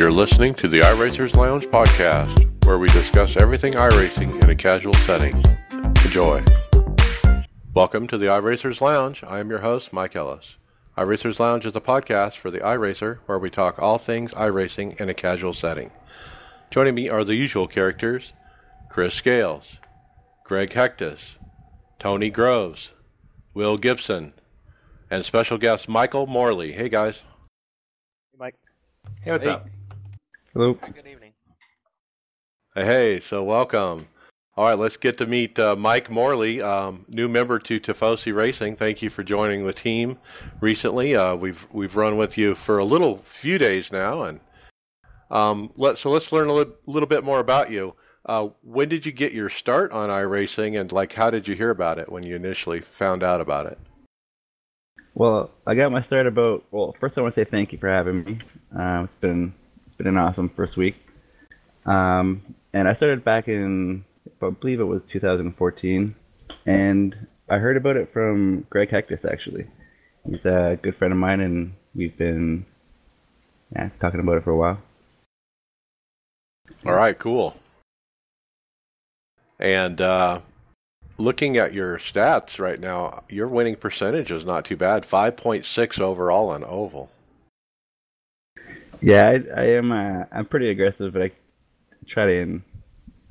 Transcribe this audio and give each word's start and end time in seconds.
You're 0.00 0.10
listening 0.10 0.54
to 0.54 0.66
the 0.66 0.80
iRacers 0.80 1.36
Lounge 1.36 1.66
podcast, 1.66 2.64
where 2.64 2.78
we 2.78 2.88
discuss 2.88 3.36
everything 3.36 3.74
iRacing 3.74 4.42
in 4.42 4.48
a 4.48 4.56
casual 4.56 4.94
setting. 4.94 5.36
Enjoy. 6.06 6.42
Welcome 7.74 8.06
to 8.06 8.16
the 8.16 8.24
iRacers 8.24 8.80
Lounge. 8.80 9.22
I 9.28 9.40
am 9.40 9.50
your 9.50 9.58
host, 9.58 9.92
Mike 9.92 10.16
Ellis. 10.16 10.56
iRacers 10.96 11.38
Lounge 11.38 11.66
is 11.66 11.76
a 11.76 11.82
podcast 11.82 12.38
for 12.38 12.50
the 12.50 12.60
iRacer, 12.60 13.18
where 13.26 13.38
we 13.38 13.50
talk 13.50 13.78
all 13.78 13.98
things 13.98 14.32
iRacing 14.32 14.98
in 14.98 15.10
a 15.10 15.14
casual 15.14 15.52
setting. 15.52 15.90
Joining 16.70 16.94
me 16.94 17.10
are 17.10 17.22
the 17.22 17.34
usual 17.34 17.66
characters 17.66 18.32
Chris 18.88 19.12
Scales, 19.12 19.76
Greg 20.44 20.70
Hectus, 20.70 21.36
Tony 21.98 22.30
Groves, 22.30 22.92
Will 23.52 23.76
Gibson, 23.76 24.32
and 25.10 25.26
special 25.26 25.58
guest 25.58 25.90
Michael 25.90 26.26
Moorley. 26.26 26.72
Hey, 26.72 26.88
guys. 26.88 27.18
Hey, 28.32 28.38
Mike. 28.38 28.54
Hey, 29.20 29.32
what's 29.32 29.44
Hey. 29.44 29.50
up? 29.50 29.68
Hello. 30.52 30.74
Good 30.74 31.06
evening. 31.06 31.32
Hey, 32.74 32.84
hey, 32.84 33.20
so 33.20 33.44
welcome. 33.44 34.08
All 34.56 34.64
right, 34.64 34.78
let's 34.78 34.96
get 34.96 35.16
to 35.18 35.26
meet 35.26 35.56
uh, 35.60 35.76
Mike 35.76 36.10
Moorley, 36.10 36.60
um, 36.60 37.06
new 37.08 37.28
member 37.28 37.60
to 37.60 37.78
Tifosi 37.78 38.34
Racing. 38.34 38.74
Thank 38.74 39.00
you 39.00 39.10
for 39.10 39.22
joining 39.22 39.64
the 39.64 39.72
team 39.72 40.18
recently. 40.60 41.14
Uh, 41.14 41.36
we've 41.36 41.68
we've 41.70 41.94
run 41.94 42.16
with 42.16 42.36
you 42.36 42.56
for 42.56 42.78
a 42.78 42.84
little 42.84 43.18
few 43.18 43.58
days 43.58 43.92
now, 43.92 44.24
and 44.24 44.40
um, 45.30 45.70
let 45.76 45.98
so 45.98 46.10
let's 46.10 46.32
learn 46.32 46.48
a 46.48 46.52
li- 46.52 46.72
little 46.84 47.08
bit 47.08 47.22
more 47.22 47.38
about 47.38 47.70
you. 47.70 47.94
Uh, 48.26 48.48
when 48.62 48.88
did 48.88 49.06
you 49.06 49.12
get 49.12 49.32
your 49.32 49.50
start 49.50 49.92
on 49.92 50.10
iRacing, 50.10 50.78
and 50.78 50.90
like 50.90 51.12
how 51.12 51.30
did 51.30 51.46
you 51.46 51.54
hear 51.54 51.70
about 51.70 52.00
it 52.00 52.10
when 52.10 52.24
you 52.24 52.34
initially 52.34 52.80
found 52.80 53.22
out 53.22 53.40
about 53.40 53.66
it? 53.66 53.78
Well, 55.14 55.52
I 55.64 55.76
got 55.76 55.92
my 55.92 56.02
start 56.02 56.26
about. 56.26 56.64
Well, 56.72 56.96
first 56.98 57.16
I 57.16 57.20
want 57.20 57.36
to 57.36 57.40
say 57.40 57.48
thank 57.48 57.70
you 57.70 57.78
for 57.78 57.88
having 57.88 58.24
me. 58.24 58.40
Uh, 58.76 59.04
it's 59.04 59.20
been 59.20 59.54
it's 59.54 59.59
been 60.00 60.06
an 60.06 60.16
awesome 60.16 60.48
first 60.48 60.78
week. 60.78 60.96
Um, 61.84 62.54
and 62.72 62.88
I 62.88 62.94
started 62.94 63.22
back 63.22 63.48
in 63.48 64.04
I 64.42 64.48
believe 64.48 64.80
it 64.80 64.84
was 64.84 65.02
2014, 65.12 66.14
and 66.64 67.26
I 67.50 67.58
heard 67.58 67.76
about 67.76 67.96
it 67.96 68.10
from 68.12 68.66
Greg 68.70 68.90
Hectus 68.90 69.30
actually. 69.30 69.66
He's 70.26 70.44
a 70.46 70.78
good 70.80 70.96
friend 70.96 71.12
of 71.12 71.18
mine, 71.18 71.40
and 71.40 71.74
we've 71.94 72.16
been 72.16 72.64
yeah 73.76 73.90
talking 74.00 74.20
about 74.20 74.38
it 74.38 74.44
for 74.44 74.50
a 74.50 74.56
while. 74.56 74.78
All 76.86 76.94
right, 76.94 77.18
cool. 77.18 77.56
And 79.58 80.00
uh, 80.00 80.40
looking 81.18 81.58
at 81.58 81.74
your 81.74 81.98
stats 81.98 82.58
right 82.58 82.80
now, 82.80 83.24
your 83.28 83.48
winning 83.48 83.76
percentage 83.76 84.30
is 84.30 84.46
not 84.46 84.64
too 84.64 84.76
bad. 84.76 85.04
Five 85.04 85.36
point 85.36 85.66
six 85.66 86.00
overall 86.00 86.48
on 86.48 86.64
oval. 86.64 87.10
Yeah, 89.02 89.28
I, 89.28 89.60
I 89.60 89.64
am. 89.72 89.92
Uh, 89.92 90.24
I'm 90.32 90.46
pretty 90.46 90.70
aggressive, 90.70 91.12
but 91.12 91.22
I 91.22 91.30
try 92.06 92.26
to 92.26 92.60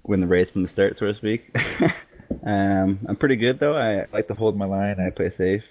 win 0.03 0.21
the 0.21 0.27
race 0.27 0.49
from 0.49 0.63
the 0.63 0.69
start, 0.69 0.97
so 0.99 1.05
to 1.05 1.15
speak. 1.15 1.55
um, 2.45 2.99
I'm 3.07 3.15
pretty 3.19 3.35
good 3.35 3.59
though. 3.59 3.77
I 3.77 4.05
like 4.11 4.27
to 4.27 4.33
hold 4.33 4.57
my 4.57 4.65
line. 4.65 4.99
I 4.99 5.11
play 5.11 5.29
safe 5.29 5.63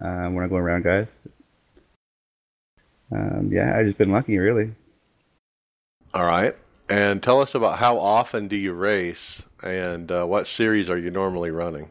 um, 0.00 0.34
when 0.34 0.44
I 0.44 0.48
go 0.48 0.56
around 0.56 0.84
guys. 0.84 1.06
Um, 3.12 3.50
yeah, 3.52 3.76
I've 3.76 3.86
just 3.86 3.98
been 3.98 4.10
lucky, 4.10 4.38
really. 4.38 4.72
All 6.12 6.24
right. 6.24 6.56
And 6.88 7.22
tell 7.22 7.40
us 7.40 7.54
about 7.54 7.78
how 7.78 7.98
often 7.98 8.46
do 8.46 8.56
you 8.56 8.74
race, 8.74 9.42
and 9.62 10.10
uh, 10.12 10.26
what 10.26 10.46
series 10.46 10.90
are 10.90 10.98
you 10.98 11.10
normally 11.10 11.50
running? 11.50 11.90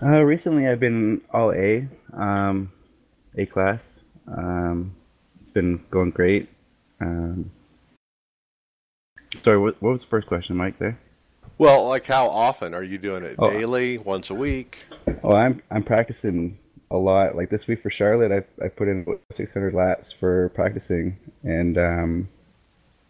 Uh, 0.00 0.22
recently, 0.22 0.68
I've 0.68 0.80
been 0.80 1.20
all 1.32 1.52
A, 1.52 1.88
um, 2.12 2.70
A 3.36 3.46
class. 3.46 3.95
Um, 4.28 4.94
it's 5.40 5.52
been 5.52 5.84
going 5.90 6.10
great. 6.10 6.48
Um, 7.00 7.50
sorry, 9.44 9.58
what, 9.58 9.80
what 9.82 9.92
was 9.92 10.00
the 10.00 10.06
first 10.08 10.26
question, 10.26 10.56
Mike? 10.56 10.78
There. 10.78 10.98
Well, 11.58 11.88
like 11.88 12.06
how 12.06 12.28
often 12.28 12.74
are 12.74 12.82
you 12.82 12.98
doing 12.98 13.22
it? 13.22 13.36
Oh. 13.38 13.50
Daily, 13.50 13.98
once 13.98 14.30
a 14.30 14.34
week? 14.34 14.84
Oh, 15.22 15.32
I'm 15.32 15.62
I'm 15.70 15.82
practicing 15.82 16.58
a 16.90 16.96
lot. 16.96 17.34
Like 17.34 17.50
this 17.50 17.66
week 17.66 17.82
for 17.82 17.90
Charlotte, 17.90 18.32
I 18.32 18.64
I 18.64 18.68
put 18.68 18.88
in 18.88 19.06
600 19.36 19.74
laps 19.74 20.08
for 20.20 20.50
practicing, 20.50 21.16
and 21.42 21.78
um, 21.78 22.28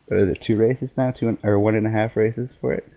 what 0.07 0.21
is 0.21 0.29
it? 0.31 0.41
Two 0.41 0.57
races 0.57 0.93
now, 0.97 1.11
two 1.11 1.29
and- 1.29 1.39
or 1.43 1.59
one 1.59 1.75
and 1.75 1.87
a 1.87 1.91
half 1.91 2.17
races 2.17 2.49
for 2.61 2.73
it. 2.73 2.89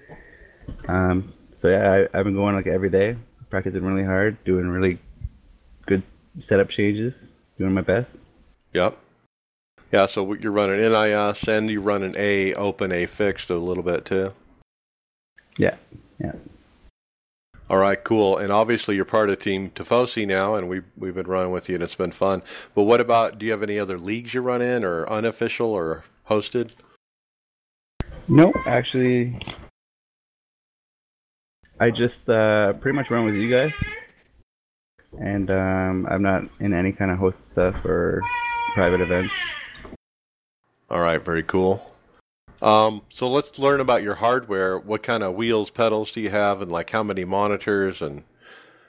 Um, 0.87 1.33
so 1.61 1.67
yeah, 1.67 2.05
I, 2.13 2.17
I've 2.17 2.25
been 2.25 2.35
going 2.35 2.55
like 2.55 2.67
every 2.67 2.89
day, 2.89 3.15
practicing 3.49 3.83
really 3.83 4.05
hard, 4.05 4.43
doing 4.43 4.67
really 4.67 4.99
good 5.87 6.03
setup 6.39 6.69
changes, 6.69 7.13
doing 7.57 7.73
my 7.73 7.81
best. 7.81 8.09
Yep. 8.73 8.97
Yeah. 9.91 10.05
So 10.05 10.33
you're 10.33 10.51
running 10.51 10.79
NIS, 10.79 11.47
and 11.47 11.69
you 11.69 11.81
run 11.81 12.03
an 12.03 12.13
A 12.17 12.53
open, 12.53 12.91
A 12.91 13.05
fixed 13.05 13.49
a 13.49 13.55
little 13.55 13.83
bit 13.83 14.05
too. 14.05 14.33
Yeah, 15.57 15.75
yeah. 16.19 16.33
All 17.69 17.77
right, 17.77 18.03
cool. 18.03 18.37
And 18.37 18.51
obviously, 18.51 18.95
you're 18.95 19.05
part 19.05 19.29
of 19.29 19.39
Team 19.39 19.69
Tifosi 19.69 20.25
now, 20.25 20.55
and 20.55 20.67
we 20.67 20.81
we've 20.97 21.13
been 21.13 21.27
running 21.27 21.51
with 21.51 21.69
you, 21.69 21.75
and 21.75 21.83
it's 21.83 21.95
been 21.95 22.11
fun. 22.11 22.41
But 22.73 22.83
what 22.83 23.01
about? 23.01 23.37
Do 23.37 23.45
you 23.45 23.51
have 23.51 23.61
any 23.61 23.77
other 23.77 23.99
leagues 23.99 24.33
you 24.33 24.41
run 24.41 24.61
in, 24.61 24.83
or 24.83 25.07
unofficial, 25.07 25.69
or 25.69 26.03
hosted? 26.27 26.75
No, 28.27 28.53
actually, 28.65 29.37
I 31.79 31.91
just 31.91 32.27
uh, 32.27 32.73
pretty 32.73 32.95
much 32.95 33.11
run 33.11 33.25
with 33.25 33.35
you 33.35 33.51
guys, 33.51 33.73
and 35.19 35.51
um, 35.51 36.07
I'm 36.09 36.23
not 36.23 36.43
in 36.59 36.73
any 36.73 36.91
kind 36.91 37.11
of 37.11 37.17
host 37.17 37.37
stuff 37.51 37.75
or 37.85 38.21
private 38.73 39.01
events. 39.01 39.33
All 40.89 40.99
right, 40.99 41.23
very 41.23 41.43
cool. 41.43 41.85
Um, 42.61 43.03
so 43.09 43.29
let's 43.29 43.57
learn 43.57 43.79
about 43.79 44.03
your 44.03 44.15
hardware. 44.15 44.77
What 44.77 45.03
kind 45.03 45.23
of 45.23 45.35
wheels, 45.35 45.69
pedals 45.69 46.11
do 46.11 46.21
you 46.21 46.29
have, 46.29 46.61
and 46.61 46.71
like 46.71 46.89
how 46.89 47.03
many 47.03 47.23
monitors 47.23 48.01
and 48.01 48.23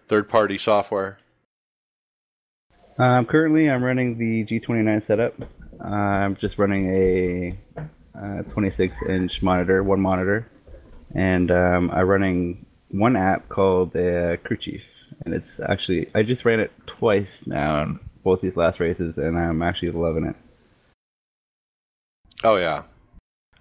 third-party 0.09 0.59
software? 0.59 1.19
Um, 2.99 3.27
currently, 3.27 3.71
I'm 3.71 3.83
running 3.83 4.19
the 4.19 4.45
G29 4.45 5.07
setup. 5.07 5.35
Uh, 5.83 5.87
I'm 5.87 6.37
just 6.37 6.59
running 6.59 6.95
a 6.95 7.81
uh, 8.15 8.43
26-inch 8.55 9.41
monitor, 9.43 9.83
one 9.83 10.01
monitor, 10.01 10.47
and 11.15 11.51
um, 11.51 11.91
I'm 11.91 12.07
running 12.07 12.67
one 12.91 13.17
app 13.17 13.49
called 13.49 13.97
uh, 13.97 14.37
Crew 14.39 14.57
Chief, 14.57 14.83
and 15.25 15.33
it's 15.33 15.61
actually 15.67 16.09
I 16.15 16.23
just 16.23 16.45
ran 16.45 16.61
it 16.61 16.73
twice 16.87 17.47
now, 17.47 17.83
in 17.83 18.01
both 18.23 18.41
these 18.41 18.57
last 18.57 18.81
races, 18.81 19.15
and 19.17 19.39
I'm 19.39 19.63
actually 19.63 19.91
loving 19.93 20.25
it. 20.25 20.37
Oh 22.43 22.57
yeah. 22.57 22.85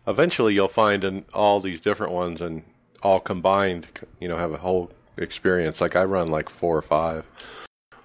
Eventually, 0.08 0.54
you'll 0.54 0.68
find 0.68 1.04
in 1.04 1.26
all 1.34 1.60
these 1.60 1.82
different 1.82 2.14
ones 2.14 2.42
and 2.42 2.64
all 3.04 3.20
combined, 3.20 3.88
you 4.20 4.28
know, 4.28 4.38
have 4.38 4.54
a 4.54 4.58
whole 4.58 4.92
experience. 5.18 5.82
Like 5.82 5.96
I 5.96 6.04
run 6.04 6.30
like 6.30 6.50
four 6.50 6.78
or 6.78 6.82
five, 6.82 7.30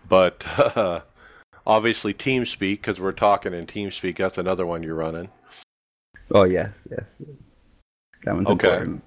but 0.08 0.46
uh, 0.76 1.00
obviously 1.66 2.12
TeamSpeak 2.12 2.76
because 2.76 3.00
we're 3.00 3.12
talking 3.12 3.54
in 3.54 3.64
TeamSpeak. 3.66 4.16
That's 4.16 4.38
another 4.38 4.66
one 4.66 4.82
you're 4.82 4.94
running. 4.94 5.30
Oh 6.30 6.44
yes, 6.44 6.70
yes, 6.90 7.04
that 8.24 8.34
one's 8.34 8.48
Okay. 8.48 8.68
important. 8.68 9.04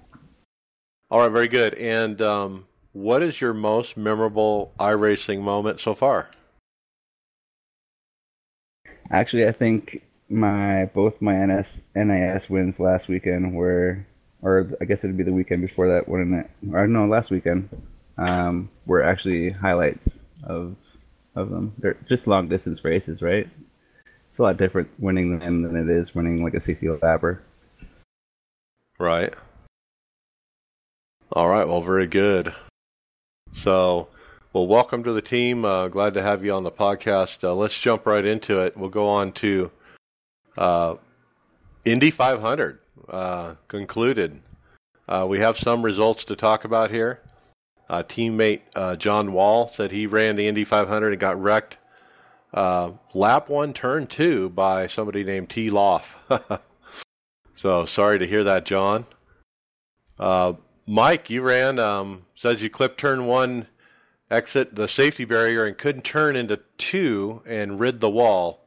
All 1.10 1.20
right, 1.20 1.30
very 1.30 1.48
good. 1.48 1.74
And 1.74 2.20
um, 2.20 2.66
what 2.92 3.22
is 3.22 3.40
your 3.40 3.54
most 3.54 3.96
memorable 3.96 4.72
iRacing 4.78 5.40
moment 5.40 5.80
so 5.80 5.94
far? 5.94 6.28
Actually, 9.10 9.46
I 9.46 9.52
think 9.52 10.02
my 10.28 10.86
both 10.94 11.20
my 11.20 11.34
NS 11.46 11.80
NIS 11.94 12.50
wins 12.50 12.78
last 12.78 13.08
weekend 13.08 13.54
were, 13.54 14.06
or 14.42 14.70
I 14.80 14.84
guess 14.84 14.98
it'd 15.02 15.16
be 15.16 15.24
the 15.24 15.32
weekend 15.32 15.62
before 15.62 15.88
that, 15.88 16.08
wouldn't 16.08 16.34
it? 16.34 16.50
Or 16.72 16.86
no, 16.86 17.06
last 17.06 17.30
weekend, 17.30 17.68
um, 18.18 18.68
were 18.86 19.02
actually 19.02 19.50
highlights 19.50 20.18
of 20.44 20.76
of 21.34 21.50
them. 21.50 21.74
They're 21.78 21.96
just 22.08 22.26
long 22.26 22.48
distance 22.48 22.84
races, 22.84 23.22
right? 23.22 23.48
It's 24.06 24.38
a 24.38 24.42
lot 24.42 24.56
different 24.56 24.88
winning 24.98 25.38
them 25.38 25.62
than 25.62 25.76
it 25.76 25.88
is 25.88 26.14
winning 26.14 26.42
like 26.42 26.54
a 26.54 26.60
60 26.60 26.86
lapper. 26.86 27.38
Right. 28.98 29.32
All 31.32 31.48
right. 31.48 31.66
Well, 31.66 31.80
very 31.80 32.06
good. 32.06 32.54
So, 33.52 34.08
well, 34.52 34.66
welcome 34.66 35.04
to 35.04 35.12
the 35.12 35.20
team. 35.20 35.64
Uh, 35.64 35.88
glad 35.88 36.14
to 36.14 36.22
have 36.22 36.42
you 36.42 36.54
on 36.54 36.64
the 36.64 36.70
podcast. 36.70 37.44
Uh, 37.44 37.54
let's 37.54 37.78
jump 37.78 38.06
right 38.06 38.24
into 38.24 38.64
it. 38.64 38.76
We'll 38.76 38.88
go 38.88 39.06
on 39.06 39.32
to 39.32 39.70
uh, 40.56 40.94
Indy 41.84 42.10
500 42.10 42.78
uh, 43.10 43.54
concluded. 43.68 44.40
Uh, 45.06 45.26
we 45.28 45.40
have 45.40 45.58
some 45.58 45.82
results 45.82 46.24
to 46.24 46.36
talk 46.36 46.64
about 46.64 46.90
here. 46.90 47.20
Uh, 47.90 48.02
teammate 48.02 48.98
John 48.98 49.32
Wall 49.32 49.68
said 49.68 49.90
he 49.90 50.06
ran 50.06 50.36
the 50.36 50.48
Indy 50.48 50.64
500 50.64 51.12
and 51.12 51.20
got 51.20 51.40
wrecked 51.40 51.76
lap 52.54 53.48
one, 53.48 53.74
turn 53.74 54.06
two 54.06 54.48
by 54.48 54.86
somebody 54.86 55.24
named 55.24 55.50
T. 55.50 55.68
Loff. 55.70 56.18
so 57.54 57.84
sorry 57.84 58.18
to 58.18 58.26
hear 58.26 58.44
that, 58.44 58.64
John. 58.64 59.04
Mike, 60.86 61.28
you 61.28 61.42
ran. 61.42 61.78
Um, 61.78 62.24
says 62.34 62.62
you 62.62 62.70
clipped 62.70 62.98
turn 62.98 63.26
one, 63.26 63.66
exit 64.30 64.74
the 64.74 64.88
safety 64.88 65.24
barrier, 65.24 65.64
and 65.64 65.76
couldn't 65.78 66.04
turn 66.04 66.36
into 66.36 66.60
two 66.76 67.42
and 67.46 67.80
rid 67.80 68.00
the 68.00 68.10
wall. 68.10 68.60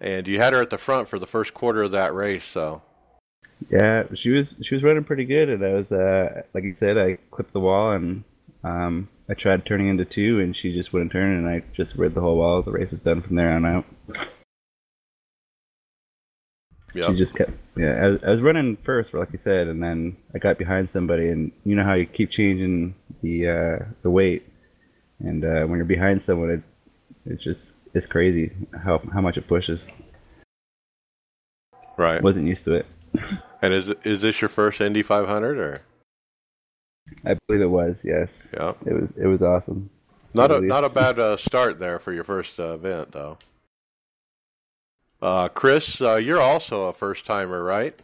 and 0.00 0.28
you 0.28 0.38
had 0.38 0.52
her 0.52 0.62
at 0.62 0.70
the 0.70 0.78
front 0.78 1.08
for 1.08 1.18
the 1.18 1.26
first 1.26 1.54
quarter 1.54 1.82
of 1.82 1.90
that 1.92 2.14
race. 2.14 2.44
So 2.44 2.82
yeah, 3.70 4.04
she 4.14 4.30
was 4.30 4.46
she 4.62 4.74
was 4.74 4.84
running 4.84 5.04
pretty 5.04 5.24
good, 5.24 5.48
and 5.48 5.64
I 5.64 5.72
was 5.74 5.90
uh, 5.90 6.42
like 6.54 6.64
you 6.64 6.76
said, 6.78 6.96
I 6.96 7.18
clipped 7.30 7.52
the 7.52 7.60
wall 7.60 7.92
and 7.92 8.24
um, 8.64 9.08
I 9.28 9.34
tried 9.34 9.66
turning 9.66 9.88
into 9.88 10.04
two, 10.04 10.40
and 10.40 10.56
she 10.56 10.72
just 10.72 10.92
wouldn't 10.92 11.12
turn, 11.12 11.36
and 11.36 11.48
I 11.48 11.62
just 11.76 11.94
rid 11.96 12.14
the 12.14 12.20
whole 12.20 12.36
wall. 12.36 12.62
The 12.62 12.72
race 12.72 12.90
was 12.90 13.00
done 13.00 13.22
from 13.22 13.36
there 13.36 13.50
on 13.50 13.64
out. 13.64 13.84
Yeah. 16.94 17.08
She 17.08 17.18
just 17.18 17.34
kept. 17.34 17.52
Yeah, 17.76 17.92
I 18.02 18.06
was, 18.08 18.20
I 18.26 18.30
was 18.30 18.40
running 18.40 18.76
first, 18.84 19.12
like 19.14 19.32
you 19.32 19.38
said, 19.44 19.68
and 19.68 19.82
then 19.82 20.16
I 20.34 20.38
got 20.38 20.58
behind 20.58 20.88
somebody, 20.92 21.28
and 21.28 21.52
you 21.64 21.76
know 21.76 21.84
how 21.84 21.94
you 21.94 22.06
keep 22.06 22.30
changing 22.30 22.94
the 23.22 23.48
uh, 23.48 23.84
the 24.02 24.10
weight, 24.10 24.46
and 25.20 25.44
uh, 25.44 25.66
when 25.66 25.78
you're 25.78 25.84
behind 25.84 26.22
someone, 26.24 26.50
it 26.50 26.62
it's 27.26 27.42
just 27.42 27.72
it's 27.94 28.06
crazy 28.06 28.52
how 28.84 29.00
how 29.12 29.20
much 29.20 29.36
it 29.36 29.46
pushes. 29.46 29.80
Right. 31.96 32.22
Wasn't 32.22 32.46
used 32.46 32.64
to 32.64 32.74
it. 32.74 32.86
And 33.60 33.74
is 33.74 33.88
is 34.04 34.20
this 34.22 34.40
your 34.40 34.48
first 34.48 34.80
Indy 34.80 35.02
500 35.02 35.58
or? 35.58 35.80
I 37.24 37.36
believe 37.48 37.60
it 37.60 37.70
was. 37.70 37.96
Yes. 38.04 38.46
Yeah. 38.54 38.74
It 38.86 38.92
was. 38.92 39.08
It 39.16 39.26
was 39.26 39.42
awesome. 39.42 39.90
Not 40.32 40.52
a 40.52 40.60
not 40.60 40.84
a 40.84 40.88
bad 40.88 41.18
uh, 41.18 41.36
start 41.48 41.80
there 41.80 41.98
for 41.98 42.12
your 42.12 42.22
first 42.22 42.60
uh, 42.60 42.74
event, 42.74 43.10
though. 43.10 43.36
Uh, 45.20 45.48
Chris, 45.48 46.00
uh, 46.00 46.14
you're 46.14 46.40
also 46.40 46.84
a 46.84 46.92
first 46.92 47.26
timer, 47.26 47.64
right? 47.64 48.00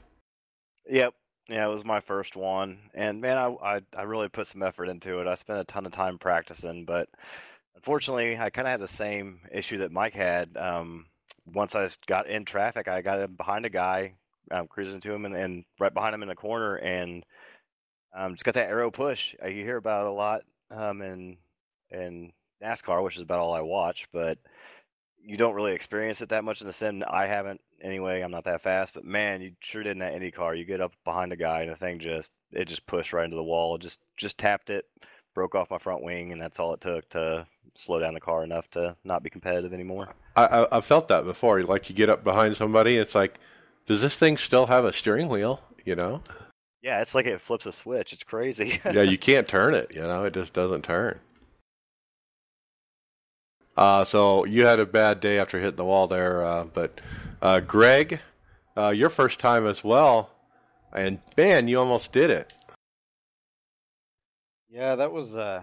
Yep. 0.90 1.14
Yeah, 1.48 1.66
it 1.66 1.70
was 1.70 1.84
my 1.84 2.00
first 2.00 2.36
one, 2.36 2.78
and 2.94 3.20
man, 3.20 3.36
I, 3.36 3.48
I 3.76 3.80
I 3.94 4.02
really 4.04 4.28
put 4.30 4.46
some 4.46 4.62
effort 4.62 4.86
into 4.88 5.20
it. 5.20 5.26
I 5.26 5.34
spent 5.34 5.60
a 5.60 5.64
ton 5.64 5.84
of 5.84 5.92
time 5.92 6.18
practicing, 6.18 6.86
but 6.86 7.08
unfortunately, 7.76 8.38
I 8.38 8.48
kind 8.48 8.66
of 8.66 8.72
had 8.72 8.80
the 8.80 8.88
same 8.88 9.40
issue 9.52 9.78
that 9.78 9.92
Mike 9.92 10.14
had. 10.14 10.56
Um, 10.56 11.06
once 11.46 11.74
I 11.74 11.88
got 12.06 12.28
in 12.28 12.46
traffic, 12.46 12.88
I 12.88 13.02
got 13.02 13.36
behind 13.36 13.66
a 13.66 13.70
guy, 13.70 14.14
um, 14.50 14.68
cruising 14.68 15.00
to 15.02 15.12
him, 15.12 15.26
and, 15.26 15.36
and 15.36 15.64
right 15.78 15.92
behind 15.92 16.14
him 16.14 16.22
in 16.22 16.28
the 16.28 16.34
corner, 16.34 16.76
and 16.76 17.26
um, 18.14 18.34
just 18.34 18.44
got 18.44 18.54
that 18.54 18.70
aero 18.70 18.90
push. 18.90 19.34
Uh, 19.42 19.48
you 19.48 19.64
hear 19.64 19.76
about 19.76 20.06
it 20.06 20.08
a 20.08 20.12
lot 20.12 20.42
um, 20.70 21.02
in 21.02 21.36
in 21.90 22.32
NASCAR, 22.62 23.04
which 23.04 23.16
is 23.16 23.22
about 23.22 23.40
all 23.40 23.52
I 23.52 23.60
watch, 23.60 24.08
but 24.14 24.38
you 25.24 25.36
don't 25.36 25.54
really 25.54 25.72
experience 25.72 26.20
it 26.20 26.28
that 26.30 26.44
much 26.44 26.60
in 26.60 26.66
the 26.66 26.72
sim. 26.72 27.02
I 27.08 27.26
haven't 27.26 27.60
anyway. 27.82 28.20
I'm 28.20 28.30
not 28.30 28.44
that 28.44 28.62
fast, 28.62 28.94
but 28.94 29.04
man, 29.04 29.40
you 29.40 29.52
sure 29.60 29.82
didn't 29.82 30.00
that 30.00 30.14
Indy 30.14 30.30
car. 30.30 30.54
You 30.54 30.64
get 30.64 30.80
up 30.80 30.92
behind 31.04 31.32
a 31.32 31.36
guy 31.36 31.62
and 31.62 31.70
the 31.70 31.76
thing 31.76 31.98
just 31.98 32.30
it 32.52 32.66
just 32.66 32.86
pushed 32.86 33.12
right 33.12 33.24
into 33.24 33.36
the 33.36 33.42
wall. 33.42 33.78
Just 33.78 34.00
just 34.16 34.38
tapped 34.38 34.70
it, 34.70 34.86
broke 35.34 35.54
off 35.54 35.70
my 35.70 35.78
front 35.78 36.02
wing, 36.02 36.32
and 36.32 36.40
that's 36.40 36.60
all 36.60 36.74
it 36.74 36.80
took 36.80 37.08
to 37.10 37.46
slow 37.74 37.98
down 37.98 38.14
the 38.14 38.20
car 38.20 38.44
enough 38.44 38.70
to 38.70 38.96
not 39.04 39.22
be 39.22 39.30
competitive 39.30 39.72
anymore. 39.72 40.08
I, 40.36 40.46
I 40.46 40.76
I've 40.76 40.84
felt 40.84 41.08
that 41.08 41.24
before. 41.24 41.62
Like 41.62 41.88
you 41.88 41.94
get 41.94 42.10
up 42.10 42.22
behind 42.22 42.56
somebody, 42.56 42.96
it's 42.98 43.14
like, 43.14 43.38
does 43.86 44.02
this 44.02 44.16
thing 44.16 44.36
still 44.36 44.66
have 44.66 44.84
a 44.84 44.92
steering 44.92 45.28
wheel? 45.28 45.60
You 45.84 45.96
know? 45.96 46.22
Yeah, 46.82 47.00
it's 47.00 47.14
like 47.14 47.26
it 47.26 47.40
flips 47.40 47.64
a 47.64 47.72
switch. 47.72 48.12
It's 48.12 48.24
crazy. 48.24 48.80
yeah, 48.84 49.02
you 49.02 49.16
can't 49.18 49.48
turn 49.48 49.74
it. 49.74 49.94
You 49.94 50.02
know, 50.02 50.24
it 50.24 50.34
just 50.34 50.52
doesn't 50.52 50.82
turn. 50.82 51.18
Uh, 53.76 54.04
so 54.04 54.44
you 54.44 54.64
had 54.66 54.78
a 54.78 54.86
bad 54.86 55.20
day 55.20 55.38
after 55.38 55.58
hitting 55.60 55.76
the 55.76 55.84
wall 55.84 56.06
there, 56.06 56.44
uh, 56.44 56.64
but 56.64 57.00
uh, 57.42 57.60
Greg, 57.60 58.20
uh, 58.76 58.90
your 58.90 59.08
first 59.08 59.40
time 59.40 59.66
as 59.66 59.82
well, 59.82 60.30
and 60.92 61.18
man, 61.36 61.66
you 61.66 61.78
almost 61.78 62.12
did 62.12 62.30
it. 62.30 62.52
Yeah, 64.70 64.96
that 64.96 65.12
was. 65.12 65.36
Uh, 65.36 65.62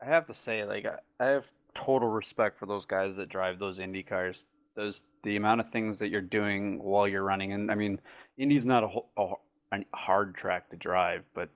I 0.00 0.04
have 0.04 0.26
to 0.28 0.34
say, 0.34 0.64
like, 0.64 0.86
I, 0.86 1.24
I 1.24 1.28
have 1.28 1.44
total 1.74 2.08
respect 2.08 2.58
for 2.58 2.66
those 2.66 2.86
guys 2.86 3.16
that 3.16 3.28
drive 3.28 3.58
those 3.58 3.78
Indy 3.78 4.02
cars. 4.02 4.44
Those 4.76 5.02
the 5.24 5.36
amount 5.36 5.60
of 5.60 5.70
things 5.70 5.98
that 5.98 6.08
you're 6.08 6.20
doing 6.20 6.82
while 6.82 7.08
you're 7.08 7.24
running, 7.24 7.52
and 7.52 7.70
I 7.70 7.74
mean, 7.74 8.00
Indy's 8.38 8.66
not 8.66 8.84
a, 8.84 9.20
a, 9.20 9.32
a 9.72 9.84
hard 9.92 10.36
track 10.36 10.70
to 10.70 10.76
drive, 10.76 11.24
but 11.34 11.50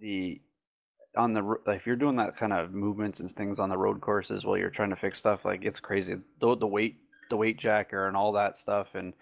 the 0.00 0.40
on 1.16 1.32
the 1.32 1.56
if 1.66 1.86
you're 1.86 1.96
doing 1.96 2.16
that 2.16 2.36
kind 2.36 2.52
of 2.52 2.72
movements 2.72 3.20
and 3.20 3.34
things 3.34 3.58
on 3.58 3.68
the 3.68 3.76
road 3.76 4.00
courses 4.00 4.44
while 4.44 4.56
you're 4.56 4.70
trying 4.70 4.90
to 4.90 4.96
fix 4.96 5.18
stuff, 5.18 5.44
like 5.44 5.64
it's 5.64 5.80
crazy. 5.80 6.16
The, 6.40 6.56
the 6.56 6.66
weight, 6.66 6.96
the 7.30 7.36
weight 7.36 7.58
jacker, 7.58 8.06
and 8.06 8.16
all 8.16 8.32
that 8.32 8.58
stuff, 8.58 8.88
and 8.94 9.12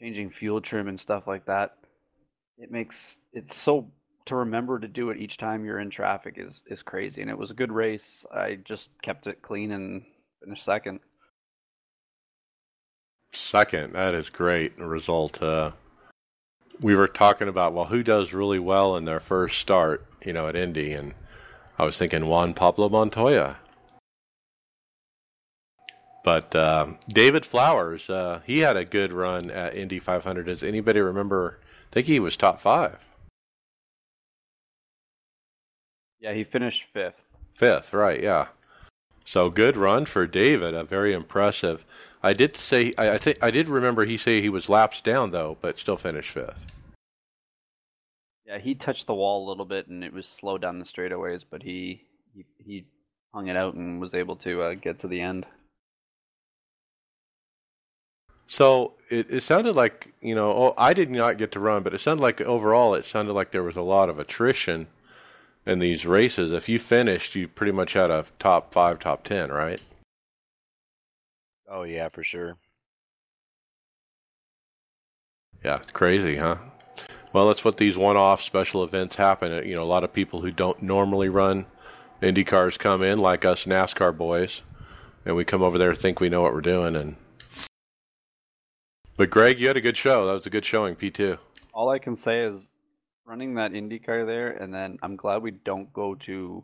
changing 0.00 0.30
fuel 0.30 0.60
trim 0.60 0.88
and 0.88 1.00
stuff 1.00 1.26
like 1.26 1.46
that. 1.46 1.76
It 2.58 2.70
makes 2.70 3.16
it's 3.32 3.56
so 3.56 3.90
to 4.26 4.36
remember 4.36 4.78
to 4.78 4.88
do 4.88 5.10
it 5.10 5.18
each 5.18 5.36
time 5.36 5.64
you're 5.64 5.80
in 5.80 5.90
traffic 5.90 6.34
is 6.36 6.62
is 6.66 6.82
crazy. 6.82 7.22
And 7.22 7.30
it 7.30 7.38
was 7.38 7.50
a 7.50 7.54
good 7.54 7.72
race. 7.72 8.24
I 8.34 8.58
just 8.64 8.90
kept 9.02 9.26
it 9.26 9.42
clean 9.42 9.72
and 9.72 10.02
finished 10.44 10.64
second. 10.64 11.00
Second, 13.32 13.94
that 13.94 14.14
is 14.14 14.28
great 14.28 14.78
result. 14.78 15.42
Uh, 15.42 15.72
we 16.82 16.94
were 16.94 17.08
talking 17.08 17.48
about 17.48 17.72
well, 17.72 17.86
who 17.86 18.02
does 18.02 18.34
really 18.34 18.58
well 18.58 18.96
in 18.96 19.06
their 19.06 19.20
first 19.20 19.58
start, 19.58 20.06
you 20.24 20.34
know, 20.34 20.48
at 20.48 20.56
Indy, 20.56 20.92
and 20.92 21.14
I 21.82 21.84
was 21.84 21.98
thinking 21.98 22.28
Juan 22.28 22.54
Pablo 22.54 22.88
Montoya. 22.88 23.56
But 26.22 26.54
uh, 26.54 26.86
David 27.08 27.44
Flowers, 27.44 28.08
uh, 28.08 28.38
he 28.46 28.60
had 28.60 28.76
a 28.76 28.84
good 28.84 29.12
run 29.12 29.50
at 29.50 29.76
Indy 29.76 29.98
500. 29.98 30.46
Does 30.46 30.62
anybody 30.62 31.00
remember? 31.00 31.58
I 31.60 31.90
think 31.90 32.06
he 32.06 32.20
was 32.20 32.36
top 32.36 32.60
five. 32.60 33.04
Yeah, 36.20 36.32
he 36.34 36.44
finished 36.44 36.84
fifth. 36.92 37.20
Fifth, 37.52 37.92
right? 37.92 38.22
Yeah. 38.22 38.46
So 39.24 39.50
good 39.50 39.76
run 39.76 40.06
for 40.06 40.28
David. 40.28 40.74
A 40.74 40.84
very 40.84 41.12
impressive. 41.12 41.84
I 42.22 42.32
did 42.32 42.54
say 42.54 42.94
I, 42.96 43.14
I 43.14 43.18
think 43.18 43.42
I 43.42 43.50
did 43.50 43.68
remember 43.68 44.04
he 44.04 44.18
say 44.18 44.40
he 44.40 44.48
was 44.48 44.68
laps 44.68 45.00
down 45.00 45.32
though, 45.32 45.56
but 45.60 45.80
still 45.80 45.96
finished 45.96 46.30
fifth. 46.30 46.80
Yeah, 48.46 48.58
he 48.58 48.74
touched 48.74 49.06
the 49.06 49.14
wall 49.14 49.46
a 49.46 49.48
little 49.48 49.64
bit, 49.64 49.86
and 49.86 50.02
it 50.02 50.12
was 50.12 50.26
slow 50.26 50.58
down 50.58 50.78
the 50.78 50.84
straightaways, 50.84 51.44
but 51.48 51.62
he 51.62 52.02
he, 52.34 52.44
he 52.58 52.84
hung 53.32 53.48
it 53.48 53.56
out 53.56 53.74
and 53.74 54.00
was 54.00 54.14
able 54.14 54.36
to 54.36 54.62
uh, 54.62 54.74
get 54.74 55.00
to 55.00 55.08
the 55.08 55.20
end. 55.20 55.46
So 58.46 58.94
it, 59.08 59.30
it 59.30 59.42
sounded 59.42 59.76
like 59.76 60.12
you 60.20 60.34
know 60.34 60.50
oh, 60.50 60.74
I 60.76 60.92
did 60.92 61.10
not 61.10 61.38
get 61.38 61.52
to 61.52 61.60
run, 61.60 61.82
but 61.82 61.94
it 61.94 62.00
sounded 62.00 62.22
like 62.22 62.40
overall 62.40 62.94
it 62.94 63.04
sounded 63.04 63.32
like 63.32 63.52
there 63.52 63.62
was 63.62 63.76
a 63.76 63.82
lot 63.82 64.08
of 64.08 64.18
attrition 64.18 64.88
in 65.64 65.78
these 65.78 66.04
races. 66.04 66.52
If 66.52 66.68
you 66.68 66.78
finished, 66.78 67.34
you 67.34 67.46
pretty 67.48 67.72
much 67.72 67.92
had 67.92 68.10
a 68.10 68.26
top 68.38 68.72
five, 68.72 68.98
top 68.98 69.22
ten, 69.22 69.50
right? 69.50 69.80
Oh 71.68 71.84
yeah, 71.84 72.08
for 72.08 72.24
sure. 72.24 72.58
Yeah, 75.64 75.76
it's 75.80 75.92
crazy, 75.92 76.36
huh? 76.36 76.56
Well, 77.32 77.46
that's 77.46 77.64
what 77.64 77.78
these 77.78 77.96
one-off 77.96 78.42
special 78.42 78.84
events 78.84 79.16
happen. 79.16 79.52
Uh, 79.52 79.62
you 79.62 79.74
know, 79.74 79.82
a 79.82 79.84
lot 79.84 80.04
of 80.04 80.12
people 80.12 80.42
who 80.42 80.50
don't 80.50 80.82
normally 80.82 81.28
run 81.28 81.66
Indy 82.20 82.44
cars 82.44 82.76
come 82.76 83.02
in, 83.02 83.18
like 83.18 83.44
us 83.44 83.64
NASCAR 83.64 84.16
boys, 84.16 84.62
and 85.24 85.34
we 85.34 85.44
come 85.44 85.62
over 85.62 85.78
there 85.78 85.94
think 85.94 86.20
we 86.20 86.28
know 86.28 86.42
what 86.42 86.52
we're 86.52 86.60
doing. 86.60 86.94
And 86.94 87.16
but 89.16 89.30
Greg, 89.30 89.58
you 89.58 89.66
had 89.66 89.76
a 89.76 89.80
good 89.80 89.96
show. 89.96 90.26
That 90.26 90.34
was 90.34 90.46
a 90.46 90.50
good 90.50 90.64
showing, 90.64 90.94
P 90.94 91.10
two. 91.10 91.38
All 91.72 91.88
I 91.88 91.98
can 91.98 92.16
say 92.16 92.40
is 92.40 92.68
running 93.24 93.54
that 93.54 93.74
Indy 93.74 93.98
car 93.98 94.26
there, 94.26 94.50
and 94.50 94.72
then 94.72 94.98
I'm 95.02 95.16
glad 95.16 95.42
we 95.42 95.52
don't 95.52 95.92
go 95.92 96.14
to 96.26 96.62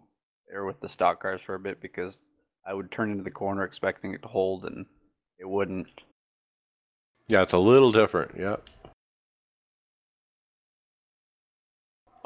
there 0.51 0.65
with 0.65 0.81
the 0.81 0.89
stock 0.89 1.23
cars 1.23 1.41
for 1.45 1.55
a 1.55 1.59
bit 1.59 1.81
because 1.81 2.19
I 2.67 2.75
would 2.75 2.93
turn 2.93 3.11
into 3.11 3.25
the 3.25 3.31
corner 3.31 3.65
expecting 3.65 4.13
it 4.13 4.23
to 4.23 4.29
hold, 4.29 4.65
and 4.65 4.85
it 5.39 5.49
wouldn't. 5.49 5.89
Yeah, 7.29 7.43
it's 7.43 7.53
a 7.53 7.59
little 7.59 7.91
different. 7.91 8.33
Yeah. 8.39 8.57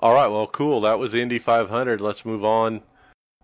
All 0.03 0.15
right, 0.15 0.27
well, 0.27 0.49
cool. 0.49 0.81
That 0.81 0.99
was 0.99 1.13
the 1.13 1.23
Indy 1.23 1.39
500. 1.39 2.01
Let's 2.01 2.25
move 2.25 2.45
on. 2.45 2.83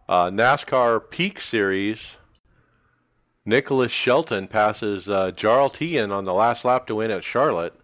Uh, 0.09 0.29
NASCAR 0.29 1.09
Peak 1.09 1.41
Series. 1.41 2.17
Nicholas 3.47 3.93
Shelton 3.93 4.49
passes 4.49 5.09
uh, 5.09 5.31
Jarl 5.31 5.71
Teien 5.71 6.11
on 6.11 6.25
the 6.25 6.35
last 6.35 6.65
lap 6.65 6.89
to 6.89 6.97
win 6.97 7.13
at 7.13 7.23
Charlotte. 7.23 7.79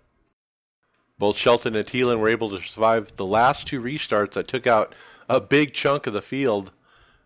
Both 1.21 1.37
Shelton 1.37 1.77
and 1.77 1.87
Thielen 1.87 2.19
were 2.19 2.29
able 2.29 2.51
to 2.51 2.61
survive 2.61 3.15
the 3.15 3.25
last 3.25 3.69
two 3.69 3.81
restarts 3.81 4.33
that 4.33 4.49
took 4.49 4.67
out 4.67 4.93
a 5.29 5.41
big 5.41 5.73
chunk 5.73 6.09
of 6.09 6.13
the 6.13 6.21
field 6.21 6.73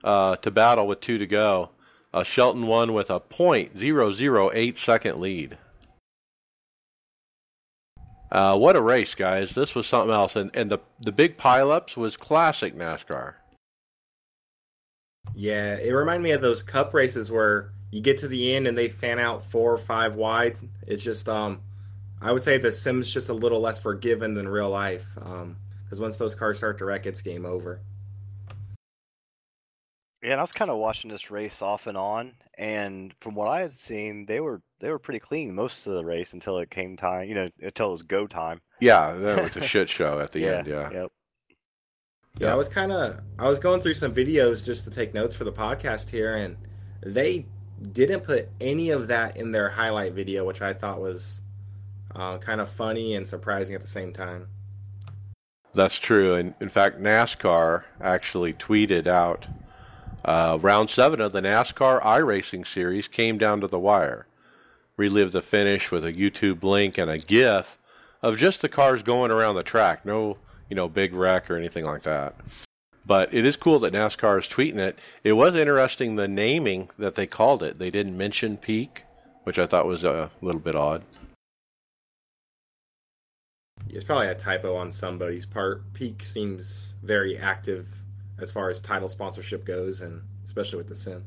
uh, 0.04 0.36
to 0.36 0.50
battle 0.50 0.86
with 0.86 1.00
two 1.00 1.16
to 1.16 1.26
go. 1.26 1.70
Uh, 2.12 2.24
Shelton 2.24 2.66
won 2.66 2.92
with 2.92 3.08
a 3.08 3.20
.008 3.20 4.76
second 4.76 5.18
lead. 5.18 5.56
Uh, 8.30 8.58
what 8.58 8.76
a 8.76 8.80
race, 8.80 9.14
guys! 9.14 9.54
This 9.54 9.74
was 9.74 9.86
something 9.86 10.12
else, 10.12 10.36
and 10.36 10.54
and 10.54 10.70
the 10.70 10.78
the 11.00 11.12
big 11.12 11.38
pileups 11.38 11.96
was 11.96 12.16
classic 12.16 12.76
NASCAR. 12.76 13.34
Yeah, 15.34 15.76
it 15.76 15.92
reminded 15.92 16.24
me 16.24 16.32
of 16.32 16.40
those 16.40 16.62
Cup 16.62 16.92
races 16.94 17.30
where 17.30 17.70
you 17.90 18.00
get 18.00 18.18
to 18.18 18.28
the 18.28 18.54
end 18.54 18.66
and 18.66 18.76
they 18.76 18.88
fan 18.88 19.18
out 19.18 19.44
four 19.44 19.72
or 19.72 19.78
five 19.78 20.16
wide. 20.16 20.56
It's 20.86 21.02
just, 21.02 21.28
um, 21.28 21.60
I 22.20 22.32
would 22.32 22.42
say 22.42 22.58
the 22.58 22.72
sim's 22.72 23.10
just 23.10 23.28
a 23.28 23.34
little 23.34 23.60
less 23.60 23.78
forgiving 23.78 24.34
than 24.34 24.48
real 24.48 24.70
life, 24.70 25.06
because 25.14 25.42
um, 25.42 25.56
once 26.00 26.18
those 26.18 26.34
cars 26.34 26.58
start 26.58 26.78
to 26.78 26.84
wreck, 26.84 27.06
it's 27.06 27.22
game 27.22 27.46
over. 27.46 27.80
Yeah, 30.22 30.32
and 30.32 30.40
I 30.40 30.42
was 30.42 30.52
kind 30.52 30.70
of 30.70 30.78
watching 30.78 31.10
this 31.10 31.30
race 31.30 31.62
off 31.62 31.86
and 31.86 31.96
on, 31.96 32.32
and 32.54 33.14
from 33.20 33.36
what 33.36 33.48
I 33.48 33.60
had 33.60 33.72
seen, 33.72 34.26
they 34.26 34.40
were 34.40 34.62
they 34.80 34.90
were 34.90 34.98
pretty 34.98 35.20
clean 35.20 35.54
most 35.54 35.86
of 35.86 35.94
the 35.94 36.04
race 36.04 36.32
until 36.32 36.58
it 36.58 36.70
came 36.70 36.96
time, 36.96 37.28
you 37.28 37.34
know, 37.34 37.50
until 37.60 37.88
it 37.88 37.92
was 37.92 38.02
go 38.02 38.26
time. 38.26 38.60
Yeah, 38.80 39.12
that 39.12 39.42
was 39.42 39.56
a 39.56 39.64
shit 39.64 39.88
show 39.88 40.18
at 40.18 40.32
the 40.32 40.40
yeah, 40.40 40.58
end. 40.58 40.66
Yeah. 40.66 40.90
Yep. 40.90 41.12
Yeah, 42.38 42.52
I 42.52 42.56
was 42.56 42.68
kind 42.68 42.90
of 42.90 43.20
I 43.38 43.48
was 43.48 43.60
going 43.60 43.80
through 43.80 43.94
some 43.94 44.12
videos 44.12 44.64
just 44.64 44.84
to 44.84 44.90
take 44.90 45.14
notes 45.14 45.36
for 45.36 45.44
the 45.44 45.52
podcast 45.52 46.10
here, 46.10 46.34
and 46.36 46.56
they 47.00 47.46
didn't 47.92 48.20
put 48.20 48.48
any 48.60 48.90
of 48.90 49.06
that 49.08 49.36
in 49.36 49.52
their 49.52 49.68
highlight 49.70 50.14
video, 50.14 50.44
which 50.44 50.62
I 50.62 50.72
thought 50.72 51.00
was 51.00 51.42
uh, 52.16 52.38
kind 52.38 52.60
of 52.60 52.68
funny 52.68 53.14
and 53.14 53.26
surprising 53.26 53.76
at 53.76 53.80
the 53.80 53.86
same 53.86 54.12
time. 54.12 54.48
That's 55.74 55.96
true. 55.96 56.34
And 56.34 56.54
in 56.60 56.70
fact, 56.70 57.00
NASCAR 57.00 57.84
actually 58.00 58.52
tweeted 58.52 59.06
out 59.06 59.46
uh, 60.24 60.58
round 60.60 60.90
seven 60.90 61.20
of 61.20 61.32
the 61.32 61.40
NASCAR 61.40 62.02
iRacing 62.02 62.66
series 62.66 63.08
came 63.08 63.38
down 63.38 63.60
to 63.60 63.66
the 63.66 63.78
wire. 63.78 64.26
Relive 64.96 65.32
the 65.32 65.42
finish 65.42 65.92
with 65.92 66.04
a 66.04 66.12
YouTube 66.12 66.62
link 66.62 66.98
and 66.98 67.10
a 67.10 67.18
GIF 67.18 67.78
of 68.22 68.36
just 68.36 68.62
the 68.62 68.68
cars 68.68 69.02
going 69.02 69.30
around 69.30 69.54
the 69.54 69.62
track. 69.62 70.04
No, 70.04 70.38
you 70.68 70.76
know, 70.76 70.88
big 70.88 71.14
wreck 71.14 71.50
or 71.50 71.56
anything 71.56 71.84
like 71.84 72.02
that. 72.02 72.34
But 73.06 73.32
it 73.32 73.46
is 73.46 73.56
cool 73.56 73.78
that 73.78 73.94
NASCAR 73.94 74.38
is 74.38 74.46
tweeting 74.46 74.78
it. 74.78 74.98
It 75.24 75.32
was 75.32 75.54
interesting 75.54 76.16
the 76.16 76.28
naming 76.28 76.90
that 76.98 77.14
they 77.14 77.26
called 77.26 77.62
it. 77.62 77.78
They 77.78 77.90
didn't 77.90 78.18
mention 78.18 78.58
Peak, 78.58 79.04
which 79.44 79.58
I 79.58 79.66
thought 79.66 79.86
was 79.86 80.04
a 80.04 80.30
little 80.42 80.60
bit 80.60 80.76
odd. 80.76 81.04
It's 83.88 84.04
probably 84.04 84.28
a 84.28 84.34
typo 84.34 84.76
on 84.76 84.92
somebody's 84.92 85.46
part. 85.46 85.92
Peak 85.94 86.22
seems 86.22 86.92
very 87.02 87.38
active 87.38 87.86
as 88.40 88.50
far 88.50 88.70
as 88.70 88.80
title 88.80 89.08
sponsorship 89.08 89.64
goes, 89.64 90.00
and 90.00 90.22
especially 90.44 90.78
with 90.78 90.88
the 90.88 90.96
sim. 90.96 91.24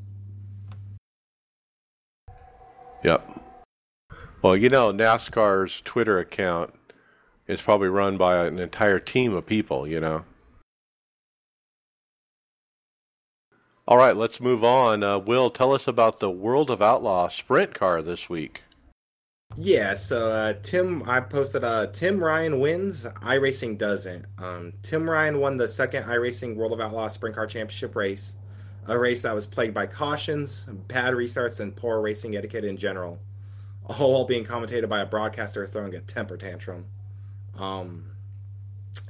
Yep. 3.03 3.41
Well, 4.41 4.55
you 4.55 4.69
know, 4.69 4.91
NASCAR's 4.91 5.81
Twitter 5.81 6.19
account 6.19 6.73
is 7.47 7.61
probably 7.61 7.89
run 7.89 8.17
by 8.17 8.45
an 8.45 8.59
entire 8.59 8.99
team 8.99 9.33
of 9.33 9.45
people, 9.45 9.87
you 9.87 9.99
know. 9.99 10.25
All 13.87 13.97
right, 13.97 14.15
let's 14.15 14.39
move 14.39 14.63
on. 14.63 15.03
Uh, 15.03 15.19
Will, 15.19 15.49
tell 15.49 15.73
us 15.73 15.87
about 15.87 16.19
the 16.19 16.29
World 16.31 16.69
of 16.69 16.81
Outlaw 16.81 17.27
sprint 17.27 17.73
car 17.73 18.01
this 18.01 18.29
week. 18.29 18.63
Yeah, 19.57 19.95
so 19.95 20.31
uh, 20.31 20.53
Tim, 20.63 21.03
I 21.07 21.19
posted 21.19 21.63
uh, 21.63 21.87
Tim 21.87 22.23
Ryan 22.23 22.59
wins, 22.59 23.03
iRacing 23.03 23.77
doesn't. 23.77 24.25
Um, 24.37 24.73
Tim 24.81 25.09
Ryan 25.09 25.39
won 25.39 25.57
the 25.57 25.67
second 25.67 26.03
iRacing 26.03 26.55
World 26.55 26.71
of 26.71 26.79
Outlaw 26.79 27.09
Sprint 27.09 27.35
Car 27.35 27.47
Championship 27.47 27.95
race, 27.95 28.37
a 28.87 28.97
race 28.97 29.21
that 29.23 29.35
was 29.35 29.45
plagued 29.45 29.73
by 29.73 29.87
cautions, 29.87 30.67
bad 30.87 31.13
restarts, 31.13 31.59
and 31.59 31.75
poor 31.75 31.99
racing 31.99 32.35
etiquette 32.37 32.63
in 32.63 32.77
general, 32.77 33.19
all 33.85 34.13
while 34.13 34.25
being 34.25 34.45
commentated 34.45 34.87
by 34.87 35.01
a 35.01 35.05
broadcaster 35.05 35.67
throwing 35.67 35.95
a 35.95 35.99
temper 35.99 36.37
tantrum. 36.37 36.85
Um, 37.57 38.05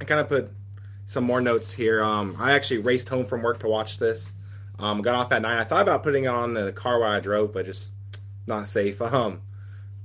I 0.00 0.04
kind 0.04 0.20
of 0.20 0.28
put 0.28 0.50
some 1.06 1.22
more 1.22 1.40
notes 1.40 1.72
here. 1.72 2.02
Um, 2.02 2.34
I 2.38 2.52
actually 2.52 2.78
raced 2.78 3.08
home 3.08 3.26
from 3.26 3.42
work 3.42 3.60
to 3.60 3.68
watch 3.68 3.98
this. 3.98 4.32
Um, 4.78 5.02
got 5.02 5.14
off 5.14 5.30
at 5.30 5.42
nine. 5.42 5.58
I 5.58 5.64
thought 5.64 5.82
about 5.82 6.02
putting 6.02 6.24
it 6.24 6.28
on 6.28 6.52
the 6.52 6.72
car 6.72 6.98
while 6.98 7.12
I 7.12 7.20
drove, 7.20 7.52
but 7.52 7.64
just 7.66 7.94
not 8.48 8.66
safe. 8.66 9.00
Um, 9.12 9.42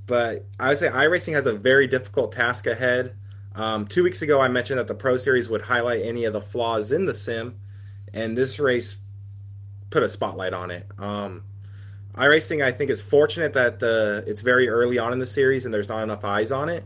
but 0.07 0.45
I 0.59 0.69
would 0.69 0.77
say 0.77 0.89
iRacing 0.89 1.33
has 1.33 1.45
a 1.45 1.53
very 1.53 1.85
difficult 1.85 2.31
task 2.31 2.65
ahead. 2.65 3.15
Um, 3.53 3.85
two 3.87 4.03
weeks 4.03 4.21
ago, 4.21 4.39
I 4.39 4.47
mentioned 4.47 4.79
that 4.79 4.87
the 4.87 4.95
Pro 4.95 5.17
Series 5.17 5.49
would 5.49 5.61
highlight 5.61 6.03
any 6.03 6.25
of 6.25 6.33
the 6.33 6.41
flaws 6.41 6.91
in 6.91 7.05
the 7.05 7.13
sim, 7.13 7.59
and 8.13 8.37
this 8.37 8.57
race 8.59 8.95
put 9.89 10.03
a 10.03 10.09
spotlight 10.09 10.53
on 10.53 10.71
it. 10.71 10.87
Um, 10.97 11.43
iRacing, 12.15 12.63
I 12.63 12.71
think, 12.71 12.89
is 12.89 13.01
fortunate 13.01 13.53
that 13.53 13.79
the 13.79 14.23
it's 14.25 14.41
very 14.41 14.69
early 14.69 14.97
on 14.97 15.13
in 15.13 15.19
the 15.19 15.25
series 15.25 15.65
and 15.65 15.73
there's 15.73 15.89
not 15.89 16.03
enough 16.03 16.23
eyes 16.23 16.51
on 16.51 16.69
it. 16.69 16.83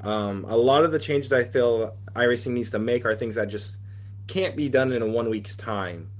Um, 0.00 0.44
a 0.48 0.56
lot 0.56 0.84
of 0.84 0.92
the 0.92 0.98
changes 0.98 1.32
I 1.32 1.44
feel 1.44 1.96
iRacing 2.14 2.52
needs 2.52 2.70
to 2.70 2.78
make 2.78 3.04
are 3.06 3.14
things 3.14 3.36
that 3.36 3.48
just 3.48 3.78
can't 4.26 4.54
be 4.54 4.68
done 4.68 4.92
in 4.92 5.02
a 5.02 5.06
one 5.06 5.30
week's 5.30 5.56
time. 5.56 6.10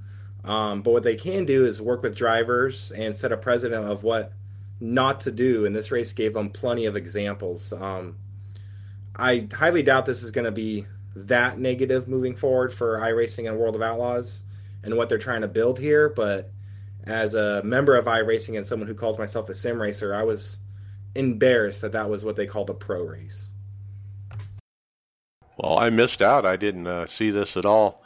Um, 0.43 0.81
but 0.81 0.91
what 0.91 1.03
they 1.03 1.15
can 1.15 1.45
do 1.45 1.65
is 1.65 1.81
work 1.81 2.03
with 2.03 2.15
drivers 2.15 2.91
and 2.91 3.15
set 3.15 3.31
a 3.31 3.37
precedent 3.37 3.85
of 3.85 4.03
what 4.03 4.33
not 4.79 5.21
to 5.21 5.31
do, 5.31 5.65
and 5.65 5.75
this 5.75 5.91
race 5.91 6.13
gave 6.13 6.33
them 6.33 6.49
plenty 6.49 6.85
of 6.85 6.95
examples. 6.95 7.71
Um, 7.71 8.17
I 9.15 9.47
highly 9.53 9.83
doubt 9.83 10.05
this 10.05 10.23
is 10.23 10.31
going 10.31 10.45
to 10.45 10.51
be 10.51 10.85
that 11.15 11.57
negative 11.57 12.07
moving 12.07 12.35
forward 12.35 12.73
for 12.73 12.99
iRacing 12.99 13.47
and 13.47 13.57
World 13.57 13.75
of 13.75 13.81
Outlaws 13.81 14.43
and 14.83 14.97
what 14.97 15.07
they're 15.09 15.17
trying 15.17 15.41
to 15.41 15.47
build 15.47 15.79
here, 15.79 16.09
but 16.09 16.51
as 17.05 17.33
a 17.33 17.63
member 17.63 17.95
of 17.95 18.05
iRacing 18.05 18.57
and 18.57 18.65
someone 18.65 18.87
who 18.87 18.95
calls 18.95 19.17
myself 19.17 19.47
a 19.49 19.53
sim 19.53 19.81
racer, 19.81 20.13
I 20.13 20.23
was 20.23 20.59
embarrassed 21.15 21.81
that 21.81 21.93
that 21.93 22.09
was 22.09 22.25
what 22.25 22.35
they 22.35 22.45
called 22.45 22.69
a 22.69 22.73
pro 22.73 23.03
race. 23.03 23.51
Well, 25.57 25.77
I 25.77 25.89
missed 25.89 26.21
out. 26.21 26.45
I 26.45 26.57
didn't 26.57 26.87
uh, 26.87 27.07
see 27.07 27.29
this 27.29 27.55
at 27.55 27.65
all. 27.65 28.03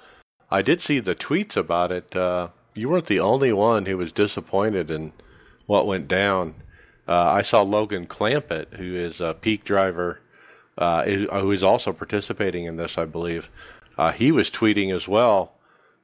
I 0.52 0.62
did 0.62 0.82
see 0.82 1.00
the 1.00 1.16
tweets 1.16 1.58
about 1.58 1.92
it. 1.92 2.16
Uh, 2.16 2.50
you 2.76 2.90
weren't 2.90 3.08
the 3.08 3.20
only 3.20 3.52
one 3.52 3.86
who 3.86 3.98
was 3.98 4.12
disappointed 4.12 4.92
in 4.92 5.14
what 5.70 5.86
went 5.86 6.08
down. 6.08 6.56
Uh, 7.08 7.30
I 7.30 7.44
saw 7.44 7.62
Logan 7.62 8.08
Clampitt, 8.08 8.74
who 8.74 8.96
is 8.96 9.22
a 9.22 9.36
peak 9.36 9.64
driver, 9.64 10.20
uh, 10.80 11.04
who 11.06 11.52
is 11.52 11.64
also 11.64 11.94
participating 11.94 12.66
in 12.66 12.78
this, 12.78 12.98
I 12.98 13.06
believe. 13.06 13.52
Uh, 13.96 14.12
he 14.12 14.32
was 14.32 14.50
tweeting 14.50 14.92
as 14.96 15.08
well, 15.08 15.54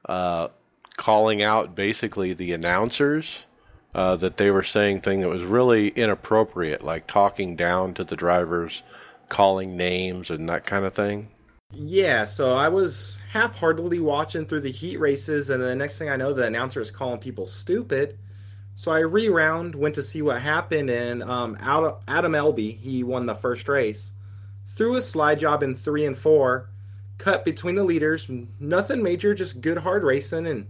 uh, 0.08 0.48
calling 0.96 1.42
out 1.42 1.74
basically 1.74 2.32
the 2.32 2.52
announcers 2.52 3.44
uh, 3.92 4.14
that 4.14 4.36
they 4.36 4.52
were 4.52 4.62
saying 4.62 5.00
things 5.00 5.24
that 5.24 5.30
was 5.30 5.42
really 5.42 5.88
inappropriate, 5.88 6.82
like 6.82 7.08
talking 7.08 7.56
down 7.56 7.92
to 7.94 8.04
the 8.04 8.14
drivers, 8.14 8.84
calling 9.28 9.76
names, 9.76 10.30
and 10.30 10.48
that 10.48 10.64
kind 10.64 10.84
of 10.84 10.94
thing. 10.94 11.28
Yeah, 11.72 12.24
so 12.24 12.54
I 12.54 12.68
was 12.68 13.18
half-heartedly 13.30 13.98
watching 13.98 14.46
through 14.46 14.60
the 14.60 14.70
heat 14.70 15.00
races, 15.00 15.50
and 15.50 15.60
the 15.60 15.74
next 15.74 15.98
thing 15.98 16.08
I 16.08 16.14
know, 16.14 16.32
the 16.32 16.44
announcer 16.44 16.80
is 16.80 16.92
calling 16.92 17.18
people 17.18 17.46
stupid. 17.46 18.16
So 18.78 18.92
I 18.92 18.98
reround, 18.98 19.74
went 19.74 19.94
to 19.94 20.02
see 20.02 20.20
what 20.20 20.42
happened, 20.42 20.90
and 20.90 21.22
um, 21.22 21.56
Adam 21.58 22.32
Elby, 22.32 22.78
he 22.78 23.02
won 23.02 23.24
the 23.24 23.34
first 23.34 23.66
race, 23.68 24.12
threw 24.68 24.96
a 24.96 25.02
slide 25.02 25.40
job 25.40 25.62
in 25.62 25.74
three 25.74 26.04
and 26.04 26.16
four, 26.16 26.68
cut 27.16 27.42
between 27.42 27.76
the 27.76 27.84
leaders, 27.84 28.28
nothing 28.60 29.02
major, 29.02 29.34
just 29.34 29.62
good 29.62 29.78
hard 29.78 30.04
racing, 30.04 30.46
and 30.46 30.66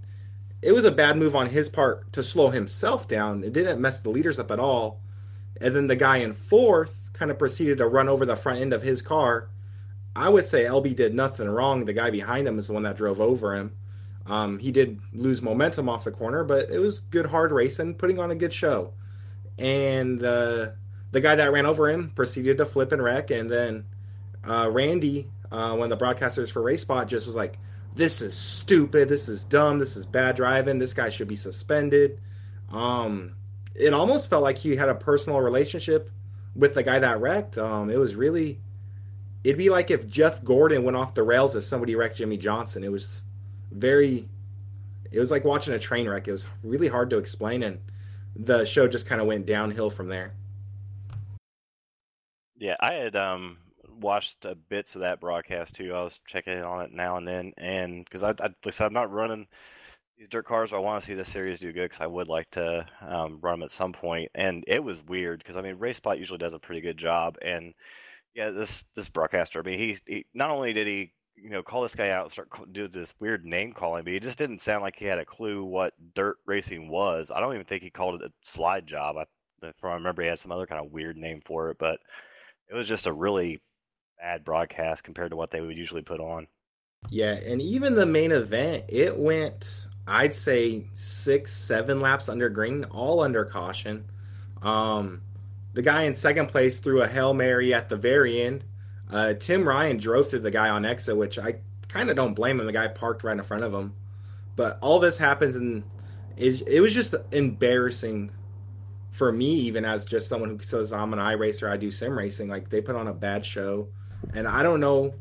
it 0.62 0.70
was 0.70 0.84
a 0.84 0.92
bad 0.92 1.16
move 1.16 1.34
on 1.34 1.48
his 1.48 1.68
part 1.68 2.12
to 2.12 2.22
slow 2.22 2.50
himself 2.50 3.08
down. 3.08 3.42
It 3.42 3.52
didn't 3.52 3.80
mess 3.80 3.98
the 3.98 4.10
leaders 4.10 4.38
up 4.38 4.52
at 4.52 4.60
all. 4.60 5.00
And 5.60 5.74
then 5.74 5.88
the 5.88 5.96
guy 5.96 6.18
in 6.18 6.32
fourth 6.32 7.10
kind 7.12 7.32
of 7.32 7.40
proceeded 7.40 7.78
to 7.78 7.88
run 7.88 8.08
over 8.08 8.24
the 8.24 8.36
front 8.36 8.60
end 8.60 8.72
of 8.72 8.82
his 8.82 9.02
car. 9.02 9.48
I 10.14 10.28
would 10.28 10.46
say 10.46 10.62
Elby 10.62 10.94
did 10.94 11.12
nothing 11.12 11.48
wrong. 11.48 11.84
The 11.84 11.92
guy 11.92 12.10
behind 12.10 12.46
him 12.46 12.58
is 12.58 12.68
the 12.68 12.72
one 12.72 12.84
that 12.84 12.96
drove 12.96 13.20
over 13.20 13.54
him. 13.56 13.76
Um, 14.26 14.58
he 14.58 14.72
did 14.72 15.00
lose 15.12 15.40
momentum 15.40 15.88
off 15.88 16.04
the 16.04 16.10
corner, 16.10 16.42
but 16.44 16.70
it 16.70 16.78
was 16.78 17.00
good 17.00 17.26
hard 17.26 17.52
racing, 17.52 17.94
putting 17.94 18.18
on 18.18 18.30
a 18.30 18.34
good 18.34 18.52
show. 18.52 18.92
And 19.58 20.22
uh, 20.22 20.70
the 21.12 21.20
guy 21.20 21.36
that 21.36 21.52
ran 21.52 21.66
over 21.66 21.88
him 21.88 22.10
proceeded 22.10 22.58
to 22.58 22.66
flip 22.66 22.92
and 22.92 23.02
wreck, 23.02 23.30
and 23.30 23.48
then 23.48 23.84
uh, 24.46 24.68
Randy, 24.70 25.28
uh, 25.50 25.74
one 25.74 25.90
of 25.90 25.98
the 25.98 26.04
broadcasters 26.04 26.50
for 26.50 26.60
RaceSpot, 26.62 27.06
just 27.06 27.26
was 27.26 27.36
like, 27.36 27.58
"This 27.94 28.20
is 28.20 28.36
stupid. 28.36 29.08
This 29.08 29.28
is 29.28 29.44
dumb. 29.44 29.78
This 29.78 29.96
is 29.96 30.06
bad 30.06 30.36
driving. 30.36 30.78
This 30.78 30.94
guy 30.94 31.08
should 31.08 31.28
be 31.28 31.36
suspended." 31.36 32.20
Um, 32.72 33.36
it 33.74 33.94
almost 33.94 34.28
felt 34.28 34.42
like 34.42 34.58
he 34.58 34.76
had 34.76 34.88
a 34.88 34.94
personal 34.94 35.40
relationship 35.40 36.10
with 36.54 36.74
the 36.74 36.82
guy 36.82 36.98
that 36.98 37.20
wrecked. 37.20 37.58
Um, 37.58 37.90
it 37.90 37.98
was 37.98 38.16
really, 38.16 38.60
it'd 39.44 39.58
be 39.58 39.70
like 39.70 39.90
if 39.90 40.08
Jeff 40.08 40.42
Gordon 40.42 40.82
went 40.82 40.96
off 40.96 41.14
the 41.14 41.22
rails 41.22 41.54
if 41.54 41.64
somebody 41.64 41.94
wrecked 41.94 42.16
Jimmie 42.16 42.38
Johnson. 42.38 42.82
It 42.82 42.90
was 42.90 43.22
very 43.76 44.28
it 45.12 45.20
was 45.20 45.30
like 45.30 45.44
watching 45.44 45.72
a 45.72 45.78
train 45.78 46.08
wreck. 46.08 46.26
It 46.26 46.32
was 46.32 46.46
really 46.62 46.88
hard 46.88 47.10
to 47.10 47.18
explain 47.18 47.62
and 47.62 47.78
the 48.34 48.64
show 48.64 48.88
just 48.88 49.06
kind 49.06 49.20
of 49.20 49.26
went 49.26 49.46
downhill 49.46 49.88
from 49.88 50.08
there. 50.08 50.34
Yeah, 52.56 52.74
I 52.80 52.94
had 52.94 53.16
um 53.16 53.58
watched 54.00 54.46
bits 54.68 54.94
of 54.94 55.02
that 55.02 55.20
broadcast 55.20 55.76
too. 55.76 55.94
I 55.94 56.02
was 56.02 56.20
checking 56.26 56.62
on 56.62 56.84
it 56.84 56.92
now 56.92 57.16
and 57.16 57.26
then, 57.26 57.52
and 57.56 58.04
because 58.04 58.22
I, 58.22 58.30
I, 58.30 58.50
like 58.64 58.80
I'm 58.80 58.92
not 58.92 59.12
running 59.12 59.46
these 60.18 60.28
dirt 60.28 60.46
cars. 60.46 60.72
I 60.72 60.78
want 60.78 61.02
to 61.02 61.06
see 61.06 61.14
the 61.14 61.24
series 61.24 61.60
do 61.60 61.72
good 61.72 61.90
because 61.90 62.00
I 62.00 62.06
would 62.06 62.28
like 62.28 62.50
to 62.52 62.86
um, 63.02 63.38
run 63.40 63.60
them 63.60 63.64
at 63.64 63.70
some 63.70 63.92
point. 63.92 64.30
And 64.34 64.64
it 64.66 64.82
was 64.82 65.04
weird 65.04 65.38
because 65.38 65.56
I 65.56 65.62
mean, 65.62 65.76
RaceSpot 65.76 66.18
usually 66.18 66.38
does 66.38 66.54
a 66.54 66.58
pretty 66.58 66.80
good 66.80 66.96
job, 66.96 67.36
and 67.42 67.74
yeah, 68.34 68.50
this 68.50 68.84
this 68.94 69.08
broadcaster. 69.08 69.60
I 69.60 69.62
mean, 69.62 69.78
he, 69.78 69.98
he 70.06 70.26
not 70.34 70.50
only 70.50 70.72
did 70.72 70.86
he 70.86 71.12
you 71.36 71.50
know, 71.50 71.62
call 71.62 71.82
this 71.82 71.94
guy 71.94 72.10
out 72.10 72.24
and 72.24 72.32
start 72.32 72.48
do 72.72 72.88
this 72.88 73.14
weird 73.20 73.44
name 73.44 73.72
calling, 73.72 74.04
but 74.04 74.12
he 74.12 74.20
just 74.20 74.38
didn't 74.38 74.60
sound 74.60 74.82
like 74.82 74.96
he 74.96 75.04
had 75.04 75.18
a 75.18 75.24
clue 75.24 75.64
what 75.64 75.94
dirt 76.14 76.38
racing 76.46 76.88
was. 76.88 77.30
I 77.30 77.40
don't 77.40 77.54
even 77.54 77.66
think 77.66 77.82
he 77.82 77.90
called 77.90 78.20
it 78.20 78.28
a 78.28 78.32
slide 78.42 78.86
job. 78.86 79.16
I, 79.16 79.24
if 79.66 79.84
I 79.84 79.94
remember, 79.94 80.22
he 80.22 80.28
had 80.28 80.38
some 80.38 80.52
other 80.52 80.66
kind 80.66 80.84
of 80.84 80.92
weird 80.92 81.16
name 81.16 81.42
for 81.44 81.70
it, 81.70 81.78
but 81.78 82.00
it 82.68 82.74
was 82.74 82.88
just 82.88 83.06
a 83.06 83.12
really 83.12 83.60
bad 84.18 84.44
broadcast 84.44 85.04
compared 85.04 85.30
to 85.30 85.36
what 85.36 85.50
they 85.50 85.60
would 85.60 85.76
usually 85.76 86.02
put 86.02 86.20
on. 86.20 86.46
Yeah, 87.10 87.32
and 87.32 87.60
even 87.62 87.94
the 87.94 88.06
main 88.06 88.32
event, 88.32 88.84
it 88.88 89.16
went 89.16 89.86
I'd 90.08 90.34
say 90.34 90.86
six, 90.94 91.52
seven 91.52 92.00
laps 92.00 92.28
under 92.28 92.48
green, 92.48 92.84
all 92.84 93.20
under 93.20 93.44
caution. 93.44 94.04
Um, 94.62 95.22
the 95.74 95.82
guy 95.82 96.02
in 96.02 96.14
second 96.14 96.46
place 96.46 96.78
threw 96.78 97.02
a 97.02 97.08
hail 97.08 97.34
mary 97.34 97.74
at 97.74 97.88
the 97.88 97.96
very 97.96 98.40
end. 98.40 98.64
Uh, 99.10 99.34
Tim 99.34 99.66
Ryan 99.66 99.98
drove 99.98 100.30
through 100.30 100.40
the 100.40 100.50
guy 100.50 100.68
on 100.68 100.84
exit, 100.84 101.16
which 101.16 101.38
I 101.38 101.56
kind 101.88 102.10
of 102.10 102.16
don't 102.16 102.34
blame 102.34 102.60
him. 102.60 102.66
The 102.66 102.72
guy 102.72 102.88
parked 102.88 103.24
right 103.24 103.36
in 103.36 103.42
front 103.42 103.64
of 103.64 103.72
him. 103.72 103.94
But 104.56 104.78
all 104.80 104.98
this 104.98 105.18
happens, 105.18 105.54
and 105.54 105.84
it, 106.36 106.66
it 106.66 106.80
was 106.80 106.94
just 106.94 107.14
embarrassing 107.30 108.32
for 109.10 109.30
me, 109.32 109.54
even 109.60 109.84
as 109.84 110.04
just 110.04 110.28
someone 110.28 110.50
who 110.50 110.58
says 110.58 110.92
I'm 110.92 111.12
an 111.12 111.18
iRacer, 111.18 111.70
I 111.70 111.76
do 111.76 111.90
sim 111.90 112.18
racing. 112.18 112.48
Like 112.48 112.68
they 112.68 112.80
put 112.80 112.96
on 112.96 113.06
a 113.06 113.14
bad 113.14 113.46
show, 113.46 113.88
and 114.34 114.48
I 114.48 114.62
don't 114.62 114.80
know. 114.80 115.14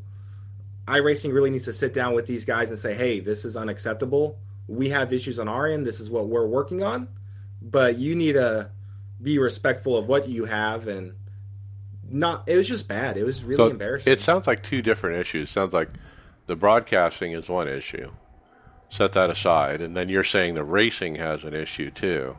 iRacing 0.86 1.32
really 1.32 1.50
needs 1.50 1.64
to 1.66 1.72
sit 1.72 1.94
down 1.94 2.14
with 2.14 2.26
these 2.26 2.44
guys 2.44 2.70
and 2.70 2.78
say, 2.78 2.94
"Hey, 2.94 3.20
this 3.20 3.44
is 3.44 3.56
unacceptable. 3.56 4.38
We 4.68 4.88
have 4.90 5.12
issues 5.12 5.38
on 5.38 5.48
our 5.48 5.66
end. 5.66 5.86
This 5.86 6.00
is 6.00 6.10
what 6.10 6.28
we're 6.28 6.46
working 6.46 6.82
on, 6.82 7.08
but 7.62 7.98
you 7.98 8.16
need 8.16 8.32
to 8.32 8.70
be 9.22 9.38
respectful 9.38 9.96
of 9.96 10.08
what 10.08 10.28
you 10.28 10.46
have 10.46 10.88
and." 10.88 11.14
Not. 12.10 12.44
It 12.48 12.56
was 12.56 12.68
just 12.68 12.88
bad. 12.88 13.16
It 13.16 13.24
was 13.24 13.42
really 13.44 13.56
So 13.56 13.68
embarrassing. 13.68 14.12
it 14.12 14.20
sounds 14.20 14.46
like 14.46 14.62
two 14.62 14.82
different 14.82 15.16
issues. 15.20 15.50
Sounds 15.50 15.72
like 15.72 15.88
the 16.46 16.56
broadcasting 16.56 17.32
is 17.32 17.48
one 17.48 17.68
issue. 17.68 18.10
Set 18.88 19.12
that 19.12 19.30
aside, 19.30 19.80
and 19.80 19.96
then 19.96 20.08
you're 20.08 20.22
saying 20.24 20.54
the 20.54 20.62
racing 20.64 21.16
has 21.16 21.42
an 21.42 21.54
issue 21.54 21.90
too, 21.90 22.36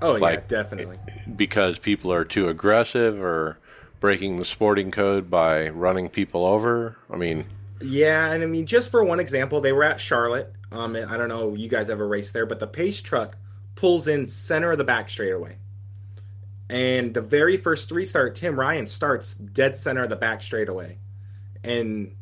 oh 0.00 0.16
yeah, 0.16 0.40
definitely. 0.48 0.96
because 1.36 1.78
people 1.78 2.10
are 2.10 2.24
too 2.24 2.48
aggressive 2.48 3.20
or 3.20 3.58
breaking 4.00 4.38
the 4.38 4.44
sporting 4.46 4.90
code 4.90 5.28
by 5.28 5.68
running 5.68 6.08
people 6.08 6.46
over. 6.46 6.96
I 7.10 7.16
mean, 7.16 7.44
Yeah, 7.82 8.32
and 8.32 8.42
I 8.42 8.46
mean, 8.46 8.64
just 8.64 8.90
for 8.90 9.04
one 9.04 9.20
example, 9.20 9.60
they 9.60 9.72
were 9.72 9.84
at 9.84 10.00
Charlotte. 10.00 10.54
Um, 10.72 10.96
I 10.96 11.18
don't 11.18 11.28
know 11.28 11.54
you 11.54 11.68
guys 11.68 11.90
ever 11.90 12.08
raced 12.08 12.32
there, 12.32 12.46
but 12.46 12.60
the 12.60 12.66
pace 12.66 13.02
truck 13.02 13.36
pulls 13.74 14.08
in 14.08 14.26
center 14.26 14.72
of 14.72 14.78
the 14.78 14.84
back 14.84 15.10
straightaway. 15.10 15.58
And 16.70 17.12
the 17.12 17.20
very 17.20 17.56
first 17.56 17.90
restart, 17.90 18.36
Tim 18.36 18.58
Ryan 18.58 18.86
starts 18.86 19.34
dead 19.34 19.74
center 19.74 20.04
of 20.04 20.10
the 20.10 20.14
back 20.14 20.40
straightaway. 20.40 20.98
And 21.64 22.14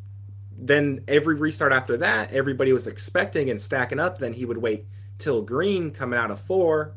then 0.57 1.03
every 1.07 1.35
restart 1.35 1.71
after 1.71 1.97
that, 1.97 2.33
everybody 2.33 2.73
was 2.73 2.87
expecting 2.87 3.51
and 3.51 3.61
stacking 3.61 3.99
up. 3.99 4.17
Then 4.17 4.33
he 4.33 4.45
would 4.45 4.57
wait 4.57 4.87
till 5.19 5.43
green 5.43 5.91
coming 5.91 6.17
out 6.17 6.31
of 6.31 6.41
four. 6.41 6.95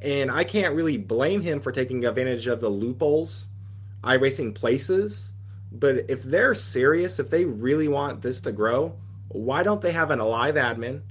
And 0.00 0.30
I 0.30 0.44
can't 0.44 0.76
really 0.76 0.96
blame 0.96 1.40
him 1.40 1.58
for 1.60 1.72
taking 1.72 2.04
advantage 2.04 2.46
of 2.46 2.60
the 2.60 2.70
loopholes 2.70 3.48
iRacing 4.04 4.54
places. 4.54 5.32
But 5.72 6.08
if 6.08 6.22
they're 6.22 6.54
serious, 6.54 7.18
if 7.18 7.30
they 7.30 7.46
really 7.46 7.88
want 7.88 8.22
this 8.22 8.40
to 8.42 8.52
grow, 8.52 8.96
why 9.26 9.64
don't 9.64 9.80
they 9.80 9.92
have 9.92 10.12
an 10.12 10.20
alive 10.20 10.54
admin? 10.54 11.02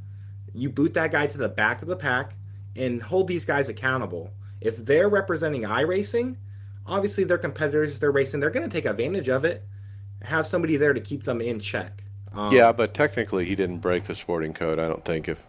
You 0.54 0.70
boot 0.70 0.94
that 0.94 1.12
guy 1.12 1.28
to 1.28 1.38
the 1.38 1.50
back 1.50 1.82
of 1.82 1.89
the 1.89 1.98
pack 1.98 2.36
and 2.78 3.04
hold 3.04 3.28
these 3.28 3.44
guys 3.44 3.68
accountable. 3.68 4.32
If 4.62 4.78
they're 4.78 5.10
representing 5.10 5.63
iRacing, 5.63 6.38
obviously 6.86 7.24
they're 7.24 7.38
competitors, 7.38 8.00
they're 8.00 8.12
racing, 8.12 8.39
they're 8.39 8.50
going 8.50 8.68
to 8.68 8.74
take 8.74 8.86
advantage 8.86 9.30
of 9.30 9.46
it. 9.46 9.63
Have 10.24 10.46
somebody 10.46 10.75
there 10.75 10.94
to 10.94 11.00
keep 11.00 11.24
them 11.24 11.39
in 11.42 11.60
check. 11.60 12.04
Um, 12.34 12.51
yeah, 12.54 12.72
but 12.72 12.94
technically 12.94 13.46
he 13.46 13.56
didn't 13.56 13.80
break 13.80 14.04
the 14.04 14.16
sporting 14.16 14.54
code. 14.54 14.80
I 14.80 14.88
don't 14.88 15.06
think 15.06 15.28
if 15.28 15.46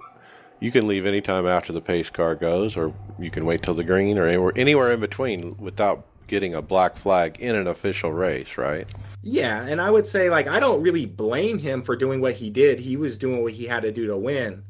you 0.61 0.71
can 0.71 0.87
leave 0.87 1.07
any 1.07 1.21
time 1.21 1.47
after 1.47 1.73
the 1.73 1.81
pace 1.81 2.11
car 2.11 2.35
goes, 2.35 2.77
or 2.77 2.93
you 3.19 3.31
can 3.31 3.45
wait 3.45 3.63
till 3.63 3.75
the 3.75 3.85
green, 3.85 4.19
or 4.19 4.27
anywhere, 4.27 4.53
anywhere 4.57 4.93
in 4.93 5.01
between 5.01 5.57
without 5.59 6.07
getting 6.27 6.55
a 6.55 6.63
black 6.63 6.97
flag 6.97 7.37
in 7.41 7.57
an 7.57 7.67
official 7.67 8.13
race, 8.13 8.57
right? 8.57 8.89
Yeah, 9.23 9.63
and 9.63 9.81
I 9.81 9.91
would 9.91 10.07
say 10.07 10.31
like 10.31 10.47
I 10.47 10.61
don't 10.61 10.81
really 10.81 11.05
blame 11.05 11.59
him 11.59 11.83
for 11.83 11.97
doing 11.97 12.21
what 12.21 12.35
he 12.35 12.51
did. 12.51 12.79
He 12.79 12.97
was 12.97 13.19
doing 13.19 13.43
what 13.43 13.53
he 13.53 13.67
had 13.67 13.83
to 13.83 13.93
do 13.93 14.07
to 14.07 14.17
win. 14.17 14.63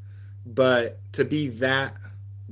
But 0.47 0.99
to 1.13 1.25
be 1.25 1.49
that 1.49 1.95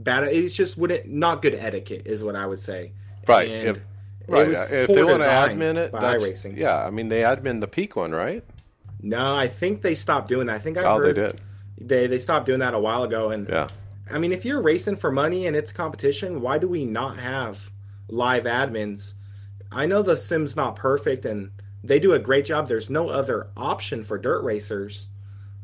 bad, 0.02 0.24
it's 0.24 0.54
just 0.54 0.76
wouldn't 0.78 1.08
not 1.08 1.42
good 1.42 1.54
etiquette 1.54 2.02
is 2.06 2.22
what 2.24 2.36
I 2.36 2.46
would 2.46 2.60
say. 2.60 2.92
Right. 3.26 3.48
And 3.48 3.76
If 3.76 3.84
right, 4.28 4.48
if 4.48 4.88
they 4.88 5.04
want 5.04 5.22
to 5.22 5.28
admin 5.28 5.76
it, 5.76 5.92
that's, 5.92 6.22
iRacing. 6.22 6.58
yeah. 6.58 6.84
I 6.84 6.90
mean, 6.90 7.08
they 7.08 7.22
admin 7.22 7.60
the 7.60 7.68
peak 7.68 7.96
one, 7.96 8.12
right? 8.12 8.44
No, 9.00 9.34
I 9.36 9.48
think 9.48 9.82
they 9.82 9.94
stopped 9.94 10.28
doing 10.28 10.46
that. 10.46 10.56
I 10.56 10.58
think 10.58 10.76
I 10.78 10.82
oh, 10.82 10.98
heard 10.98 11.14
they 11.14 11.22
did. 11.28 11.40
they 11.80 12.06
they 12.06 12.18
stopped 12.18 12.46
doing 12.46 12.60
that 12.60 12.74
a 12.74 12.78
while 12.78 13.04
ago. 13.04 13.30
And 13.30 13.48
Yeah. 13.48 13.68
I 14.10 14.18
mean, 14.18 14.32
if 14.32 14.44
you're 14.44 14.62
racing 14.62 14.96
for 14.96 15.12
money 15.12 15.46
and 15.46 15.54
it's 15.54 15.72
competition, 15.72 16.40
why 16.40 16.58
do 16.58 16.66
we 16.68 16.84
not 16.84 17.18
have 17.18 17.70
live 18.08 18.44
admins? 18.44 19.14
I 19.70 19.84
know 19.86 20.02
the 20.02 20.16
sim's 20.16 20.56
not 20.56 20.76
perfect 20.76 21.26
and 21.26 21.50
they 21.84 21.98
do 22.00 22.12
a 22.14 22.18
great 22.18 22.46
job. 22.46 22.68
There's 22.68 22.88
no 22.90 23.10
other 23.10 23.50
option 23.56 24.02
for 24.02 24.18
dirt 24.18 24.42
racers, 24.42 25.08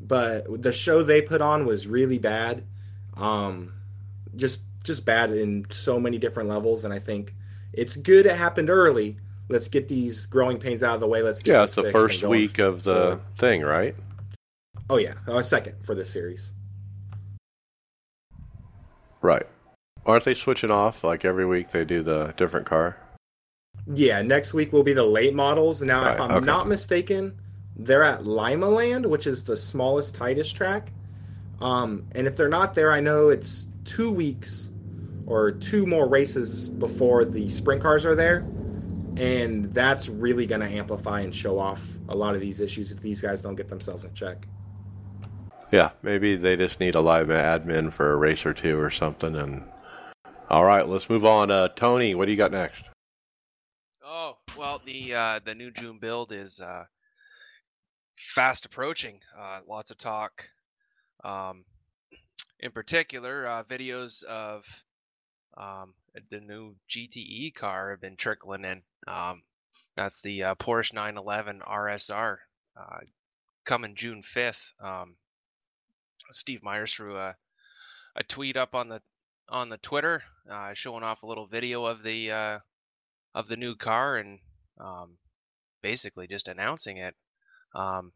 but 0.00 0.62
the 0.62 0.72
show 0.72 1.02
they 1.02 1.22
put 1.22 1.40
on 1.40 1.64
was 1.66 1.86
really 1.86 2.18
bad. 2.18 2.64
Um, 3.16 3.72
just 4.36 4.60
just 4.82 5.04
bad 5.04 5.32
in 5.32 5.66
so 5.70 5.98
many 5.98 6.18
different 6.18 6.48
levels, 6.48 6.84
and 6.84 6.92
I 6.92 6.98
think 6.98 7.34
it's 7.72 7.96
good 7.96 8.26
it 8.26 8.36
happened 8.36 8.70
early. 8.70 9.16
Let's 9.48 9.68
get 9.68 9.88
these 9.88 10.26
growing 10.26 10.58
pains 10.58 10.82
out 10.82 10.94
of 10.94 11.00
the 11.00 11.06
way. 11.06 11.22
Let's 11.22 11.40
get 11.40 11.52
Yeah, 11.52 11.64
it's 11.64 11.74
the 11.74 11.90
first 11.90 12.22
week 12.22 12.58
of 12.58 12.82
the 12.82 13.20
thing, 13.36 13.62
right? 13.62 13.94
Oh 14.88 14.96
yeah, 14.98 15.14
uh, 15.26 15.42
second 15.42 15.76
for 15.82 15.94
this 15.94 16.10
series. 16.10 16.52
Right. 19.20 19.46
Aren't 20.06 20.24
they 20.24 20.34
switching 20.34 20.70
off 20.70 21.02
like 21.02 21.24
every 21.24 21.46
week? 21.46 21.70
They 21.70 21.84
do 21.84 22.02
the 22.02 22.34
different 22.36 22.66
car. 22.66 22.98
Yeah, 23.86 24.20
next 24.22 24.52
week 24.52 24.72
will 24.72 24.82
be 24.82 24.92
the 24.92 25.04
late 25.04 25.34
models. 25.34 25.82
Now, 25.82 26.12
if 26.12 26.20
I'm 26.20 26.30
okay. 26.30 26.44
not 26.46 26.68
mistaken, 26.68 27.38
they're 27.76 28.04
at 28.04 28.20
Limaland, 28.20 29.06
which 29.06 29.26
is 29.26 29.44
the 29.44 29.56
smallest, 29.56 30.14
tightest 30.14 30.54
track. 30.54 30.92
Um, 31.60 32.04
and 32.12 32.26
if 32.26 32.36
they're 32.36 32.48
not 32.48 32.74
there, 32.74 32.92
I 32.92 33.00
know 33.00 33.30
it's 33.30 33.66
two 33.84 34.10
weeks 34.10 34.70
or 35.26 35.52
two 35.52 35.86
more 35.86 36.08
races 36.08 36.68
before 36.68 37.24
the 37.24 37.48
sprint 37.48 37.82
cars 37.82 38.04
are 38.04 38.14
there. 38.14 38.46
And 39.16 39.72
that's 39.72 40.08
really 40.08 40.44
going 40.46 40.60
to 40.60 40.68
amplify 40.68 41.20
and 41.20 41.34
show 41.34 41.58
off 41.58 41.80
a 42.08 42.14
lot 42.14 42.34
of 42.34 42.40
these 42.40 42.60
issues 42.60 42.90
if 42.90 43.00
these 43.00 43.20
guys 43.20 43.42
don't 43.42 43.54
get 43.54 43.68
themselves 43.68 44.04
in 44.04 44.12
check. 44.14 44.48
Yeah, 45.70 45.90
maybe 46.02 46.36
they 46.36 46.56
just 46.56 46.80
need 46.80 46.94
a 46.94 47.00
live 47.00 47.28
admin 47.28 47.92
for 47.92 48.12
a 48.12 48.16
race 48.16 48.44
or 48.44 48.52
two 48.52 48.78
or 48.78 48.90
something. 48.90 49.34
And 49.34 49.64
all 50.50 50.64
right, 50.64 50.86
let's 50.86 51.08
move 51.08 51.24
on. 51.24 51.50
Uh, 51.50 51.68
Tony, 51.68 52.14
what 52.14 52.26
do 52.26 52.32
you 52.32 52.36
got 52.36 52.52
next? 52.52 52.84
Oh 54.04 54.36
well, 54.56 54.80
the 54.84 55.14
uh, 55.14 55.40
the 55.44 55.54
new 55.54 55.70
June 55.70 55.98
build 55.98 56.32
is 56.32 56.60
uh, 56.60 56.84
fast 58.16 58.66
approaching. 58.66 59.20
Uh, 59.38 59.60
lots 59.68 59.90
of 59.90 59.98
talk. 59.98 60.46
Um, 61.24 61.64
in 62.64 62.70
particular, 62.70 63.46
uh, 63.46 63.62
videos 63.62 64.24
of 64.24 64.64
um, 65.54 65.92
the 66.30 66.40
new 66.40 66.74
GTE 66.88 67.54
car 67.54 67.90
have 67.90 68.00
been 68.00 68.16
trickling 68.16 68.64
in. 68.64 68.82
Um, 69.06 69.42
that's 69.96 70.22
the 70.22 70.44
uh, 70.44 70.54
Porsche 70.54 70.94
911 70.94 71.60
RSR 71.60 72.38
uh, 72.74 73.00
coming 73.66 73.94
June 73.94 74.22
5th. 74.22 74.72
Um, 74.82 75.16
Steve 76.30 76.62
Myers 76.62 76.94
threw 76.94 77.18
a 77.18 77.34
a 78.16 78.22
tweet 78.22 78.56
up 78.56 78.74
on 78.74 78.88
the 78.88 79.02
on 79.50 79.68
the 79.68 79.78
Twitter 79.78 80.22
uh, 80.50 80.72
showing 80.72 81.02
off 81.02 81.22
a 81.22 81.26
little 81.26 81.46
video 81.46 81.84
of 81.84 82.02
the 82.02 82.32
uh, 82.32 82.58
of 83.34 83.46
the 83.46 83.58
new 83.58 83.74
car 83.74 84.16
and 84.16 84.38
um, 84.80 85.16
basically 85.82 86.26
just 86.26 86.48
announcing 86.48 86.96
it. 86.96 87.14
Um, 87.74 88.12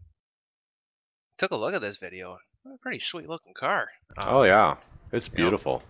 took 1.37 1.51
a 1.51 1.57
look 1.57 1.75
at 1.75 1.83
this 1.83 1.99
video. 1.99 2.39
A 2.66 2.77
pretty 2.79 2.99
sweet 2.99 3.29
looking 3.29 3.55
car. 3.55 3.88
Um, 4.18 4.25
Oh 4.29 4.42
yeah, 4.42 4.77
it's 5.12 5.29
yeah. 5.29 5.35
beautiful. 5.35 5.83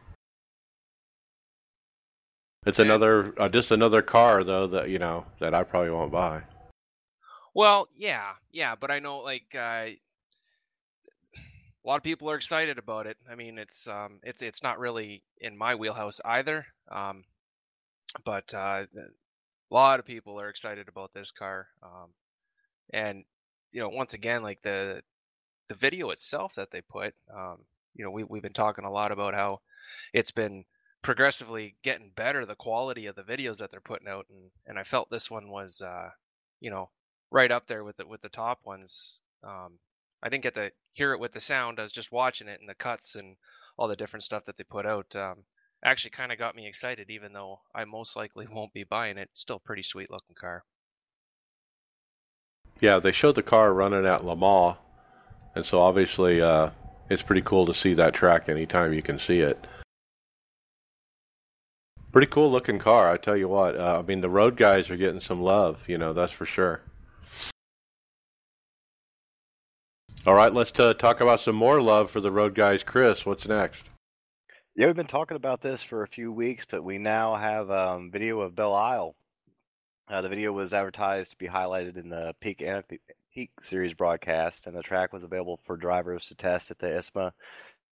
It's 2.67 2.79
And- 2.79 2.91
another, 2.91 3.35
uh, 3.41 3.49
just 3.49 3.71
another 3.71 4.03
car 4.03 4.45
though 4.45 4.67
that 4.69 4.89
you 4.91 4.99
know 4.99 5.27
that 5.39 5.55
I 5.55 5.65
probably 5.65 5.91
won't 5.91 6.13
buy. 6.13 6.43
Well, 7.55 7.89
yeah, 7.97 8.35
yeah, 8.53 8.75
but 8.77 8.91
I 8.91 8.99
know 9.01 9.19
like 9.21 9.55
uh, 9.55 9.87
a 9.89 9.99
lot 11.85 11.97
of 11.97 12.03
people 12.03 12.31
are 12.31 12.37
excited 12.37 12.79
about 12.79 13.07
it. 13.07 13.17
I 13.29 13.35
mean, 13.35 13.59
it's 13.59 13.89
um, 13.89 14.21
it's 14.23 14.43
it's 14.43 14.63
not 14.63 14.79
really 14.79 15.23
in 15.41 15.57
my 15.57 15.75
wheelhouse 15.75 16.21
either. 16.25 16.67
Um, 16.91 17.25
but 18.25 18.53
uh, 18.55 18.85
a 18.95 19.75
lot 19.75 19.99
of 20.01 20.07
people 20.07 20.41
are 20.41 20.49
excited 20.49 20.89
about 20.89 21.13
this 21.15 21.31
car. 21.31 21.69
Um, 21.83 22.11
and 22.91 23.25
you 23.73 23.81
know, 23.81 23.89
once 23.89 24.15
again, 24.15 24.43
like 24.43 24.63
the 24.63 25.03
the 25.69 25.75
video 25.75 26.11
itself 26.11 26.55
that 26.55 26.71
they 26.71 26.81
put, 26.81 27.15
um, 27.35 27.59
you 27.95 28.05
know, 28.05 28.11
we 28.11 28.25
we've 28.25 28.43
been 28.43 28.53
talking 28.53 28.85
a 28.85 28.91
lot 28.91 29.13
about 29.13 29.35
how 29.35 29.61
it's 30.13 30.31
been 30.31 30.65
progressively 31.03 31.77
getting 31.83 32.11
better 32.17 32.45
the 32.45 32.55
quality 32.57 33.07
of 33.07 33.15
the 33.15 33.23
videos 33.23 33.59
that 33.59 33.71
they're 33.71 33.81
putting 33.81 34.09
out 34.09 34.27
and 34.31 34.51
and 34.67 34.79
I 34.79 34.83
felt 34.83 35.09
this 35.11 35.31
one 35.31 35.49
was 35.49 35.81
uh 35.81 36.11
you 36.61 36.71
know 36.71 36.91
right 37.31 37.51
up 37.53 37.67
there 37.67 37.85
with 37.85 37.97
the 37.97 38.07
with 38.07 38.21
the 38.21 38.29
top 38.29 38.61
ones. 38.65 39.21
Um 39.45 39.79
I 40.23 40.29
didn't 40.29 40.43
get 40.43 40.55
to 40.55 40.73
hear 40.93 41.13
it 41.13 41.21
with 41.21 41.33
the 41.33 41.41
sound 41.41 41.79
I 41.79 41.85
was 41.85 41.93
just 41.93 42.11
watching 42.13 42.49
it 42.49 42.61
and 42.61 42.69
the 42.69 42.75
cuts 42.75 43.15
and 43.15 43.37
all 43.77 43.89
the 43.89 43.97
different 43.97 44.25
stuff 44.25 44.45
that 44.47 44.57
they 44.57 44.65
put 44.65 44.87
out 44.87 45.15
um 45.15 45.45
actually 45.85 46.11
kind 46.11 46.33
of 46.33 46.39
got 46.39 46.57
me 46.57 46.67
excited 46.67 47.11
even 47.11 47.33
though 47.33 47.61
I 47.75 47.85
most 47.85 48.17
likely 48.17 48.47
won't 48.51 48.73
be 48.73 48.85
buying 48.85 49.19
it. 49.19 49.31
Still 49.35 49.61
pretty 49.61 49.85
sweet 49.85 50.11
looking 50.11 50.35
car. 50.35 50.65
Yeah, 52.81 52.99
they 52.99 53.13
showed 53.13 53.35
the 53.35 53.43
car 53.43 53.73
running 53.73 54.07
at 54.07 54.25
Le 54.25 54.37
Mans, 54.37 54.77
and 55.59 55.67
so 55.67 55.81
obviously 55.81 56.41
uh, 56.41 56.71
it's 57.11 57.21
pretty 57.21 57.43
cool 57.43 57.67
to 57.67 57.75
see 57.75 57.93
that 57.95 58.15
track 58.15 58.49
anytime 58.49 58.93
you 58.93 59.03
can 59.03 59.19
see 59.19 59.41
it. 59.41 59.67
Pretty 62.13 62.29
cool 62.29 62.49
looking 62.49 62.79
car, 62.79 63.11
I 63.11 63.17
tell 63.17 63.37
you 63.37 63.49
what. 63.49 63.77
Uh, 63.77 63.99
I 63.99 64.03
mean, 64.03 64.21
the 64.21 64.31
road 64.31 64.57
guys 64.57 64.89
are 64.89 64.97
getting 64.97 65.21
some 65.21 65.43
love, 65.43 65.83
you 65.89 65.99
know, 65.99 66.13
that's 66.13 66.33
for 66.33 66.47
sure. 66.47 66.83
All 70.27 70.35
right, 70.35 70.55
let's 70.55 70.79
uh, 70.79 70.95
talk 70.95 71.21
about 71.21 71.41
some 71.41 71.57
more 71.57 71.83
love 71.83 72.09
for 72.09 72.21
the 72.21 72.31
road 72.31 72.55
guys. 72.55 72.85
Chris, 72.85 73.27
what's 73.27 73.49
next? 73.49 73.91
Yeah, 74.77 74.87
we've 74.87 74.95
been 74.95 75.07
talking 75.07 75.37
about 75.37 75.61
this 75.61 75.83
for 75.83 76.05
a 76.05 76.09
few 76.09 76.31
weeks, 76.31 76.67
but 76.71 76.85
we 76.85 76.99
now 76.99 77.35
have 77.35 77.69
um, 77.69 78.13
video 78.13 78.43
of 78.43 78.55
Belle 78.55 78.77
Isle. 78.77 79.17
Uh, 80.07 80.23
the 80.23 80.29
video 80.29 80.53
was 80.53 80.73
advertised 80.73 81.33
to 81.33 81.37
be 81.37 81.49
highlighted 81.49 81.97
in 81.97 82.11
the 82.11 82.33
Peak 82.41 82.63
Peak 83.39 83.53
Series 83.61 83.95
broadcast, 83.95 84.67
and 84.67 84.75
the 84.77 84.83
track 84.83 85.13
was 85.13 85.23
available 85.23 85.61
for 85.63 85.77
drivers 85.77 86.27
to 86.27 86.35
test 86.35 86.73
at 86.73 86.81
the 86.81 86.89
ISMA, 86.89 87.31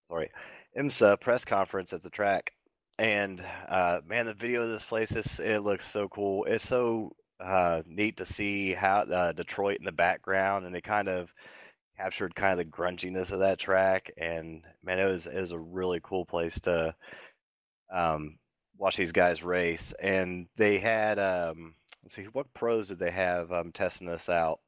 sorry, 0.09 0.33
IMSA 0.77 1.21
press 1.21 1.45
conference 1.45 1.93
at 1.93 2.03
the 2.03 2.11
track. 2.11 2.51
And 2.99 3.41
uh, 3.69 4.01
man, 4.05 4.27
the 4.27 4.35
video 4.35 4.63
of 4.63 4.71
this 4.71 4.85
place 4.85 5.13
is 5.13 5.39
it 5.39 5.61
looks 5.61 5.89
so 5.89 6.09
cool. 6.09 6.47
It's 6.47 6.67
so 6.67 7.15
uh, 7.39 7.83
neat 7.87 8.17
to 8.17 8.27
see 8.27 8.73
how 8.73 9.03
uh, 9.03 9.31
Detroit 9.31 9.79
in 9.79 9.85
the 9.85 9.93
background, 9.93 10.67
and 10.67 10.75
they 10.75 10.81
kind 10.81 11.09
of 11.09 11.33
captured 11.97 12.35
kind 12.35 12.59
of 12.59 12.67
the 12.67 12.73
grunginess 12.73 13.31
of 13.31 13.39
that 13.39 13.61
track. 13.61 14.11
And 14.19 14.65
man, 14.83 14.99
it 14.99 15.05
was 15.05 15.27
it 15.27 15.41
was 15.41 15.53
a 15.53 15.59
really 15.61 16.01
cool 16.03 16.27
place 16.27 16.59
to 16.63 16.93
um, 17.95 18.39
watch 18.77 18.97
these 18.97 19.13
guys 19.13 19.45
race. 19.45 19.95
And 20.03 20.49
they 20.57 20.79
had 20.79 21.21
um, 21.21 21.77
let's 22.03 22.17
see, 22.17 22.25
what 22.25 22.53
pros 22.53 22.89
did 22.89 22.99
they 22.99 23.13
have 23.13 23.53
um, 23.53 23.71
testing 23.71 24.09
this 24.09 24.29
out? 24.29 24.59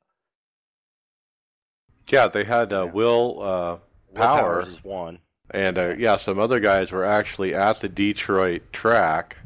Yeah, 2.10 2.28
they 2.28 2.44
had 2.44 2.72
uh, 2.72 2.88
Will 2.92 3.42
uh, 3.42 3.78
Power 4.14 4.64
one, 4.82 5.18
and 5.50 5.78
uh, 5.78 5.94
yeah, 5.98 6.16
some 6.16 6.38
other 6.38 6.60
guys 6.60 6.92
were 6.92 7.04
actually 7.04 7.54
at 7.54 7.80
the 7.80 7.88
Detroit 7.88 8.72
track, 8.72 9.36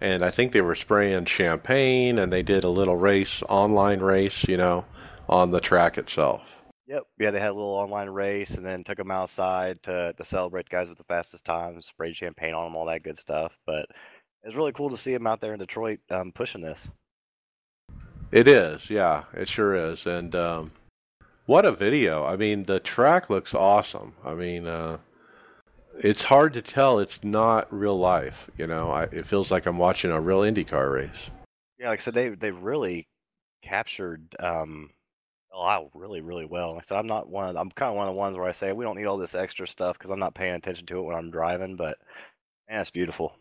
and 0.00 0.22
I 0.22 0.30
think 0.30 0.52
they 0.52 0.60
were 0.60 0.74
spraying 0.74 1.26
champagne, 1.26 2.18
and 2.18 2.32
they 2.32 2.42
did 2.42 2.64
a 2.64 2.68
little 2.68 2.96
race, 2.96 3.42
online 3.48 4.00
race, 4.00 4.44
you 4.44 4.56
know, 4.56 4.84
on 5.28 5.50
the 5.50 5.60
track 5.60 5.98
itself. 5.98 6.56
Yep, 6.88 7.04
yeah, 7.20 7.30
they 7.30 7.38
had 7.38 7.50
a 7.50 7.54
little 7.54 7.70
online 7.70 8.08
race, 8.08 8.50
and 8.50 8.66
then 8.66 8.82
took 8.82 8.98
them 8.98 9.12
outside 9.12 9.82
to 9.84 10.12
to 10.14 10.24
celebrate 10.24 10.68
guys 10.68 10.88
with 10.88 10.98
the 10.98 11.04
fastest 11.04 11.44
times, 11.44 11.86
sprayed 11.86 12.16
champagne 12.16 12.54
on 12.54 12.64
them, 12.64 12.76
all 12.76 12.86
that 12.86 13.04
good 13.04 13.18
stuff. 13.18 13.56
But 13.64 13.86
it's 14.42 14.56
really 14.56 14.72
cool 14.72 14.90
to 14.90 14.96
see 14.96 15.12
them 15.12 15.26
out 15.26 15.40
there 15.40 15.52
in 15.52 15.60
Detroit 15.60 16.00
um, 16.10 16.32
pushing 16.32 16.62
this. 16.62 16.90
It 18.32 18.46
is, 18.46 18.90
yeah, 18.90 19.24
it 19.32 19.48
sure 19.48 19.74
is, 19.74 20.06
and 20.06 20.34
um, 20.34 20.72
what 21.50 21.66
a 21.66 21.72
video! 21.72 22.24
I 22.24 22.36
mean, 22.36 22.62
the 22.62 22.78
track 22.78 23.28
looks 23.28 23.56
awesome. 23.56 24.14
I 24.24 24.34
mean, 24.34 24.68
uh, 24.68 24.98
it's 25.98 26.22
hard 26.22 26.52
to 26.52 26.62
tell 26.62 27.00
it's 27.00 27.24
not 27.24 27.66
real 27.74 27.98
life. 27.98 28.48
You 28.56 28.68
know, 28.68 28.92
I, 28.92 29.02
it 29.10 29.26
feels 29.26 29.50
like 29.50 29.66
I'm 29.66 29.76
watching 29.76 30.12
a 30.12 30.20
real 30.20 30.42
IndyCar 30.42 30.94
race. 30.94 31.32
Yeah, 31.76 31.88
like 31.88 31.98
I 31.98 32.02
said, 32.04 32.14
they 32.14 32.28
they 32.28 32.52
really 32.52 33.08
captured 33.62 34.36
um, 34.38 34.90
lot 35.52 35.88
really 35.92 36.20
really 36.20 36.44
well. 36.44 36.74
Like 36.74 36.84
I 36.84 36.86
said, 36.86 36.98
I'm 36.98 37.08
not 37.08 37.28
one. 37.28 37.48
Of, 37.48 37.56
I'm 37.56 37.70
kind 37.72 37.90
of 37.90 37.96
one 37.96 38.06
of 38.06 38.14
the 38.14 38.18
ones 38.18 38.36
where 38.36 38.46
I 38.46 38.52
say 38.52 38.70
we 38.70 38.84
don't 38.84 38.96
need 38.96 39.06
all 39.06 39.18
this 39.18 39.34
extra 39.34 39.66
stuff 39.66 39.98
because 39.98 40.10
I'm 40.12 40.20
not 40.20 40.36
paying 40.36 40.54
attention 40.54 40.86
to 40.86 40.98
it 40.98 41.02
when 41.02 41.16
I'm 41.16 41.32
driving. 41.32 41.74
But 41.74 41.98
man, 42.68 42.80
it's 42.80 42.92
beautiful. 42.92 43.32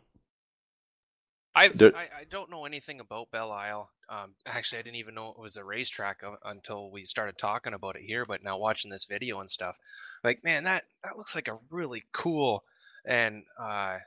I, 1.95 2.19
I 2.21 2.23
don't 2.29 2.49
know 2.49 2.65
anything 2.65 2.99
about 2.99 3.31
Belle 3.31 3.51
Isle. 3.51 3.89
Um, 4.07 4.33
actually, 4.45 4.79
I 4.79 4.81
didn't 4.83 4.97
even 4.97 5.15
know 5.15 5.31
it 5.31 5.39
was 5.39 5.57
a 5.57 5.63
racetrack 5.63 6.21
until 6.43 6.91
we 6.91 7.05
started 7.05 7.37
talking 7.37 7.73
about 7.73 7.95
it 7.95 8.03
here. 8.03 8.25
But 8.25 8.43
now 8.43 8.57
watching 8.57 8.91
this 8.91 9.05
video 9.05 9.39
and 9.39 9.49
stuff, 9.49 9.77
like 10.23 10.43
man, 10.43 10.63
that 10.63 10.83
that 11.03 11.17
looks 11.17 11.35
like 11.35 11.47
a 11.47 11.59
really 11.69 12.03
cool 12.11 12.63
and 13.05 13.43
uh, 13.59 13.97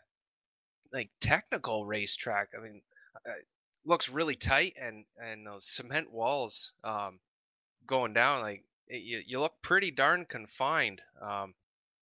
like 0.93 1.11
technical 1.21 1.87
racetrack. 1.87 2.51
I 2.57 2.62
mean, 2.62 2.83
uh, 3.27 3.33
looks 3.85 4.09
really 4.09 4.37
tight 4.37 4.75
and 4.81 5.05
and 5.23 5.47
those 5.47 5.67
cement 5.67 6.12
walls 6.12 6.73
um, 6.85 7.19
going 7.87 8.12
down 8.12 8.43
like 8.43 8.65
it, 8.88 9.03
you 9.03 9.23
you 9.27 9.41
look 9.41 9.55
pretty 9.62 9.91
darn 9.91 10.25
confined. 10.25 11.01
Um, 11.21 11.55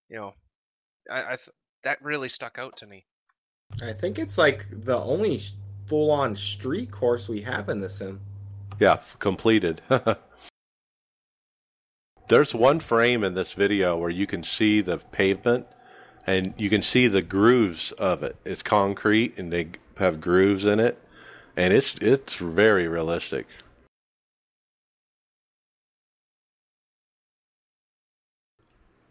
you 0.08 0.16
know, 0.16 0.34
I, 1.10 1.22
I 1.22 1.36
th- 1.36 1.50
that 1.82 2.02
really 2.02 2.28
stuck 2.28 2.58
out 2.58 2.76
to 2.78 2.86
me. 2.86 3.06
I 3.82 3.92
think 3.92 4.18
it's 4.18 4.36
like 4.36 4.66
the 4.70 4.98
only 4.98 5.40
full 5.86 6.10
on 6.10 6.36
street 6.36 6.90
course 6.90 7.28
we 7.28 7.42
have 7.42 7.68
in 7.68 7.80
the 7.80 7.88
sim. 7.88 8.20
Yeah, 8.78 8.98
completed. 9.18 9.82
There's 12.28 12.54
one 12.54 12.80
frame 12.80 13.24
in 13.24 13.34
this 13.34 13.54
video 13.54 13.96
where 13.96 14.10
you 14.10 14.26
can 14.26 14.44
see 14.44 14.80
the 14.80 14.98
pavement 14.98 15.66
and 16.26 16.54
you 16.56 16.70
can 16.70 16.82
see 16.82 17.08
the 17.08 17.22
grooves 17.22 17.90
of 17.92 18.22
it. 18.22 18.36
It's 18.44 18.62
concrete 18.62 19.36
and 19.38 19.52
they 19.52 19.70
have 19.98 20.20
grooves 20.20 20.64
in 20.64 20.78
it 20.78 21.02
and 21.56 21.74
it's 21.74 21.96
it's 21.96 22.36
very 22.36 22.86
realistic. 22.86 23.46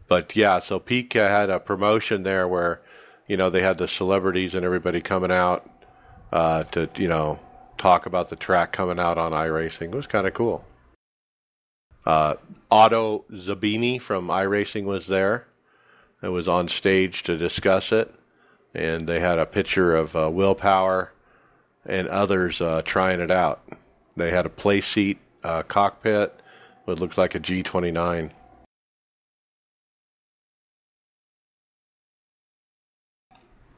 But 0.08 0.34
yeah, 0.34 0.58
so 0.58 0.80
Pika 0.80 1.28
had 1.28 1.50
a 1.50 1.60
promotion 1.60 2.24
there 2.24 2.48
where 2.48 2.80
you 3.30 3.36
know, 3.36 3.48
they 3.48 3.62
had 3.62 3.78
the 3.78 3.86
celebrities 3.86 4.56
and 4.56 4.64
everybody 4.64 5.00
coming 5.00 5.30
out 5.30 5.64
uh, 6.32 6.64
to, 6.64 6.90
you 6.96 7.06
know, 7.06 7.38
talk 7.78 8.06
about 8.06 8.28
the 8.28 8.34
track 8.34 8.72
coming 8.72 8.98
out 8.98 9.18
on 9.18 9.30
iRacing. 9.30 9.92
It 9.92 9.94
was 9.94 10.08
kind 10.08 10.26
of 10.26 10.34
cool. 10.34 10.64
Uh, 12.04 12.34
Otto 12.72 13.24
Zabini 13.30 14.02
from 14.02 14.26
iRacing 14.26 14.82
was 14.82 15.06
there. 15.06 15.46
It 16.20 16.30
was 16.30 16.48
on 16.48 16.66
stage 16.66 17.22
to 17.22 17.36
discuss 17.36 17.92
it, 17.92 18.12
and 18.74 19.08
they 19.08 19.20
had 19.20 19.38
a 19.38 19.46
picture 19.46 19.94
of 19.94 20.16
uh, 20.16 20.28
Will 20.28 20.56
Power 20.56 21.12
and 21.86 22.08
others 22.08 22.60
uh, 22.60 22.82
trying 22.84 23.20
it 23.20 23.30
out. 23.30 23.62
They 24.16 24.32
had 24.32 24.44
a 24.44 24.50
Playseat 24.50 25.18
uh, 25.44 25.62
cockpit, 25.62 26.34
what 26.84 26.98
looks 26.98 27.16
like 27.16 27.36
a 27.36 27.40
G29. 27.40 28.32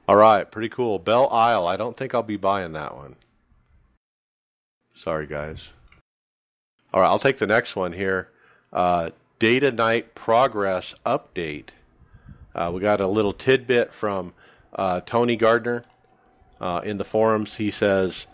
All 0.09 0.17
right, 0.17 0.51
pretty 0.51 0.69
cool. 0.69 0.99
Belle 0.99 1.29
Isle. 1.31 1.67
I 1.67 1.77
don't 1.77 1.97
think 1.97 2.15
I'll 2.15 2.23
be 2.23 2.37
buying 2.37 2.73
that 2.73 2.97
one. 2.97 3.17
Sorry, 4.95 5.27
guys. 5.27 5.71
All 6.93 7.01
right, 7.01 7.09
I'll 7.09 7.19
take 7.19 7.39
the 7.39 7.47
next 7.47 7.77
one 7.77 7.93
here. 7.93 8.29
Uh, 8.73 9.11
Data 9.39 9.71
Night 9.71 10.15
Progress 10.15 10.95
Update. 11.07 11.69
Uh, 12.55 12.71
we 12.75 12.81
got 12.81 13.01
a 13.01 13.07
little 13.07 13.33
tidbit 13.33 13.93
from 13.93 14.35
uh, 14.75 15.01
Tony 15.07 15.37
Gardner 15.37 15.85
uh, 16.61 16.83
in 16.85 16.99
the 16.99 17.05
forums. 17.05 17.57
He 17.57 17.71
says, 17.71 18.27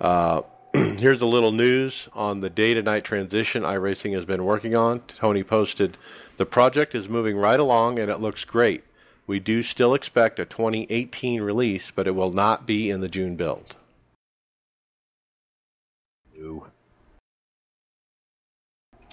uh, 0.00 0.42
Here's 0.98 1.22
a 1.22 1.26
little 1.26 1.52
news 1.52 2.06
on 2.12 2.40
the 2.40 2.50
day 2.50 2.74
to 2.74 2.82
night 2.82 3.02
transition 3.02 3.62
iRacing 3.62 4.12
has 4.12 4.26
been 4.26 4.44
working 4.44 4.76
on. 4.76 5.00
Tony 5.08 5.42
posted, 5.42 5.96
The 6.36 6.44
project 6.44 6.94
is 6.94 7.08
moving 7.08 7.38
right 7.38 7.58
along 7.58 7.98
and 7.98 8.10
it 8.10 8.20
looks 8.20 8.44
great. 8.44 8.84
We 9.26 9.40
do 9.40 9.62
still 9.62 9.94
expect 9.94 10.38
a 10.38 10.44
2018 10.44 11.42
release, 11.42 11.90
but 11.90 12.06
it 12.06 12.14
will 12.14 12.32
not 12.32 12.66
be 12.66 12.90
in 12.90 13.00
the 13.00 13.08
June 13.08 13.34
build. 13.34 13.74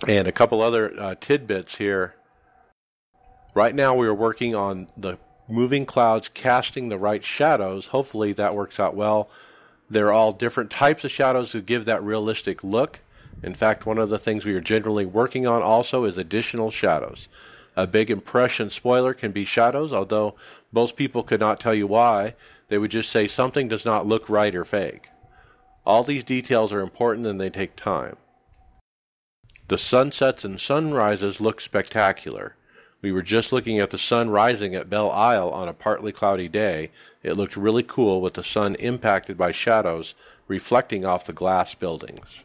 And 0.07 0.27
a 0.27 0.31
couple 0.31 0.61
other 0.61 0.93
uh, 0.99 1.15
tidbits 1.19 1.77
here. 1.77 2.15
Right 3.55 3.73
now, 3.73 3.95
we 3.95 4.07
are 4.07 4.13
working 4.13 4.53
on 4.53 4.87
the 4.97 5.17
moving 5.47 5.85
clouds 5.85 6.29
casting 6.29 6.89
the 6.89 6.97
right 6.97 7.23
shadows. 7.23 7.87
Hopefully, 7.87 8.33
that 8.33 8.55
works 8.55 8.79
out 8.79 8.95
well. 8.95 9.29
They're 9.89 10.11
all 10.11 10.31
different 10.31 10.69
types 10.69 11.03
of 11.03 11.11
shadows 11.11 11.51
to 11.51 11.61
give 11.61 11.85
that 11.85 12.03
realistic 12.03 12.63
look. 12.63 12.99
In 13.41 13.53
fact, 13.53 13.85
one 13.85 13.97
of 13.97 14.09
the 14.09 14.19
things 14.19 14.45
we 14.45 14.53
are 14.53 14.61
generally 14.61 15.05
working 15.05 15.47
on 15.47 15.61
also 15.61 16.05
is 16.05 16.17
additional 16.17 16.71
shadows. 16.71 17.27
A 17.75 17.87
big 17.87 18.11
impression 18.11 18.69
spoiler 18.69 19.13
can 19.13 19.31
be 19.31 19.45
shadows, 19.45 19.91
although 19.91 20.35
most 20.71 20.95
people 20.95 21.23
could 21.23 21.39
not 21.39 21.59
tell 21.59 21.73
you 21.73 21.87
why. 21.87 22.35
They 22.69 22.77
would 22.77 22.91
just 22.91 23.09
say 23.09 23.27
something 23.27 23.67
does 23.67 23.85
not 23.85 24.05
look 24.05 24.29
right 24.29 24.53
or 24.55 24.65
fake. 24.65 25.09
All 25.85 26.03
these 26.03 26.23
details 26.23 26.71
are 26.71 26.81
important 26.81 27.27
and 27.27 27.39
they 27.41 27.49
take 27.49 27.75
time. 27.75 28.15
The 29.67 29.77
sunsets 29.77 30.43
and 30.43 30.59
sunrises 30.59 31.41
look 31.41 31.59
spectacular. 31.61 32.55
We 33.01 33.11
were 33.11 33.21
just 33.21 33.51
looking 33.51 33.79
at 33.79 33.89
the 33.89 33.97
sun 33.97 34.29
rising 34.29 34.75
at 34.75 34.89
Belle 34.89 35.11
Isle 35.11 35.49
on 35.49 35.67
a 35.67 35.73
partly 35.73 36.11
cloudy 36.11 36.47
day. 36.47 36.89
It 37.21 37.33
looked 37.33 37.57
really 37.57 37.83
cool 37.83 38.21
with 38.21 38.35
the 38.35 38.43
sun 38.43 38.75
impacted 38.75 39.37
by 39.37 39.51
shadows 39.51 40.15
reflecting 40.47 41.05
off 41.05 41.25
the 41.25 41.33
glass 41.33 41.75
buildings. 41.75 42.43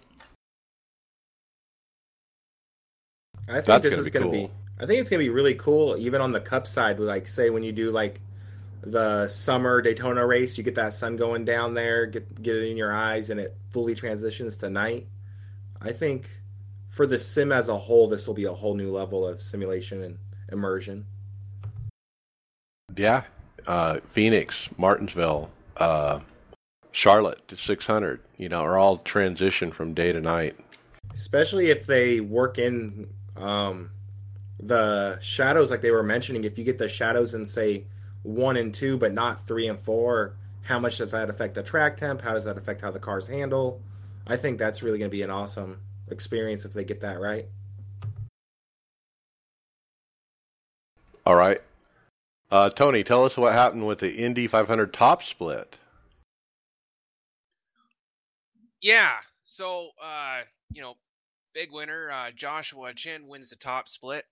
I 3.48 3.54
think 3.54 3.64
That's 3.66 3.84
this 3.84 3.98
is 3.98 4.08
going 4.08 4.26
to 4.26 4.30
cool. 4.30 4.48
be 4.48 4.50
I 4.80 4.86
think 4.86 5.00
it's 5.00 5.10
gonna 5.10 5.22
be 5.22 5.28
really 5.28 5.54
cool, 5.54 5.96
even 5.96 6.20
on 6.20 6.32
the 6.32 6.40
cup 6.40 6.66
side. 6.66 7.00
Like, 7.00 7.28
say 7.28 7.50
when 7.50 7.62
you 7.62 7.72
do 7.72 7.90
like 7.90 8.20
the 8.82 9.26
summer 9.26 9.82
Daytona 9.82 10.24
race, 10.24 10.56
you 10.56 10.64
get 10.64 10.76
that 10.76 10.94
sun 10.94 11.16
going 11.16 11.44
down 11.44 11.74
there, 11.74 12.06
get 12.06 12.42
get 12.42 12.56
it 12.56 12.70
in 12.70 12.76
your 12.76 12.92
eyes, 12.92 13.30
and 13.30 13.40
it 13.40 13.56
fully 13.70 13.94
transitions 13.94 14.56
to 14.58 14.70
night. 14.70 15.08
I 15.80 15.92
think 15.92 16.30
for 16.90 17.06
the 17.06 17.18
sim 17.18 17.52
as 17.52 17.68
a 17.68 17.76
whole, 17.76 18.08
this 18.08 18.26
will 18.26 18.34
be 18.34 18.44
a 18.44 18.52
whole 18.52 18.74
new 18.74 18.92
level 18.92 19.26
of 19.26 19.42
simulation 19.42 20.02
and 20.02 20.18
immersion. 20.50 21.06
Yeah, 22.96 23.24
uh, 23.66 24.00
Phoenix, 24.06 24.68
Martinsville, 24.76 25.50
uh, 25.76 26.20
Charlotte 26.92 27.46
to 27.48 27.56
600. 27.56 28.20
You 28.36 28.48
know, 28.48 28.60
are 28.60 28.78
all 28.78 28.96
transition 28.96 29.72
from 29.72 29.94
day 29.94 30.12
to 30.12 30.20
night. 30.20 30.56
Especially 31.12 31.70
if 31.70 31.86
they 31.86 32.20
work 32.20 32.58
in 32.58 33.08
um, 33.36 33.90
the 34.60 35.18
shadows, 35.20 35.70
like 35.70 35.80
they 35.80 35.90
were 35.90 36.02
mentioning. 36.02 36.44
If 36.44 36.58
you 36.58 36.64
get 36.64 36.78
the 36.78 36.88
shadows 36.88 37.34
in 37.34 37.46
say 37.46 37.84
one 38.22 38.56
and 38.56 38.74
two, 38.74 38.96
but 38.96 39.12
not 39.12 39.46
three 39.46 39.68
and 39.68 39.78
four, 39.78 40.34
how 40.62 40.78
much 40.78 40.98
does 40.98 41.12
that 41.12 41.30
affect 41.30 41.54
the 41.54 41.62
track 41.62 41.96
temp? 41.96 42.20
How 42.20 42.34
does 42.34 42.44
that 42.44 42.58
affect 42.58 42.80
how 42.80 42.90
the 42.90 42.98
cars 42.98 43.28
handle? 43.28 43.80
I 44.26 44.36
think 44.36 44.58
that's 44.58 44.82
really 44.82 44.98
going 44.98 45.10
to 45.10 45.16
be 45.16 45.22
an 45.22 45.30
awesome 45.30 45.80
experience 46.10 46.64
if 46.64 46.72
they 46.72 46.84
get 46.84 47.00
that 47.00 47.20
right. 47.20 47.46
All 51.24 51.36
right. 51.36 51.60
Uh, 52.50 52.70
Tony, 52.70 53.04
tell 53.04 53.24
us 53.24 53.36
what 53.36 53.52
happened 53.52 53.86
with 53.86 53.98
the 53.98 54.10
Indy 54.16 54.46
500 54.46 54.92
top 54.92 55.22
split. 55.22 55.78
Yeah. 58.80 59.16
So, 59.44 59.90
uh, 60.02 60.40
you 60.72 60.82
know, 60.82 60.94
big 61.54 61.72
winner, 61.72 62.10
uh, 62.10 62.30
Joshua 62.34 62.94
Chin 62.94 63.26
wins 63.26 63.50
the 63.50 63.56
top 63.56 63.88
split. 63.88 64.24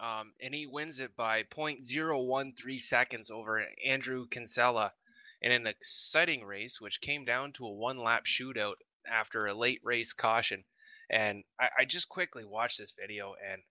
Um, 0.00 0.32
and 0.40 0.54
he 0.54 0.66
wins 0.66 1.00
it 1.00 1.16
by 1.16 1.42
0.013 1.44 2.80
seconds 2.80 3.30
over 3.30 3.64
Andrew 3.84 4.26
Kinsella 4.28 4.92
in 5.40 5.52
an 5.52 5.66
exciting 5.66 6.44
race, 6.44 6.80
which 6.80 7.00
came 7.00 7.24
down 7.24 7.52
to 7.54 7.66
a 7.66 7.72
one 7.72 7.98
lap 7.98 8.24
shootout 8.24 8.76
after 9.06 9.46
a 9.46 9.54
late 9.54 9.80
race 9.82 10.12
caution. 10.12 10.64
And 11.10 11.44
I, 11.58 11.68
I 11.80 11.84
just 11.84 12.08
quickly 12.08 12.44
watched 12.44 12.78
this 12.78 12.94
video, 12.98 13.34
and 13.44 13.62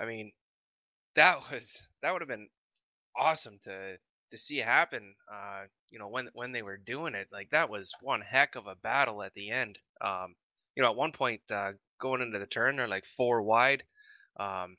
I 0.00 0.04
mean, 0.04 0.32
that 1.14 1.50
was 1.50 1.88
that 2.02 2.12
would 2.12 2.22
have 2.22 2.28
been 2.28 2.48
awesome 3.16 3.58
to 3.64 3.98
to 4.30 4.38
see 4.38 4.58
happen. 4.58 5.14
Uh, 5.32 5.64
you 5.90 5.98
know, 5.98 6.08
when 6.08 6.28
when 6.34 6.52
they 6.52 6.62
were 6.62 6.76
doing 6.76 7.14
it, 7.14 7.28
like 7.32 7.50
that 7.50 7.70
was 7.70 7.92
one 8.00 8.20
heck 8.20 8.56
of 8.56 8.66
a 8.66 8.76
battle 8.76 9.22
at 9.22 9.34
the 9.34 9.50
end. 9.50 9.78
Um, 10.00 10.34
you 10.76 10.82
know, 10.82 10.90
at 10.90 10.96
one 10.96 11.12
point 11.12 11.40
uh, 11.50 11.72
going 11.98 12.20
into 12.20 12.38
the 12.38 12.46
turn, 12.46 12.76
they're 12.76 12.88
like 12.88 13.04
four 13.04 13.42
wide. 13.42 13.84
Um, 14.38 14.76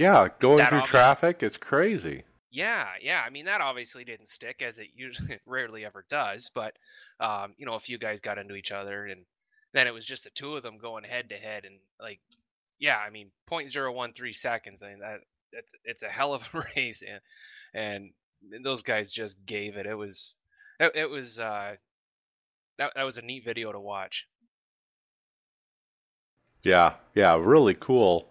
yeah, 0.00 0.28
going 0.38 0.66
through 0.66 0.82
traffic, 0.82 1.42
it's 1.42 1.58
crazy. 1.58 2.22
Yeah, 2.50 2.86
yeah. 3.02 3.22
I 3.24 3.28
mean, 3.28 3.44
that 3.44 3.60
obviously 3.60 4.04
didn't 4.04 4.28
stick 4.28 4.62
as 4.62 4.78
it 4.78 4.88
usually 4.94 5.38
rarely 5.46 5.84
ever 5.84 6.06
does. 6.08 6.50
But 6.54 6.74
um, 7.20 7.54
you 7.58 7.66
know, 7.66 7.74
a 7.74 7.80
few 7.80 7.98
guys 7.98 8.22
got 8.22 8.38
into 8.38 8.54
each 8.54 8.72
other, 8.72 9.04
and 9.04 9.24
then 9.74 9.86
it 9.86 9.94
was 9.94 10.06
just 10.06 10.24
the 10.24 10.30
two 10.30 10.56
of 10.56 10.62
them 10.62 10.78
going 10.78 11.04
head 11.04 11.28
to 11.28 11.36
head, 11.36 11.64
and 11.66 11.76
like, 12.00 12.20
yeah, 12.78 12.96
I 12.96 13.10
mean, 13.10 13.30
0.013 13.50 14.34
seconds. 14.34 14.82
I 14.82 14.88
mean, 14.88 15.00
that 15.00 15.20
it's 15.52 15.74
it's 15.84 16.02
a 16.02 16.08
hell 16.08 16.32
of 16.32 16.48
a 16.54 16.62
race, 16.76 17.02
and 17.02 18.10
and 18.52 18.64
those 18.64 18.82
guys 18.82 19.10
just 19.10 19.44
gave 19.44 19.76
it. 19.76 19.84
It 19.84 19.96
was 19.96 20.36
it, 20.80 20.92
it 20.94 21.10
was 21.10 21.38
uh, 21.38 21.74
that 22.78 22.92
that 22.96 23.04
was 23.04 23.18
a 23.18 23.22
neat 23.22 23.44
video 23.44 23.70
to 23.70 23.80
watch. 23.80 24.26
Yeah, 26.62 26.94
yeah, 27.14 27.38
really 27.38 27.74
cool 27.74 28.30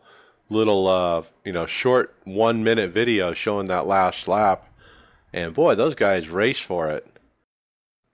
little 0.49 0.87
uh, 0.87 1.23
you 1.45 1.53
know 1.53 1.65
short 1.65 2.15
one 2.25 2.63
minute 2.63 2.91
video 2.91 3.33
showing 3.33 3.67
that 3.67 3.87
last 3.87 4.27
lap, 4.27 4.67
and 5.33 5.53
boy, 5.53 5.75
those 5.75 5.95
guys 5.95 6.29
raced 6.29 6.63
for 6.63 6.89
it. 6.89 7.07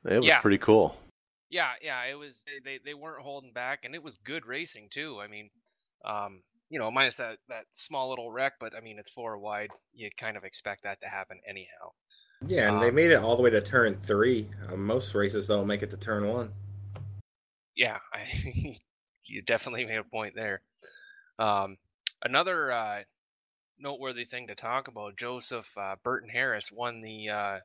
It 0.06 0.18
was 0.18 0.28
yeah. 0.28 0.40
pretty 0.42 0.60
cool. 0.60 0.96
Yeah, 1.50 1.72
yeah, 1.82 2.04
it 2.06 2.18
was. 2.18 2.46
They 2.64 2.80
they 2.84 2.94
weren't 2.94 3.22
holding 3.22 3.54
back, 3.54 3.86
and 3.86 3.96
it 3.96 4.04
was 4.04 4.18
good 4.18 4.46
racing 4.46 4.90
too. 4.92 5.20
I 5.20 5.28
mean, 5.28 5.50
um, 6.04 6.42
you 6.70 6.80
know, 6.80 6.92
minus 6.92 7.18
that 7.18 7.38
that 7.50 7.66
small 7.72 8.10
little 8.10 8.32
wreck, 8.32 8.54
but 8.60 8.76
I 8.76 8.82
mean, 8.82 9.00
it's 9.00 9.10
four 9.10 9.38
wide. 9.38 9.72
You 9.94 10.10
kind 10.18 10.38
of 10.38 10.44
expect 10.44 10.84
that 10.84 11.02
to 11.02 11.08
happen 11.08 11.40
anyhow. 11.48 11.92
Yeah, 12.46 12.68
and 12.68 12.78
um, 12.78 12.82
they 12.82 12.92
made 12.92 13.12
it 13.12 13.16
all 13.16 13.36
the 13.36 13.44
way 13.44 13.50
to 13.52 13.62
turn 13.62 13.96
three. 13.96 14.48
Uh, 14.70 14.76
most 14.76 15.16
races 15.16 15.48
don't 15.48 15.68
make 15.68 15.82
it 15.82 15.92
to 15.92 15.98
turn 15.98 16.28
one. 16.28 16.52
Yeah, 17.76 17.98
I, 18.14 18.26
you 19.26 19.42
definitely 19.42 19.86
made 19.86 19.98
a 19.98 20.04
point 20.04 20.36
there. 20.36 20.62
Um, 21.40 21.78
Another 22.26 22.72
uh, 22.72 23.04
noteworthy 23.78 24.24
thing 24.24 24.48
to 24.48 24.56
talk 24.56 24.88
about: 24.88 25.16
Joseph 25.16 25.72
uh, 25.78 25.96
Burton 26.04 26.28
Harris 26.28 26.72
won 26.72 27.02
the 27.02 27.30
uh, 27.30 27.60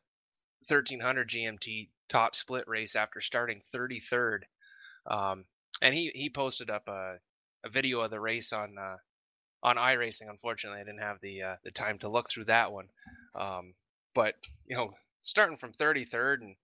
1300 0.69 1.31
GMT 1.31 1.89
top 2.11 2.37
split 2.37 2.69
race 2.69 2.95
after 2.95 3.23
starting 3.23 3.63
33rd, 3.75 4.41
um, 5.07 5.47
and 5.81 5.95
he 5.95 6.11
he 6.15 6.29
posted 6.29 6.69
up 6.69 6.89
a, 6.89 7.17
a 7.65 7.71
video 7.71 8.03
of 8.03 8.11
the 8.11 8.21
race 8.21 8.53
on 8.53 8.77
uh, 8.77 8.99
on 9.63 9.77
iRacing. 9.77 10.29
Unfortunately, 10.29 10.79
I 10.79 10.85
didn't 10.85 11.01
have 11.01 11.23
the 11.23 11.43
uh, 11.43 11.57
the 11.65 11.71
time 11.71 11.99
to 12.01 12.11
look 12.11 12.29
through 12.29 12.45
that 12.45 12.71
one, 12.71 12.91
um, 13.35 13.73
but 14.15 14.35
you 14.67 14.77
know, 14.77 14.93
starting 15.23 15.57
from 15.57 15.73
33rd 15.73 16.43
and 16.43 16.57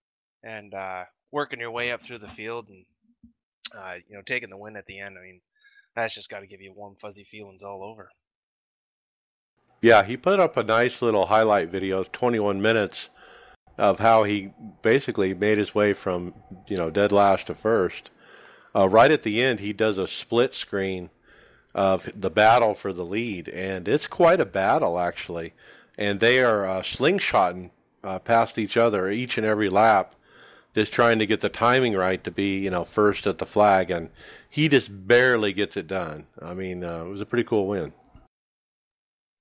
and 0.43 0.75
uh, 0.75 1.05
working 1.33 1.61
your 1.61 1.71
way 1.71 1.93
up 1.93 2.03
through 2.03 2.19
the 2.19 2.29
field 2.29 2.69
and 2.69 2.85
uh, 3.75 3.95
you 4.07 4.17
know 4.17 4.23
taking 4.23 4.51
the 4.51 4.59
win 4.59 4.77
at 4.77 4.85
the 4.85 5.01
end. 5.01 5.17
I 5.19 5.23
mean, 5.23 5.41
that's 5.97 6.15
just 6.15 6.31
got 6.31 6.41
to 6.41 6.47
give 6.47 6.61
you 6.61 6.73
warm, 6.73 6.95
fuzzy 6.95 7.25
feelings 7.25 7.63
all 7.63 7.83
over. 7.83 8.11
Yeah, 9.83 10.05
he 10.05 10.17
put 10.17 10.39
up 10.39 10.57
a 10.57 10.63
nice 10.63 11.03
little 11.03 11.27
highlight 11.27 11.71
video, 11.71 12.05
21 12.05 12.61
minutes, 12.63 13.09
of 13.79 13.99
how 13.99 14.25
he 14.25 14.53
basically 14.83 15.35
made 15.35 15.59
his 15.59 15.75
way 15.75 15.93
from 15.93 16.35
you 16.67 16.77
know 16.77 16.91
dead 16.91 17.13
last 17.13 17.49
to 17.49 17.55
first. 17.55 18.11
Uh, 18.75 18.89
right 18.89 19.11
at 19.11 19.23
the 19.23 19.43
end, 19.43 19.61
he 19.61 19.73
does 19.73 19.99
a 19.99 20.09
split 20.09 20.55
screen 20.55 21.11
of 21.75 22.09
the 22.15 22.31
battle 22.31 22.75
for 22.75 22.93
the 22.93 23.05
lead, 23.05 23.49
and 23.49 23.87
it's 23.89 24.07
quite 24.07 24.41
a 24.41 24.47
battle 24.47 24.99
actually. 24.99 25.53
And 25.99 26.21
they 26.21 26.43
are 26.43 26.67
uh, 26.67 26.83
slingshotting 26.83 27.71
uh, 28.05 28.19
past 28.19 28.59
each 28.59 28.77
other 28.77 29.11
each 29.11 29.39
and 29.39 29.47
every 29.47 29.71
lap, 29.71 30.15
just 30.75 30.93
trying 30.93 31.19
to 31.19 31.27
get 31.27 31.41
the 31.41 31.49
timing 31.49 31.95
right 31.95 32.23
to 32.25 32.31
be 32.31 32.59
you 32.59 32.71
know 32.71 32.85
first 32.85 33.27
at 33.27 33.39
the 33.39 33.47
flag. 33.47 33.91
And 33.91 34.11
he 34.57 34.71
just 34.71 34.89
barely 35.07 35.53
gets 35.53 35.77
it 35.77 35.87
done. 35.87 36.27
I 36.41 36.55
mean, 36.55 36.83
uh, 36.83 37.05
it 37.05 37.09
was 37.11 37.21
a 37.21 37.27
pretty 37.27 37.45
cool 37.45 37.67
win. 37.67 37.93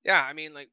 Yeah, 0.03 0.21
I 0.21 0.33
mean, 0.33 0.53
like, 0.53 0.67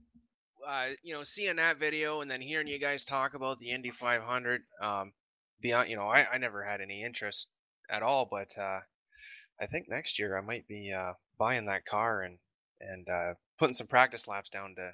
uh, 0.66 0.88
you 1.04 1.14
know, 1.14 1.22
seeing 1.22 1.56
that 1.56 1.78
video 1.78 2.22
and 2.22 2.28
then 2.28 2.40
hearing 2.40 2.66
you 2.66 2.80
guys 2.80 3.04
talk 3.04 3.34
about 3.34 3.60
the 3.60 3.70
Indy 3.70 3.90
500, 3.90 4.62
um, 4.80 5.12
beyond, 5.60 5.90
you 5.90 5.94
know, 5.94 6.08
I, 6.08 6.26
I 6.28 6.38
never 6.38 6.64
had 6.64 6.80
any 6.80 7.04
interest 7.04 7.52
at 7.88 8.02
all, 8.02 8.26
but 8.28 8.58
uh, 8.58 8.80
I 9.60 9.66
think 9.66 9.86
next 9.88 10.18
year 10.18 10.36
I 10.36 10.40
might 10.40 10.66
be 10.66 10.92
uh, 10.92 11.12
buying 11.38 11.66
that 11.66 11.84
car 11.84 12.22
and 12.22 12.38
and 12.80 13.08
uh, 13.08 13.34
putting 13.60 13.74
some 13.74 13.86
practice 13.86 14.26
laps 14.26 14.50
down 14.50 14.74
to 14.74 14.90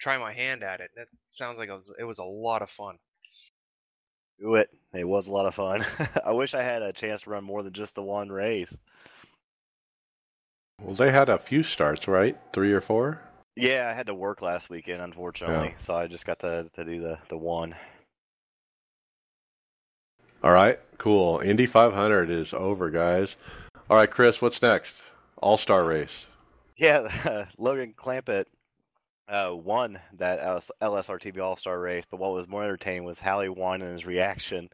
try 0.00 0.18
my 0.18 0.32
hand 0.32 0.64
at 0.64 0.80
it. 0.80 0.90
That 0.96 1.06
sounds 1.28 1.60
like 1.60 1.68
it 1.68 1.74
was, 1.74 1.94
it 1.96 2.02
was 2.02 2.18
a 2.18 2.24
lot 2.24 2.60
of 2.60 2.68
fun. 2.68 2.98
Do 4.40 4.54
it. 4.54 4.70
It 4.92 5.06
was 5.06 5.28
a 5.28 5.32
lot 5.32 5.46
of 5.46 5.54
fun. 5.54 5.84
I 6.24 6.32
wish 6.32 6.54
I 6.54 6.62
had 6.62 6.82
a 6.82 6.92
chance 6.92 7.22
to 7.22 7.30
run 7.30 7.44
more 7.44 7.62
than 7.62 7.72
just 7.72 7.94
the 7.94 8.02
one 8.02 8.30
race. 8.30 8.78
Well, 10.80 10.94
they 10.94 11.10
had 11.10 11.28
a 11.28 11.38
few 11.38 11.62
starts, 11.62 12.08
right? 12.08 12.36
Three 12.52 12.72
or 12.72 12.80
four? 12.80 13.22
Yeah, 13.54 13.88
I 13.90 13.94
had 13.94 14.06
to 14.06 14.14
work 14.14 14.40
last 14.40 14.70
weekend, 14.70 15.02
unfortunately, 15.02 15.68
yeah. 15.68 15.78
so 15.78 15.94
I 15.94 16.06
just 16.06 16.24
got 16.24 16.38
to, 16.40 16.70
to 16.74 16.84
do 16.84 17.00
the, 17.00 17.18
the 17.28 17.36
one. 17.36 17.74
All 20.42 20.52
right, 20.52 20.80
cool. 20.96 21.40
Indy 21.40 21.66
500 21.66 22.30
is 22.30 22.54
over, 22.54 22.88
guys. 22.88 23.36
All 23.90 23.96
right, 23.96 24.10
Chris, 24.10 24.40
what's 24.40 24.62
next? 24.62 25.02
All 25.36 25.58
Star 25.58 25.84
race. 25.84 26.24
Yeah, 26.78 27.08
uh, 27.24 27.44
Logan 27.58 27.92
Clampitt 27.94 28.46
uh, 29.30 29.54
won 29.54 29.98
that 30.18 30.40
LSRTB 30.82 31.38
All 31.40 31.56
Star 31.56 31.78
race, 31.78 32.04
but 32.10 32.18
what 32.18 32.32
was 32.32 32.48
more 32.48 32.64
entertaining 32.64 33.04
was 33.04 33.20
Hallie 33.20 33.48
won 33.48 33.80
and 33.82 33.92
his 33.92 34.06
reaction. 34.06 34.68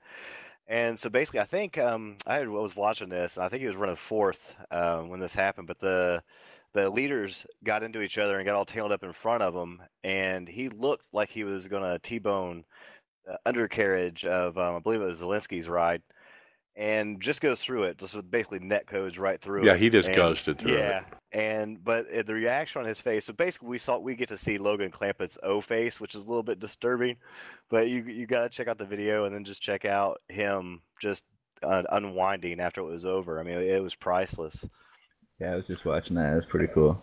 And 0.67 0.99
so 0.99 1.09
basically, 1.11 1.41
I 1.41 1.45
think 1.45 1.79
um, 1.79 2.17
I 2.27 2.45
was 2.47 2.75
watching 2.75 3.09
this, 3.09 3.37
and 3.37 3.45
I 3.45 3.49
think 3.49 3.61
he 3.61 3.69
was 3.69 3.77
running 3.77 3.97
fourth 3.97 4.55
uh, 4.71 5.01
when 5.01 5.21
this 5.21 5.35
happened. 5.35 5.69
But 5.69 5.79
the 5.79 6.23
the 6.73 6.91
leaders 6.91 7.47
got 7.65 7.83
into 7.83 8.03
each 8.03 8.19
other 8.19 8.37
and 8.37 8.45
got 8.45 8.55
all 8.55 8.65
tangled 8.65 8.93
up 8.93 9.05
in 9.05 9.13
front 9.13 9.43
of 9.43 9.55
him, 9.55 9.81
and 10.03 10.49
he 10.49 10.69
looked 10.69 11.09
like 11.13 11.31
he 11.31 11.45
was 11.45 11.69
going 11.69 11.83
to 11.83 11.99
t-bone 12.01 12.65
undercarriage 13.45 14.25
of 14.25 14.59
um, 14.59 14.77
I 14.77 14.79
believe 14.81 15.01
it 15.01 15.07
was 15.07 15.21
Zelensky's 15.21 15.69
ride 15.69 16.03
and 16.77 17.21
just 17.23 17.41
goes 17.41 17.61
through 17.61 17.85
it, 17.85 17.99
just 17.99 18.15
with 18.15 18.31
basically 18.31 18.59
net 18.59 18.87
codes 18.87 19.19
right 19.19 19.41
through 19.41 19.65
yeah, 19.65 19.73
it. 19.73 19.81
He 19.81 19.89
just 19.89 20.09
and, 20.09 20.17
ghosted 20.17 20.59
through 20.59 20.73
yeah, 20.73 20.99
it. 20.99 21.05
Yeah, 21.33 21.41
and 21.41 21.83
but 21.83 22.27
the 22.27 22.35
reaction 22.35 22.83
on 22.83 22.87
his 22.87 23.01
face. 23.01 23.25
So 23.25 23.33
basically, 23.33 23.69
we 23.69 23.79
saw 23.79 23.99
we 23.99 24.15
get 24.15 24.29
to 24.29 24.37
see 24.37 24.59
Logan 24.59 24.91
Clampitt's 24.91 25.39
O 25.43 25.61
face, 25.61 26.01
which 26.01 26.15
is 26.15 26.25
a 26.25 26.29
little 26.29 26.43
bit 26.43 26.61
disturbing. 26.61 27.17
But 27.71 27.89
you 27.89 28.05
you 28.05 28.27
got 28.27 28.43
to 28.43 28.49
check 28.49 28.69
out 28.69 28.79
the 28.79 28.85
video 28.85 29.25
and 29.25 29.35
then 29.35 29.45
just 29.45 29.63
check 29.63 29.85
out 29.85 30.21
him 30.29 30.83
just 31.01 31.25
uh, 31.63 31.85
unwinding 31.91 32.61
after 32.61 32.83
it 32.83 32.85
was 32.85 33.07
over. 33.07 33.41
I 33.41 33.43
mean, 33.43 33.59
it 33.59 33.83
was 33.83 33.95
priceless. 33.95 34.65
Yeah, 35.41 35.53
I 35.53 35.57
was 35.57 35.67
just 35.67 35.85
watching 35.85 36.17
that. 36.17 36.33
It 36.33 36.37
was 36.37 36.47
pretty 36.51 36.73
cool. 36.75 37.01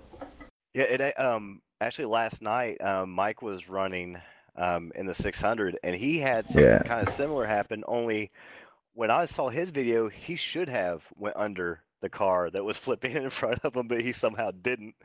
Yeah, 0.76 0.84
it 0.84 1.20
um 1.20 1.62
actually 1.82 2.06
last 2.06 2.42
night 2.42 2.80
um, 2.82 3.12
Mike 3.12 3.42
was 3.42 3.70
running 3.70 4.22
um, 4.56 4.92
in 4.96 5.06
the 5.06 5.16
600 5.16 5.80
and 5.84 5.96
he 5.96 6.20
had 6.20 6.48
something 6.48 6.64
yeah. 6.64 6.84
kind 6.84 7.08
of 7.08 7.14
similar 7.14 7.46
happen 7.46 7.84
only 7.88 8.30
when 8.94 9.12
I 9.12 9.26
saw 9.26 9.50
his 9.50 9.72
video, 9.72 10.10
he 10.10 10.36
should 10.36 10.70
have 10.70 11.04
went 11.16 11.36
under 11.36 11.82
the 12.02 12.10
car 12.10 12.50
that 12.50 12.64
was 12.64 12.78
flipping 12.86 13.14
in 13.14 13.30
front 13.30 13.60
of 13.64 13.76
him, 13.76 13.88
but 13.88 14.02
he 14.02 14.12
somehow 14.12 14.52
didn't. 14.52 14.96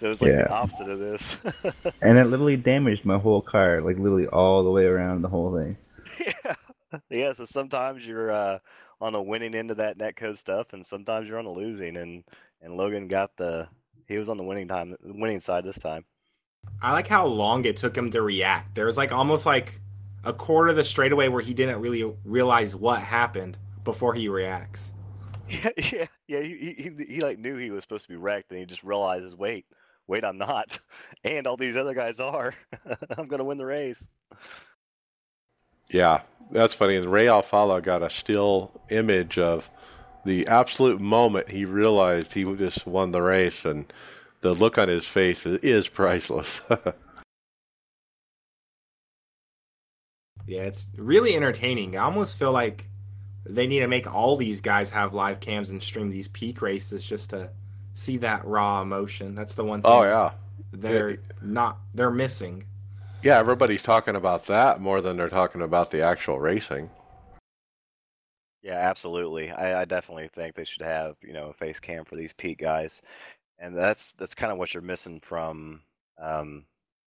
It 0.00 0.06
was 0.08 0.20
like 0.22 0.32
Yeah. 0.32 0.42
the 0.44 0.50
opposite 0.52 0.88
of 0.88 0.98
this. 0.98 1.36
And 2.02 2.18
it 2.18 2.24
literally 2.28 2.56
damaged 2.56 3.04
my 3.04 3.18
whole 3.18 3.42
car, 3.42 3.80
like 3.82 3.98
literally 3.98 4.26
all 4.26 4.64
the 4.64 4.70
way 4.70 4.84
around 4.84 5.22
the 5.22 5.28
whole 5.28 5.54
thing. 5.56 5.76
yeah, 6.18 6.54
yeah. 7.10 7.32
So 7.34 7.44
sometimes 7.44 8.06
you're 8.06 8.30
uh, 8.30 8.58
on 9.00 9.12
the 9.12 9.22
winning 9.22 9.54
end 9.54 9.70
of 9.70 9.76
that 9.78 9.98
netcode 9.98 10.38
stuff, 10.38 10.72
and 10.72 10.84
sometimes 10.84 11.28
you're 11.28 11.38
on 11.38 11.44
the 11.44 11.50
losing. 11.50 11.96
And 11.96 12.24
and 12.62 12.76
Logan 12.76 13.06
got 13.08 13.36
the 13.36 13.68
he 14.08 14.18
was 14.18 14.28
on 14.28 14.36
the 14.38 14.44
winning 14.44 14.68
time, 14.68 14.96
winning 15.02 15.40
side 15.40 15.64
this 15.64 15.78
time. 15.78 16.04
I 16.80 16.92
like 16.92 17.06
how 17.06 17.26
long 17.26 17.64
it 17.64 17.76
took 17.76 17.96
him 17.96 18.10
to 18.12 18.22
react. 18.22 18.74
There 18.74 18.86
was 18.86 18.96
like 18.96 19.12
almost 19.12 19.46
like 19.46 19.80
a 20.26 20.32
quarter 20.32 20.70
of 20.70 20.76
the 20.76 20.84
straightaway 20.84 21.28
where 21.28 21.40
he 21.40 21.54
didn't 21.54 21.80
really 21.80 22.12
realize 22.24 22.74
what 22.74 23.00
happened 23.00 23.56
before 23.84 24.12
he 24.12 24.28
reacts. 24.28 24.92
Yeah, 25.48 25.70
yeah, 25.76 26.06
yeah. 26.26 26.40
He, 26.40 26.74
he 26.76 26.90
he 26.98 27.04
he 27.04 27.20
like 27.20 27.38
knew 27.38 27.56
he 27.56 27.70
was 27.70 27.84
supposed 27.84 28.02
to 28.02 28.08
be 28.08 28.16
wrecked, 28.16 28.50
and 28.50 28.58
he 28.58 28.66
just 28.66 28.82
realizes, 28.82 29.36
wait, 29.36 29.64
wait, 30.08 30.24
I'm 30.24 30.38
not, 30.38 30.80
and 31.24 31.46
all 31.46 31.56
these 31.56 31.76
other 31.76 31.94
guys 31.94 32.18
are. 32.18 32.52
I'm 33.16 33.26
gonna 33.26 33.44
win 33.44 33.56
the 33.56 33.64
race. 33.64 34.08
Yeah, 35.88 36.22
that's 36.50 36.74
funny. 36.74 36.96
And 36.96 37.12
Ray 37.12 37.26
Alfalo 37.26 37.80
got 37.80 38.02
a 38.02 38.10
still 38.10 38.80
image 38.90 39.38
of 39.38 39.70
the 40.24 40.48
absolute 40.48 41.00
moment 41.00 41.50
he 41.50 41.64
realized 41.64 42.32
he 42.32 42.42
just 42.56 42.84
won 42.84 43.12
the 43.12 43.22
race, 43.22 43.64
and 43.64 43.92
the 44.40 44.52
look 44.52 44.78
on 44.78 44.88
his 44.88 45.06
face 45.06 45.46
is, 45.46 45.60
is 45.60 45.88
priceless. 45.88 46.60
Yeah, 50.46 50.62
it's 50.62 50.86
really 50.96 51.34
entertaining. 51.34 51.96
I 51.96 52.04
almost 52.04 52.38
feel 52.38 52.52
like 52.52 52.88
they 53.44 53.66
need 53.66 53.80
to 53.80 53.88
make 53.88 54.12
all 54.12 54.36
these 54.36 54.60
guys 54.60 54.90
have 54.92 55.14
live 55.14 55.40
cams 55.40 55.70
and 55.70 55.82
stream 55.82 56.10
these 56.10 56.28
peak 56.28 56.62
races 56.62 57.04
just 57.04 57.30
to 57.30 57.50
see 57.94 58.18
that 58.18 58.44
raw 58.44 58.82
emotion. 58.82 59.34
That's 59.34 59.54
the 59.54 59.64
one 59.64 59.82
thing 59.82 59.90
oh 59.90 60.02
yeah, 60.02 60.32
they're 60.72 61.18
not 61.42 61.78
they're 61.94 62.10
missing. 62.10 62.64
yeah. 63.22 63.38
Everybody's 63.38 63.82
talking 63.82 64.16
about 64.16 64.46
that 64.46 64.80
more 64.80 65.00
than 65.00 65.16
they're 65.16 65.28
talking 65.28 65.62
about 65.62 65.90
the 65.90 66.06
actual 66.06 66.38
racing. 66.38 66.90
Yeah, 68.62 68.78
absolutely. 68.78 69.50
I, 69.50 69.82
I 69.82 69.84
definitely 69.84 70.28
think 70.32 70.56
they 70.56 70.64
should 70.64 70.82
have 70.82 71.16
you 71.22 71.32
know 71.32 71.50
a 71.50 71.52
face 71.54 71.80
cam 71.80 72.04
for 72.04 72.16
these 72.16 72.32
peak 72.32 72.58
guys, 72.58 73.00
and 73.58 73.76
that's 73.76 74.12
that's 74.14 74.34
kind 74.34 74.52
of 74.52 74.58
what 74.58 74.74
you're 74.74 74.82
missing 74.82 75.20
from 75.20 75.82
um, 76.20 76.64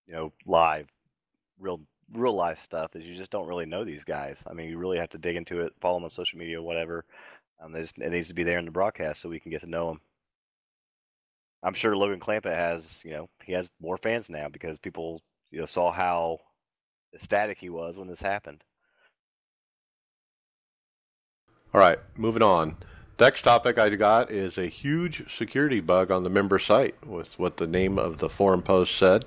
you 0.08 0.14
know 0.14 0.32
live, 0.46 0.88
real 1.60 1.82
real 2.14 2.34
life 2.34 2.62
stuff 2.62 2.96
is 2.96 3.06
you 3.06 3.16
just 3.16 3.32
don't 3.32 3.48
really 3.48 3.66
know 3.66 3.84
these 3.84 4.04
guys. 4.04 4.44
I 4.48 4.54
mean, 4.54 4.70
you 4.70 4.78
really 4.78 4.98
have 4.98 5.10
to 5.10 5.18
dig 5.18 5.36
into 5.36 5.62
it, 5.62 5.74
follow 5.80 5.98
them 5.98 6.06
on 6.06 6.10
social 6.10 6.40
media, 6.40 6.62
whatever. 6.62 7.06
Um, 7.62 7.74
just, 7.74 7.98
it 7.98 8.10
needs 8.10 8.30
to 8.30 8.34
be 8.34 8.44
there 8.44 8.60
in 8.60 8.66
the 8.66 8.72
broadcast 8.72 9.22
so 9.22 9.30
we 9.30 9.40
can 9.40 9.52
get 9.52 9.62
to 9.62 9.68
know 9.68 9.90
them. 9.90 10.02
I'm 11.62 11.74
sure 11.74 11.96
Logan 11.96 12.20
Clampitt 12.20 12.56
has 12.56 13.02
you 13.04 13.12
know 13.12 13.30
he 13.44 13.54
has 13.54 13.70
more 13.82 13.98
fans 13.98 14.30
now 14.30 14.48
because 14.48 14.78
people 14.78 15.22
you 15.52 15.60
know 15.60 15.66
saw 15.66 15.92
how 15.92 16.40
ecstatic 17.14 17.58
he 17.58 17.70
was 17.70 17.98
when 17.98 18.08
this 18.08 18.22
happened. 18.22 18.64
All 21.74 21.82
right, 21.82 22.00
moving 22.18 22.42
on. 22.42 22.78
Next 23.20 23.42
topic 23.42 23.78
I 23.78 23.90
got 23.90 24.32
is 24.32 24.58
a 24.58 24.68
huge 24.68 25.30
security 25.30 25.82
bug 25.82 26.10
on 26.10 26.24
the 26.24 26.30
member 26.30 26.58
site, 26.58 26.96
with 27.06 27.38
what 27.38 27.58
the 27.58 27.68
name 27.68 28.00
of 28.00 28.20
the 28.20 28.30
forum 28.30 28.62
post 28.62 28.96
said. 28.96 29.26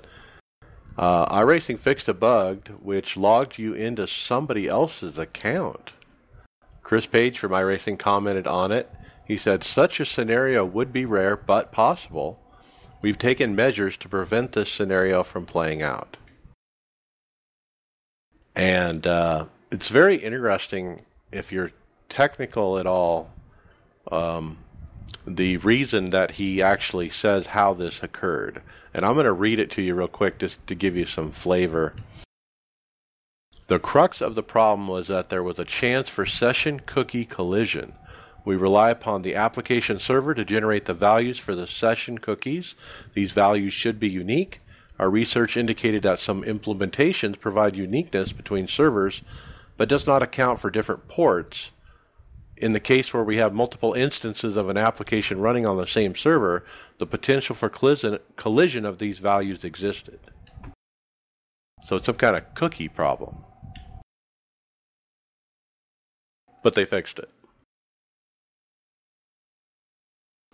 Uh, 0.97 1.25
iRacing 1.33 1.79
fixed 1.79 2.07
a 2.07 2.13
bug 2.13 2.67
which 2.81 3.17
logged 3.17 3.57
you 3.57 3.73
into 3.73 4.07
somebody 4.07 4.67
else's 4.67 5.17
account. 5.17 5.93
Chris 6.83 7.07
Page 7.07 7.39
from 7.39 7.51
iRacing 7.51 7.97
commented 7.97 8.45
on 8.45 8.71
it. 8.71 8.91
He 9.25 9.37
said, 9.37 9.63
Such 9.63 9.99
a 9.99 10.05
scenario 10.05 10.65
would 10.65 10.93
be 10.93 11.05
rare 11.05 11.35
but 11.35 11.71
possible. 11.71 12.39
We've 13.01 13.17
taken 13.17 13.55
measures 13.55 13.97
to 13.97 14.09
prevent 14.09 14.51
this 14.51 14.71
scenario 14.71 15.23
from 15.23 15.45
playing 15.45 15.81
out. 15.81 16.17
And 18.55 19.07
uh, 19.07 19.45
it's 19.71 19.89
very 19.89 20.15
interesting 20.15 21.01
if 21.31 21.51
you're 21.51 21.71
technical 22.09 22.77
at 22.77 22.85
all, 22.85 23.31
um, 24.11 24.59
the 25.25 25.57
reason 25.57 26.11
that 26.11 26.31
he 26.31 26.61
actually 26.61 27.09
says 27.09 27.47
how 27.47 27.73
this 27.73 28.03
occurred. 28.03 28.61
And 28.93 29.05
I'm 29.05 29.13
going 29.15 29.25
to 29.25 29.33
read 29.33 29.59
it 29.59 29.71
to 29.71 29.81
you 29.81 29.95
real 29.95 30.07
quick 30.07 30.39
just 30.39 30.65
to 30.67 30.75
give 30.75 30.95
you 30.95 31.05
some 31.05 31.31
flavor. 31.31 31.93
The 33.67 33.79
crux 33.79 34.21
of 34.21 34.35
the 34.35 34.43
problem 34.43 34.87
was 34.87 35.07
that 35.07 35.29
there 35.29 35.41
was 35.41 35.57
a 35.57 35.65
chance 35.65 36.09
for 36.09 36.25
session 36.25 36.81
cookie 36.85 37.25
collision. 37.25 37.93
We 38.45 38.55
rely 38.55 38.89
upon 38.89 39.21
the 39.21 39.35
application 39.35 39.99
server 39.99 40.33
to 40.33 40.45
generate 40.45 40.85
the 40.85 40.93
values 40.93 41.39
for 41.39 41.55
the 41.55 41.65
session 41.65 42.17
cookies. 42.17 42.75
These 43.13 43.31
values 43.31 43.73
should 43.73 43.99
be 43.99 44.09
unique. 44.09 44.59
Our 44.99 45.09
research 45.09 45.57
indicated 45.57 46.03
that 46.03 46.19
some 46.19 46.43
implementations 46.43 47.39
provide 47.39 47.75
uniqueness 47.75 48.31
between 48.31 48.67
servers, 48.67 49.21
but 49.75 49.89
does 49.89 50.05
not 50.05 50.21
account 50.21 50.59
for 50.59 50.69
different 50.69 51.07
ports. 51.07 51.71
In 52.63 52.71
the 52.71 52.79
case 52.79 53.13
where 53.13 53.25
we 53.25 53.35
have 53.35 53.53
multiple 53.53 53.91
instances 53.91 54.55
of 54.55 54.69
an 54.69 54.77
application 54.77 55.41
running 55.41 55.67
on 55.67 55.75
the 55.75 55.85
same 55.85 56.15
server, 56.15 56.63
the 56.97 57.05
potential 57.05 57.53
for 57.53 57.67
collision, 57.67 58.85
of 58.85 58.99
these 58.99 59.19
values 59.19 59.65
existed. 59.65 60.17
So 61.83 61.97
it's 61.97 62.05
some 62.05 62.15
kind 62.15 62.37
of 62.37 62.55
cookie 62.55 62.87
problem. 62.87 63.43
But 66.63 66.73
they 66.73 66.85
fixed 66.85 67.19
it. 67.19 67.29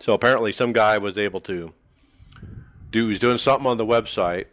So 0.00 0.12
apparently, 0.12 0.50
some 0.50 0.72
guy 0.72 0.98
was 0.98 1.16
able 1.16 1.40
to 1.42 1.72
do, 2.90 3.04
he 3.04 3.10
was 3.10 3.20
doing 3.20 3.38
something 3.38 3.68
on 3.68 3.76
the 3.76 3.86
website, 3.86 4.46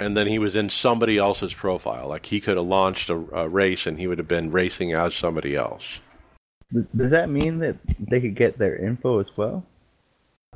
and 0.00 0.16
then 0.16 0.26
he 0.26 0.40
was 0.40 0.56
in 0.56 0.68
somebody 0.68 1.16
else's 1.16 1.54
profile. 1.54 2.08
Like 2.08 2.26
he 2.26 2.40
could 2.40 2.56
have 2.56 2.66
launched 2.66 3.08
a, 3.08 3.14
a 3.14 3.48
race 3.48 3.86
and 3.86 4.00
he 4.00 4.08
would 4.08 4.18
have 4.18 4.26
been 4.26 4.50
racing 4.50 4.92
as 4.92 5.14
somebody 5.14 5.54
else. 5.54 6.00
Does 6.74 7.10
that 7.10 7.28
mean 7.28 7.58
that 7.60 7.76
they 7.98 8.20
could 8.20 8.34
get 8.34 8.58
their 8.58 8.76
info 8.76 9.20
as 9.20 9.26
well? 9.36 9.64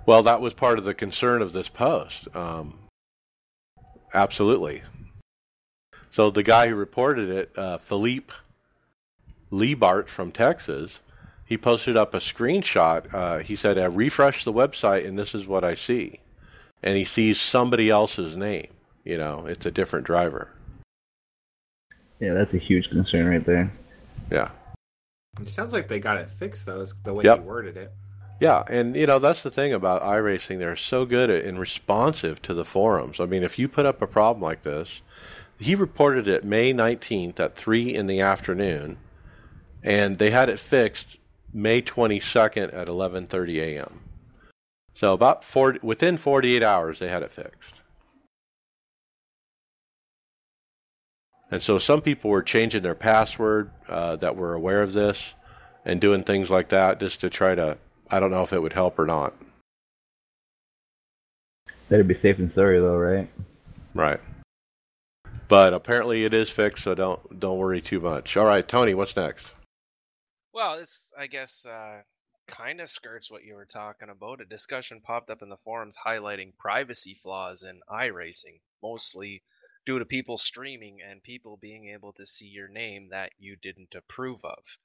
Well, 0.05 0.23
that 0.23 0.41
was 0.41 0.55
part 0.55 0.79
of 0.79 0.85
the 0.85 0.95
concern 0.95 1.43
of 1.43 1.53
this 1.53 1.69
post. 1.69 2.35
Um, 2.35 2.79
absolutely. 4.13 4.83
So 6.11 6.31
the 6.31 6.43
guy 6.43 6.69
who 6.69 6.75
reported 6.75 7.29
it, 7.29 7.57
uh, 7.57 7.79
Philippe 7.79 8.33
Liebart 9.53 10.09
from 10.09 10.33
Texas, 10.33 11.01
he 11.45 11.57
posted 11.57 11.97
up 11.97 12.15
a 12.15 12.19
screenshot. 12.19 13.13
Uh, 13.13 13.39
he 13.39 13.55
said, 13.55 13.79
"I 13.79 13.85
refresh 13.85 14.45
the 14.45 14.53
website, 14.53 15.07
and 15.07 15.19
this 15.19 15.35
is 15.35 15.47
what 15.47 15.63
I 15.63 15.75
see." 15.75 16.21
And 16.83 16.97
he 16.97 17.05
sees 17.05 17.41
somebody 17.41 17.91
else's 17.91 18.37
name. 18.37 18.69
You 19.05 19.19
know, 19.19 19.47
it's 19.47 19.67
a 19.67 19.71
different 19.71 20.07
driver. 20.07 20.49
Yeah, 22.21 22.35
that's 22.35 22.55
a 22.55 22.59
huge 22.59 22.91
concern 22.91 23.27
right 23.27 23.45
there. 23.45 23.71
Yeah. 24.31 24.51
It 25.41 25.49
sounds 25.49 25.73
like 25.73 25.89
they 25.89 26.01
got 26.01 26.19
it 26.19 26.29
fixed 26.29 26.67
though, 26.67 26.81
is 26.81 26.95
the 27.05 27.15
way 27.15 27.25
Yep. 27.25 27.39
you 27.39 27.45
worded 27.45 27.77
it. 27.77 27.93
Yeah, 28.41 28.63
and 28.69 28.95
you 28.95 29.07
know 29.07 29.19
that's 29.19 29.43
the 29.43 29.51
thing 29.51 29.73
about 29.73 30.03
iRacing; 30.03 30.59
they're 30.59 30.77
so 30.77 31.05
good 31.05 31.29
at 31.29 31.45
and 31.45 31.59
responsive 31.59 32.41
to 32.43 32.55
the 32.55 32.65
forums. 32.65 33.19
I 33.19 33.27
mean, 33.27 33.43
if 33.43 33.59
you 33.59 33.69
put 33.69 33.85
up 33.87 34.01
a 34.01 34.07
problem 34.07 34.43
like 34.43 34.63
this, 34.63 35.03
he 35.59 35.75
reported 35.75 36.29
it 36.29 36.45
May 36.45 36.73
nineteenth 36.73 37.41
at 37.41 37.55
three 37.57 37.93
in 37.95 38.07
the 38.07 38.21
afternoon, 38.21 38.99
and 39.83 40.19
they 40.19 40.31
had 40.31 40.49
it 40.49 40.61
fixed 40.61 41.19
May 41.53 41.81
twenty 41.81 42.21
second 42.21 42.71
at 42.71 42.89
eleven 42.89 43.27
thirty 43.27 43.61
a.m. 43.61 44.01
So 44.95 45.15
about 45.15 45.45
40, 45.45 45.81
within 45.83 46.17
forty 46.17 46.55
eight 46.57 46.63
hours, 46.63 46.99
they 47.01 47.09
had 47.09 47.23
it 47.23 47.33
fixed. 47.33 47.78
And 51.51 51.63
so 51.63 51.79
some 51.79 52.03
people 52.03 52.31
were 52.31 52.43
changing 52.43 52.83
their 52.83 52.95
password 52.95 53.71
uh, 53.89 54.17
that 54.17 54.37
were 54.37 54.55
aware 54.55 54.83
of 54.83 54.93
this 54.93 55.35
and 55.85 56.01
doing 56.01 56.23
things 56.23 56.51
like 56.51 56.69
that 56.69 57.01
just 57.01 57.21
to 57.21 57.31
try 57.31 57.55
to 57.55 57.79
I 58.11 58.19
don't 58.19 58.31
know 58.31 58.43
if 58.43 58.53
it 58.53 58.63
would 58.63 58.73
help 58.73 58.99
or 58.99 59.07
not. 59.07 59.35
That'd 61.89 62.09
be 62.09 62.15
safe 62.15 62.39
and 62.39 62.53
sorry 62.53 62.81
though, 62.81 62.97
right? 62.97 63.29
Right. 63.95 64.21
But 65.49 65.73
apparently 65.73 66.25
it 66.25 66.35
is 66.35 66.51
fixed, 66.51 66.85
so 66.85 66.95
don't 66.95 67.41
don't 67.41 67.59
worry 67.59 67.81
too 67.81 68.01
much. 68.01 68.37
All 68.37 68.45
right, 68.45 68.67
Tony, 68.67 68.95
what's 68.95 69.17
next? 69.17 69.55
Well, 70.53 70.79
this 70.79 71.13
I 71.19 71.27
guess 71.27 71.65
uh, 71.65 72.03
kind 72.47 72.81
of 72.81 72.89
skirts 72.89 73.31
what 73.31 73.45
you 73.45 73.55
were 73.55 73.65
talking 73.65 74.11
about. 74.11 74.43
A 74.43 74.45
discussion 74.45 75.01
popped 75.01 75.31
up 75.31 75.43
in 75.43 75.49
the 75.49 75.57
forums 75.65 75.97
highlighting 75.97 76.57
privacy 76.59 77.15
flaws 77.15 77.63
in 77.63 77.81
iRacing, 77.91 78.61
mostly 78.83 79.43
due 79.89 79.99
to 79.99 80.05
people 80.05 80.37
streaming 80.37 80.99
and 81.01 81.23
people 81.23 81.57
being 81.57 81.89
able 81.95 82.13
to 82.13 82.27
see 82.27 82.45
your 82.45 82.69
name 82.69 83.09
that 83.11 83.33
you 83.39 83.57
didn't 83.57 83.95
approve 83.95 84.45
of. 84.45 84.79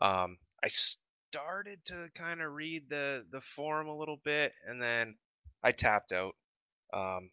Um, 0.00 0.38
I 0.62 0.68
started 0.68 1.84
to 1.86 2.08
kind 2.14 2.40
of 2.40 2.52
read 2.52 2.88
the 2.88 3.26
the 3.28 3.40
forum 3.40 3.88
a 3.88 3.96
little 3.96 4.20
bit, 4.24 4.52
and 4.68 4.80
then 4.80 5.16
I 5.64 5.72
tapped 5.72 6.12
out. 6.12 6.36
Um, 6.94 7.30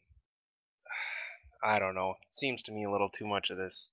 I 1.63 1.77
don't 1.77 1.93
know. 1.93 2.15
It 2.25 2.33
seems 2.33 2.63
to 2.63 2.71
me 2.71 2.85
a 2.85 2.89
little 2.89 3.09
too 3.09 3.27
much 3.27 3.51
of 3.51 3.57
this 3.57 3.91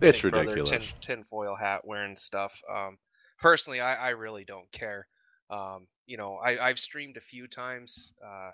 It's 0.00 0.24
ridiculous. 0.24 0.70
tin, 0.70 0.82
tinfoil 1.02 1.54
hat 1.54 1.82
wearing 1.84 2.16
stuff. 2.16 2.62
Um, 2.74 2.96
personally, 3.42 3.80
I, 3.80 3.94
I 3.94 4.08
really 4.10 4.46
don't 4.46 4.72
care. 4.72 5.06
Um, 5.50 5.86
you 6.06 6.16
know, 6.16 6.38
I, 6.42 6.58
I've 6.58 6.78
streamed 6.78 7.18
a 7.18 7.20
few 7.20 7.46
times. 7.46 8.14
Uh, 8.24 8.52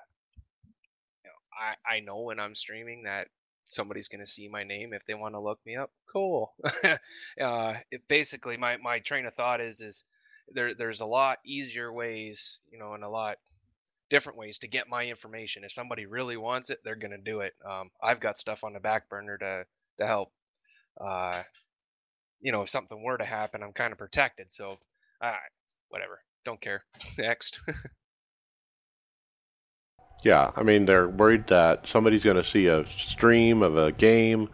you 1.22 1.30
know, 1.30 1.38
I, 1.57 1.95
I 1.97 2.01
know 2.01 2.22
when 2.22 2.40
I'm 2.40 2.57
streaming 2.57 3.05
that 3.05 3.28
somebody's 3.64 4.08
going 4.08 4.20
to 4.20 4.26
see 4.26 4.48
my 4.48 4.64
name 4.64 4.92
if 4.92 5.04
they 5.06 5.14
want 5.14 5.34
to 5.34 5.40
look 5.40 5.58
me 5.66 5.76
up. 5.76 5.90
Cool. 6.12 6.54
uh, 7.40 7.74
it, 7.90 8.06
basically, 8.08 8.56
my, 8.56 8.76
my 8.76 8.98
train 9.00 9.26
of 9.26 9.34
thought 9.34 9.60
is 9.60 9.80
is 9.80 10.04
there 10.52 10.74
there's 10.74 11.00
a 11.00 11.06
lot 11.06 11.38
easier 11.44 11.92
ways, 11.92 12.60
you 12.70 12.78
know, 12.78 12.92
and 12.94 13.02
a 13.02 13.08
lot 13.08 13.38
different 14.10 14.38
ways 14.38 14.58
to 14.58 14.68
get 14.68 14.88
my 14.88 15.04
information. 15.04 15.64
If 15.64 15.72
somebody 15.72 16.06
really 16.06 16.36
wants 16.36 16.70
it, 16.70 16.80
they're 16.84 16.94
going 16.94 17.10
to 17.12 17.18
do 17.18 17.40
it. 17.40 17.54
Um, 17.68 17.90
I've 18.02 18.20
got 18.20 18.36
stuff 18.36 18.64
on 18.64 18.72
the 18.72 18.80
back 18.80 19.08
burner 19.08 19.38
to 19.38 19.64
to 19.98 20.06
help. 20.06 20.32
Uh, 21.00 21.42
you 22.40 22.52
know, 22.52 22.62
if 22.62 22.68
something 22.68 23.02
were 23.02 23.16
to 23.16 23.24
happen, 23.24 23.62
I'm 23.62 23.72
kind 23.72 23.92
of 23.92 23.98
protected. 23.98 24.52
So, 24.52 24.76
uh, 25.20 25.34
whatever. 25.88 26.20
Don't 26.44 26.60
care. 26.60 26.84
Next. 27.18 27.60
yeah, 30.22 30.50
I 30.56 30.62
mean, 30.62 30.86
they're 30.86 31.08
worried 31.08 31.48
that 31.48 31.86
somebody's 31.86 32.24
going 32.24 32.36
to 32.36 32.44
see 32.44 32.66
a 32.66 32.86
stream 32.86 33.62
of 33.62 33.76
a 33.76 33.92
game 33.92 34.48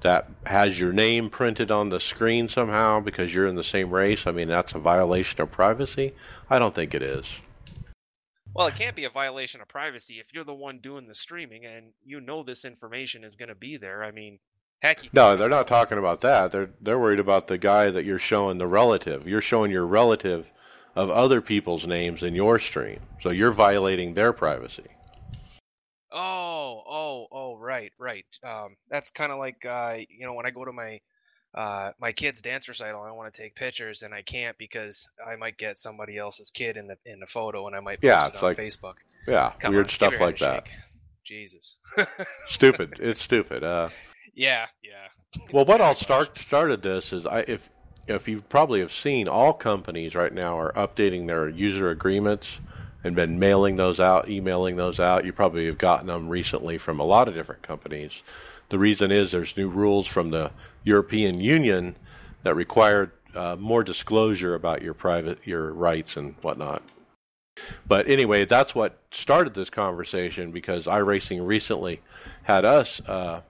that 0.00 0.28
has 0.44 0.78
your 0.78 0.92
name 0.92 1.30
printed 1.30 1.70
on 1.70 1.88
the 1.88 1.98
screen 1.98 2.48
somehow 2.48 3.00
because 3.00 3.34
you're 3.34 3.46
in 3.46 3.54
the 3.54 3.64
same 3.64 3.90
race. 3.90 4.26
I 4.26 4.32
mean, 4.32 4.48
that's 4.48 4.74
a 4.74 4.78
violation 4.78 5.40
of 5.40 5.50
privacy. 5.50 6.14
I 6.50 6.58
don't 6.58 6.74
think 6.74 6.94
it 6.94 7.02
is. 7.02 7.40
Well, 8.54 8.68
it 8.68 8.76
can't 8.76 8.94
be 8.94 9.04
a 9.04 9.10
violation 9.10 9.60
of 9.60 9.68
privacy 9.68 10.20
if 10.20 10.32
you're 10.32 10.44
the 10.44 10.54
one 10.54 10.78
doing 10.78 11.08
the 11.08 11.14
streaming 11.14 11.64
and 11.64 11.86
you 12.04 12.20
know 12.20 12.42
this 12.42 12.64
information 12.64 13.24
is 13.24 13.34
going 13.34 13.48
to 13.48 13.54
be 13.54 13.78
there. 13.78 14.04
I 14.04 14.12
mean, 14.12 14.38
heck. 14.80 15.12
no, 15.12 15.36
they're 15.36 15.48
not 15.48 15.66
talking 15.66 15.98
about 15.98 16.20
that. 16.20 16.52
They're 16.52 16.70
they're 16.80 16.98
worried 16.98 17.18
about 17.18 17.48
the 17.48 17.58
guy 17.58 17.90
that 17.90 18.04
you're 18.04 18.18
showing 18.18 18.58
the 18.58 18.68
relative. 18.68 19.26
You're 19.26 19.40
showing 19.40 19.72
your 19.72 19.86
relative 19.86 20.52
of 20.96 21.10
other 21.10 21.40
people's 21.40 21.86
names 21.86 22.22
in 22.22 22.34
your 22.34 22.58
stream, 22.58 23.00
so 23.20 23.30
you're 23.30 23.50
violating 23.50 24.14
their 24.14 24.32
privacy. 24.32 24.86
Oh, 26.12 26.82
oh, 26.88 27.26
oh, 27.32 27.56
right, 27.56 27.92
right. 27.98 28.26
Um, 28.44 28.76
that's 28.88 29.10
kind 29.10 29.32
of 29.32 29.38
like 29.38 29.66
uh, 29.66 29.98
you 30.08 30.26
know 30.26 30.34
when 30.34 30.46
I 30.46 30.50
go 30.50 30.64
to 30.64 30.72
my 30.72 31.00
uh, 31.54 31.92
my 32.00 32.12
kid's 32.12 32.40
dance 32.40 32.68
recital, 32.68 33.02
I 33.02 33.12
want 33.12 33.32
to 33.32 33.42
take 33.42 33.54
pictures 33.54 34.02
and 34.02 34.12
I 34.12 34.22
can't 34.22 34.58
because 34.58 35.10
I 35.24 35.36
might 35.36 35.56
get 35.56 35.78
somebody 35.78 36.18
else's 36.18 36.50
kid 36.50 36.76
in 36.76 36.88
the 36.88 36.96
in 37.04 37.20
the 37.20 37.26
photo 37.26 37.66
and 37.66 37.76
I 37.76 37.80
might 37.80 38.00
post 38.00 38.04
yeah, 38.04 38.26
it 38.26 38.36
on 38.36 38.42
like, 38.42 38.56
Facebook. 38.56 38.94
Yeah, 39.28 39.52
Come 39.60 39.74
weird 39.74 39.86
on, 39.86 39.90
stuff 39.90 40.20
like 40.20 40.38
that. 40.38 40.68
Jesus. 41.24 41.78
stupid. 42.46 42.98
It's 43.00 43.22
stupid. 43.22 43.62
Uh, 43.62 43.88
yeah, 44.34 44.66
yeah. 44.82 45.40
well, 45.52 45.64
what 45.64 45.80
all 45.80 45.94
start 45.94 46.36
started 46.38 46.82
this 46.82 47.12
is 47.12 47.24
I 47.24 47.40
if 47.40 47.70
if 48.06 48.28
you 48.28 48.42
probably 48.42 48.80
have 48.80 48.92
seen 48.92 49.28
all 49.28 49.52
companies 49.52 50.14
right 50.14 50.32
now 50.32 50.58
are 50.58 50.72
updating 50.72 51.26
their 51.26 51.48
user 51.48 51.90
agreements 51.90 52.60
and 53.02 53.14
been 53.14 53.38
mailing 53.38 53.76
those 53.76 54.00
out, 54.00 54.28
emailing 54.28 54.76
those 54.76 54.98
out. 54.98 55.24
You 55.24 55.32
probably 55.32 55.66
have 55.66 55.78
gotten 55.78 56.06
them 56.06 56.28
recently 56.28 56.78
from 56.78 56.98
a 56.98 57.04
lot 57.04 57.28
of 57.28 57.34
different 57.34 57.62
companies. 57.62 58.22
The 58.70 58.78
reason 58.78 59.10
is 59.10 59.30
there's 59.30 59.56
new 59.56 59.68
rules 59.68 60.06
from 60.06 60.30
the 60.30 60.50
European 60.84 61.38
Union 61.38 61.96
that 62.42 62.54
require 62.54 63.12
uh, 63.34 63.56
more 63.58 63.84
disclosure 63.84 64.54
about 64.54 64.82
your 64.82 64.94
private 64.94 65.46
your 65.46 65.72
rights 65.72 66.16
and 66.16 66.34
whatnot. 66.40 66.82
But 67.86 68.08
anyway, 68.08 68.44
that's 68.46 68.74
what 68.74 68.98
started 69.10 69.54
this 69.54 69.70
conversation 69.70 70.50
because 70.50 70.86
iRacing 70.86 71.46
recently 71.46 72.00
had 72.44 72.64
us 72.64 73.00
uh, 73.06 73.42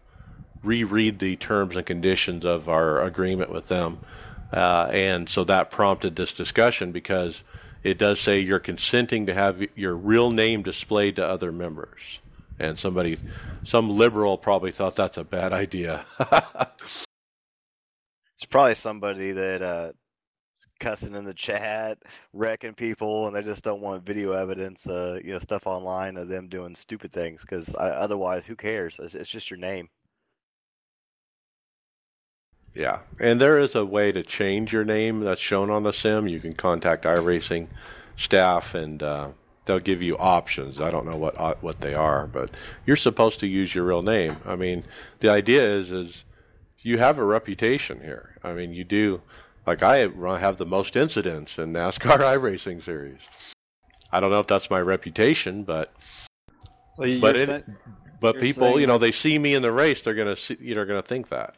reread 0.63 1.19
the 1.19 1.37
terms 1.37 1.77
and 1.77 1.87
conditions 1.87 2.45
of 2.45 2.69
our 2.69 3.03
agreement 3.03 3.51
with 3.51 3.69
them, 3.69 3.99
uh, 4.55 4.89
and 4.93 5.29
so 5.29 5.45
that 5.45 5.71
prompted 5.71 6.17
this 6.17 6.33
discussion 6.33 6.93
because 6.93 7.43
it 7.83 7.99
does 7.99 8.21
say 8.21 8.41
you're 8.41 8.59
consenting 8.59 9.27
to 9.27 9.35
have 9.35 9.65
your 9.75 9.95
real 9.95 10.31
name 10.31 10.63
displayed 10.63 11.17
to 11.17 11.27
other 11.27 11.53
members. 11.53 12.21
And 12.59 12.79
somebody, 12.79 13.19
some 13.65 13.91
liberal 13.91 14.39
probably 14.39 14.71
thought 14.71 14.95
that's 14.97 15.19
a 15.19 15.25
bad 15.25 15.53
idea. 15.53 16.05
It's 18.45 18.51
probably 18.51 18.75
somebody 18.75 19.33
that 19.33 19.63
uh, 19.63 19.93
cussing 20.79 21.15
in 21.15 21.25
the 21.25 21.33
chat, 21.33 21.97
wrecking 22.35 22.75
people, 22.75 23.27
and 23.27 23.35
they 23.35 23.43
just 23.43 23.65
don't 23.65 23.81
want 23.81 24.05
video 24.05 24.33
evidence, 24.33 24.87
uh, 24.87 25.19
you 25.25 25.33
know, 25.33 25.39
stuff 25.39 25.67
online 25.67 26.19
of 26.19 26.29
them 26.29 26.49
doing 26.49 26.75
stupid 26.75 27.11
things. 27.11 27.41
Because 27.41 27.75
otherwise, 27.79 28.45
who 28.45 28.55
cares? 28.55 28.99
It's, 28.99 29.15
it's 29.15 29.31
just 29.31 29.51
your 29.51 29.59
name. 29.59 29.89
Yeah, 32.75 33.01
and 33.21 33.41
there 33.41 33.59
is 33.59 33.75
a 33.75 33.85
way 33.85 34.11
to 34.11 34.23
change 34.23 34.73
your 34.73 34.85
name 34.85 35.21
that's 35.21 35.41
shown 35.41 35.71
on 35.71 35.85
the 35.85 35.93
sim. 35.93 36.27
You 36.27 36.41
can 36.41 36.53
contact 36.53 37.05
iRacing 37.05 37.69
staff, 38.17 38.75
and 38.75 39.03
uh, 39.03 39.29
they'll 39.65 39.79
give 39.79 40.03
you 40.03 40.17
options. 40.17 40.81
I 40.81 40.91
don't 40.91 41.07
know 41.07 41.17
what 41.17 41.39
uh, 41.39 41.55
what 41.61 41.81
they 41.81 41.95
are, 41.95 42.27
but 42.27 42.51
you're 42.85 42.97
supposed 42.97 43.39
to 43.41 43.47
use 43.47 43.75
your 43.75 43.85
real 43.85 44.03
name. 44.03 44.37
I 44.45 44.57
mean, 44.57 44.85
the 45.21 45.29
idea 45.29 45.63
is 45.63 45.93
is 45.93 46.25
you 46.81 46.99
have 46.99 47.19
a 47.19 47.25
reputation 47.25 48.01
here. 48.01 48.37
I 48.43 48.53
mean, 48.53 48.73
you 48.73 48.85
do. 48.85 49.23
Like 49.67 49.83
I 49.83 49.99
have 49.99 50.57
the 50.57 50.67
most 50.67 50.97
incidents 50.97 51.59
in 51.59 51.73
NASCAR 51.73 52.19
iRacing 52.19 52.83
series. 52.83 53.55
I 54.13 54.21
don't 54.21 54.31
know 54.31 54.41
if 54.41 54.47
that's 54.47 54.69
my 54.69 54.81
reputation, 54.81 55.65
but 55.65 55.93
well, 56.99 57.21
but 57.21 57.37
it, 57.37 57.65
but 58.21 58.39
people, 58.39 58.79
you 58.79 58.87
know, 58.87 58.99
they 58.99 59.13
see 59.13 59.39
me 59.39 59.55
in 59.55 59.63
the 59.63 59.73
race, 59.73 60.03
they're 60.03 60.15
gonna 60.15 60.37
see, 60.37 60.57
you 60.61 60.75
know, 60.75 60.85
gonna 60.85 61.03
think 61.03 61.29
that. 61.29 61.57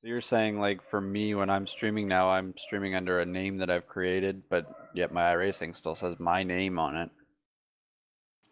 So 0.00 0.08
you're 0.08 0.20
saying 0.20 0.60
like 0.60 0.80
for 0.90 1.00
me 1.00 1.34
when 1.34 1.50
I'm 1.50 1.66
streaming 1.66 2.06
now, 2.06 2.30
I'm 2.30 2.54
streaming 2.56 2.94
under 2.94 3.18
a 3.18 3.26
name 3.26 3.58
that 3.58 3.70
I've 3.70 3.88
created, 3.88 4.42
but 4.48 4.90
yet 4.94 5.12
my 5.12 5.22
iRacing 5.34 5.76
still 5.76 5.96
says 5.96 6.16
my 6.20 6.44
name 6.44 6.78
on 6.78 6.96
it. 6.96 7.10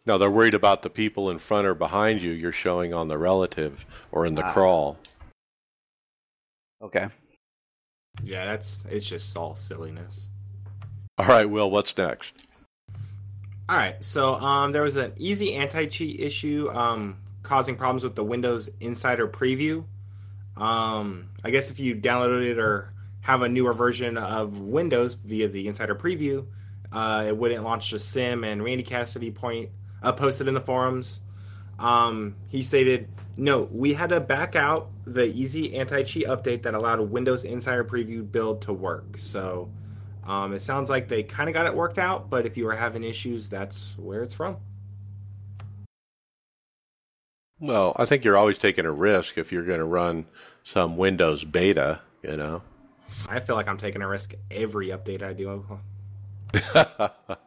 No, 0.05 0.17
they're 0.17 0.31
worried 0.31 0.53
about 0.53 0.83
the 0.83 0.89
people 0.89 1.29
in 1.29 1.37
front 1.37 1.67
or 1.67 1.73
behind 1.73 2.21
you. 2.21 2.31
You're 2.31 2.51
showing 2.51 2.93
on 2.93 3.07
the 3.07 3.17
relative 3.17 3.85
or 4.11 4.25
in 4.25 4.35
the 4.35 4.43
ah. 4.43 4.51
crawl. 4.51 4.97
Okay. 6.81 7.07
Yeah, 8.23 8.45
that's 8.45 8.85
it's 8.89 9.05
just 9.05 9.37
all 9.37 9.55
silliness. 9.55 10.27
All 11.17 11.27
right, 11.27 11.49
Will, 11.49 11.71
what's 11.71 11.97
next? 11.97 12.47
All 13.69 13.77
right, 13.77 14.01
so 14.03 14.35
um, 14.35 14.71
there 14.71 14.83
was 14.83 14.95
an 14.95 15.13
easy 15.17 15.55
anti-cheat 15.55 16.19
issue 16.19 16.69
um, 16.73 17.17
causing 17.43 17.75
problems 17.75 18.03
with 18.03 18.15
the 18.15 18.23
Windows 18.23 18.69
Insider 18.79 19.27
Preview. 19.27 19.83
Um, 20.57 21.29
I 21.43 21.51
guess 21.51 21.69
if 21.69 21.79
you 21.79 21.95
downloaded 21.95 22.51
it 22.51 22.59
or 22.59 22.93
have 23.21 23.41
a 23.41 23.49
newer 23.49 23.73
version 23.73 24.17
of 24.17 24.59
Windows 24.59 25.13
via 25.13 25.47
the 25.47 25.67
Insider 25.67 25.95
Preview, 25.95 26.45
uh, 26.91 27.25
it 27.27 27.37
wouldn't 27.37 27.63
launch 27.63 27.91
the 27.91 27.99
sim. 27.99 28.43
And 28.43 28.63
Randy 28.63 28.83
Cassidy 28.83 29.31
point 29.31 29.69
uh, 30.01 30.13
posted 30.13 30.47
in 30.47 30.53
the 30.53 30.61
forums. 30.61 31.21
Um, 31.77 32.35
he 32.47 32.63
stated, 32.63 33.07
"No, 33.35 33.67
we 33.71 33.93
had 33.93 34.09
to 34.09 34.19
back 34.19 34.55
out 34.55 34.89
the 35.05 35.25
easy 35.25 35.75
anti-cheat 35.75 36.25
update 36.25 36.63
that 36.63 36.73
allowed 36.73 36.99
Windows 37.01 37.43
Insider 37.43 37.83
Preview 37.83 38.29
build 38.29 38.61
to 38.63 38.73
work. 38.73 39.17
So 39.19 39.69
um, 40.25 40.53
it 40.53 40.61
sounds 40.61 40.89
like 40.89 41.07
they 41.07 41.21
kind 41.21 41.49
of 41.49 41.53
got 41.53 41.67
it 41.67 41.75
worked 41.75 41.99
out. 41.99 42.29
But 42.29 42.45
if 42.47 42.57
you 42.57 42.67
are 42.67 42.75
having 42.75 43.03
issues, 43.03 43.49
that's 43.49 43.95
where 43.97 44.23
it's 44.23 44.33
from." 44.33 44.57
Well, 47.59 47.95
I 47.95 48.05
think 48.05 48.23
you're 48.23 48.37
always 48.37 48.59
taking 48.59 48.85
a 48.85 48.91
risk 48.91 49.37
if 49.37 49.51
you're 49.51 49.63
going 49.63 49.79
to 49.79 49.85
run 49.85 50.27
some 50.67 50.97
Windows 50.97 51.45
beta, 51.45 52.01
you 52.21 52.35
know. 52.35 52.61
I 53.29 53.39
feel 53.39 53.55
like 53.55 53.69
I'm 53.69 53.77
taking 53.77 54.01
a 54.01 54.07
risk 54.07 54.33
every 54.51 54.89
update 54.89 55.23
I 55.23 55.31
do. 55.31 55.79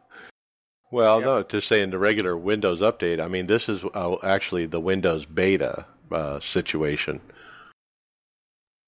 well, 0.91 1.19
yep. 1.19 1.25
no, 1.25 1.43
to 1.43 1.61
say 1.61 1.83
in 1.83 1.91
the 1.91 1.99
regular 1.99 2.35
Windows 2.35 2.81
update, 2.81 3.21
I 3.21 3.27
mean, 3.27 3.45
this 3.45 3.69
is 3.69 3.85
uh, 3.93 4.15
actually 4.23 4.65
the 4.65 4.79
Windows 4.79 5.25
beta 5.25 5.85
uh, 6.11 6.39
situation. 6.39 7.21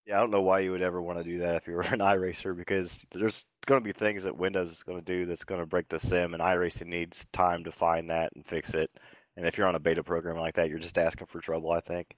Yeah, 0.08 0.18
I 0.18 0.22
don't 0.22 0.32
know 0.32 0.42
why 0.42 0.62
you 0.62 0.72
would 0.72 0.82
ever 0.82 1.00
want 1.00 1.20
to 1.20 1.24
do 1.24 1.38
that 1.40 1.56
if 1.58 1.68
you 1.68 1.76
were 1.76 1.82
an 1.92 2.00
iRacer 2.00 2.58
because 2.58 3.06
there's 3.12 3.46
going 3.68 3.82
to 3.82 3.86
be 3.86 3.94
things 3.94 4.24
that 4.24 4.36
Windows 4.36 4.72
is 4.72 4.82
going 4.82 4.98
to 4.98 5.06
do 5.06 5.28
that's 5.28 5.44
going 5.44 5.62
to 5.62 5.68
break 5.68 5.90
the 5.90 6.00
sim, 6.00 6.34
and 6.34 6.42
iRacing 6.42 6.88
needs 6.88 7.28
time 7.34 7.64
to 7.66 7.72
find 7.72 8.10
that 8.10 8.32
and 8.36 8.44
fix 8.48 8.74
it. 8.74 8.90
And 9.38 9.46
if 9.46 9.60
you're 9.60 9.68
on 9.68 9.76
a 9.76 9.80
beta 9.80 10.04
program 10.04 10.38
like 10.38 10.56
that, 10.56 10.70
you're 10.70 10.80
just 10.80 10.98
asking 10.98 11.28
for 11.28 11.40
trouble, 11.40 11.72
I 11.72 11.82
think. 11.82 12.16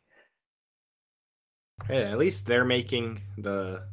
Hey, 1.87 2.03
at 2.03 2.17
least 2.17 2.45
they're 2.45 2.65
making 2.65 3.21
the 3.37 3.83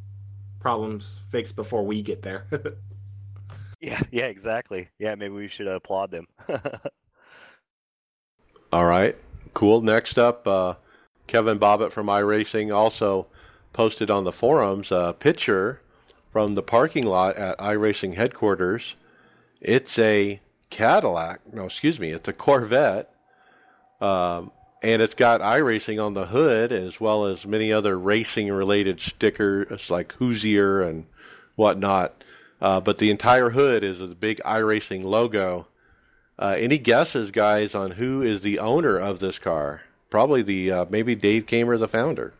problems 0.60 1.20
fixed 1.30 1.56
before 1.56 1.84
we 1.84 2.00
get 2.02 2.22
there. 2.22 2.46
yeah, 3.80 4.00
yeah, 4.10 4.26
exactly. 4.26 4.88
Yeah, 4.98 5.14
maybe 5.16 5.34
we 5.34 5.48
should 5.48 5.66
applaud 5.66 6.10
them. 6.10 6.26
All 8.72 8.86
right, 8.86 9.16
cool. 9.52 9.82
Next 9.82 10.18
up, 10.18 10.46
uh, 10.46 10.74
Kevin 11.26 11.58
Bobbitt 11.58 11.92
from 11.92 12.06
iRacing 12.06 12.72
also 12.72 13.26
posted 13.72 14.10
on 14.10 14.24
the 14.24 14.32
forums 14.32 14.90
a 14.90 15.14
picture 15.18 15.80
from 16.30 16.54
the 16.54 16.62
parking 16.62 17.04
lot 17.04 17.36
at 17.36 17.58
iRacing 17.58 18.14
headquarters. 18.14 18.96
It's 19.60 19.98
a 19.98 20.40
Cadillac. 20.70 21.40
No, 21.52 21.66
excuse 21.66 22.00
me. 22.00 22.10
It's 22.10 22.28
a 22.28 22.32
Corvette 22.32 23.12
um, 24.00 24.50
and 24.82 25.00
it's 25.00 25.14
got 25.14 25.40
iRacing 25.40 26.04
on 26.04 26.14
the 26.14 26.26
hood 26.26 26.72
as 26.72 27.00
well 27.00 27.24
as 27.24 27.46
many 27.46 27.72
other 27.72 27.98
racing 27.98 28.52
related 28.52 28.98
stickers 29.00 29.90
like 29.90 30.12
Hoosier 30.14 30.82
and 30.82 31.06
whatnot. 31.56 32.24
uh, 32.60 32.80
but 32.80 32.98
the 32.98 33.10
entire 33.10 33.50
hood 33.50 33.84
is 33.84 33.98
the 34.00 34.08
big 34.14 34.38
iRacing 34.44 35.04
logo. 35.04 35.66
Uh, 36.38 36.56
any 36.58 36.78
guesses, 36.78 37.30
guys, 37.30 37.74
on 37.74 37.92
who 37.92 38.22
is 38.22 38.40
the 38.40 38.58
owner 38.58 38.98
of 38.98 39.20
this 39.20 39.38
car? 39.38 39.82
Probably 40.10 40.42
the 40.42 40.70
uh, 40.72 40.86
maybe 40.90 41.14
Dave 41.14 41.46
Kaemmer, 41.46 41.78
the 41.78 41.88
founder. 41.88 42.32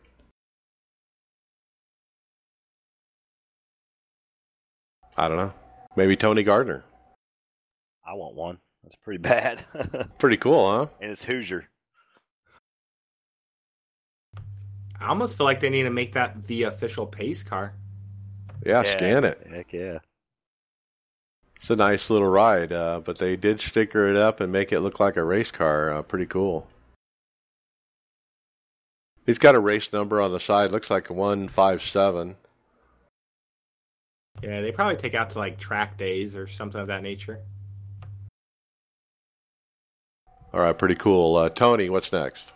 I 5.17 5.29
don't 5.29 5.37
know. 5.37 5.53
Maybe 5.97 6.17
Tony 6.17 6.43
Gardner. 6.43 6.85
I 8.07 8.15
want 8.15 8.35
one. 8.35 8.59
That's 8.83 8.97
pretty 8.97 9.19
bad. 9.19 9.65
Pretty 10.19 10.37
cool, 10.39 10.69
huh? 10.71 10.87
and 11.01 11.13
it's 11.13 11.25
Hoosier. 11.25 11.69
I 15.03 15.09
almost 15.09 15.37
feel 15.37 15.45
like 15.45 15.61
they 15.61 15.71
need 15.71 15.83
to 15.83 15.91
make 15.91 16.13
that 16.13 16.47
the 16.47 16.65
official 16.65 17.07
pace 17.07 17.43
car. 17.43 17.75
Yeah, 18.65 18.83
scan 18.85 19.25
it. 19.25 19.45
Heck 19.51 19.73
yeah. 19.73 19.99
It's 21.57 21.71
a 21.71 21.77
nice 21.77 22.09
little 22.09 22.29
ride, 22.29 22.73
uh, 22.73 23.01
but 23.05 23.19
they 23.19 23.37
did 23.37 23.61
sticker 23.61 24.07
it 24.07 24.17
up 24.17 24.41
and 24.41 24.53
make 24.53 24.73
it 24.73 24.81
look 24.81 25.01
like 25.01 25.17
a 25.17 25.25
race 25.25 25.51
car. 25.51 25.93
Uh, 25.93 26.03
pretty 26.03 26.27
cool. 26.27 26.67
He's 29.27 29.39
got 29.39 29.55
a 29.55 29.61
race 29.61 29.93
number 29.93 30.21
on 30.21 30.33
the 30.33 30.41
side. 30.41 30.71
Looks 30.71 30.91
like 30.91 31.11
one 31.11 31.49
five 31.49 31.83
seven. 31.83 32.37
Yeah, 34.43 34.61
they 34.61 34.73
probably 34.73 34.97
take 34.97 35.15
out 35.15 35.31
to 35.31 35.39
like 35.39 35.59
track 35.59 35.99
days 35.99 36.35
or 36.37 36.47
something 36.47 36.81
of 36.81 36.89
that 36.89 37.03
nature. 37.03 37.41
All 40.53 40.61
right, 40.61 40.77
pretty 40.77 40.97
cool. 40.97 41.37
Uh, 41.37 41.49
Tony, 41.49 41.89
what's 41.89 42.13
next? 42.13 42.53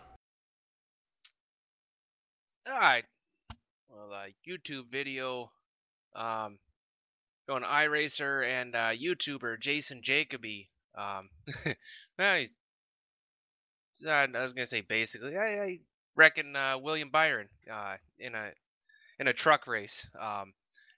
Right. 2.79 3.05
Well, 3.89 4.13
uh, 4.13 4.27
YouTube 4.47 4.91
video. 4.91 5.49
Um, 6.15 6.59
going 7.47 7.63
iRacer 7.63 8.47
and 8.47 8.75
uh, 8.75 8.89
YouTuber 8.89 9.59
Jason 9.59 10.01
Jacoby. 10.03 10.69
Um, 10.95 11.29
he's, 12.17 12.53
I 14.07 14.27
was 14.31 14.53
gonna 14.53 14.67
say 14.67 14.81
basically. 14.81 15.37
I, 15.37 15.63
I 15.63 15.79
reckon 16.15 16.55
uh, 16.55 16.77
William 16.77 17.09
Byron 17.09 17.49
uh, 17.71 17.95
in 18.19 18.35
a 18.35 18.51
in 19.17 19.27
a 19.27 19.33
truck 19.33 19.65
race. 19.65 20.07
Um, 20.19 20.53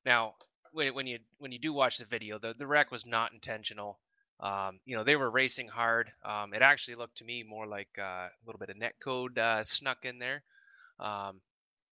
now, 0.06 0.34
when, 0.74 0.94
when 0.94 1.08
you 1.08 1.20
when 1.38 1.54
you 1.54 1.60
do 1.60 1.72
watch 1.72 2.00
the 2.00 2.06
video, 2.06 2.40
the 2.40 2.54
the 2.58 2.68
wreck 2.68 2.92
was 2.92 3.06
not 3.06 3.32
intentional. 3.32 4.00
Um, 4.42 4.82
you 4.86 4.98
know, 4.98 5.06
they 5.06 5.16
were 5.16 5.32
racing 5.32 5.70
hard. 5.70 6.12
Um, 6.26 6.54
it 6.54 6.62
actually 6.62 6.96
looked 6.96 7.20
to 7.20 7.26
me 7.26 7.44
more 7.44 7.68
like 7.68 7.90
uh, 7.98 8.28
a 8.28 8.46
little 8.46 8.60
bit 8.60 8.70
of 8.70 8.76
net 8.76 8.96
code 9.02 9.38
uh, 9.38 9.64
snuck 9.64 10.04
in 10.04 10.20
there. 10.20 10.44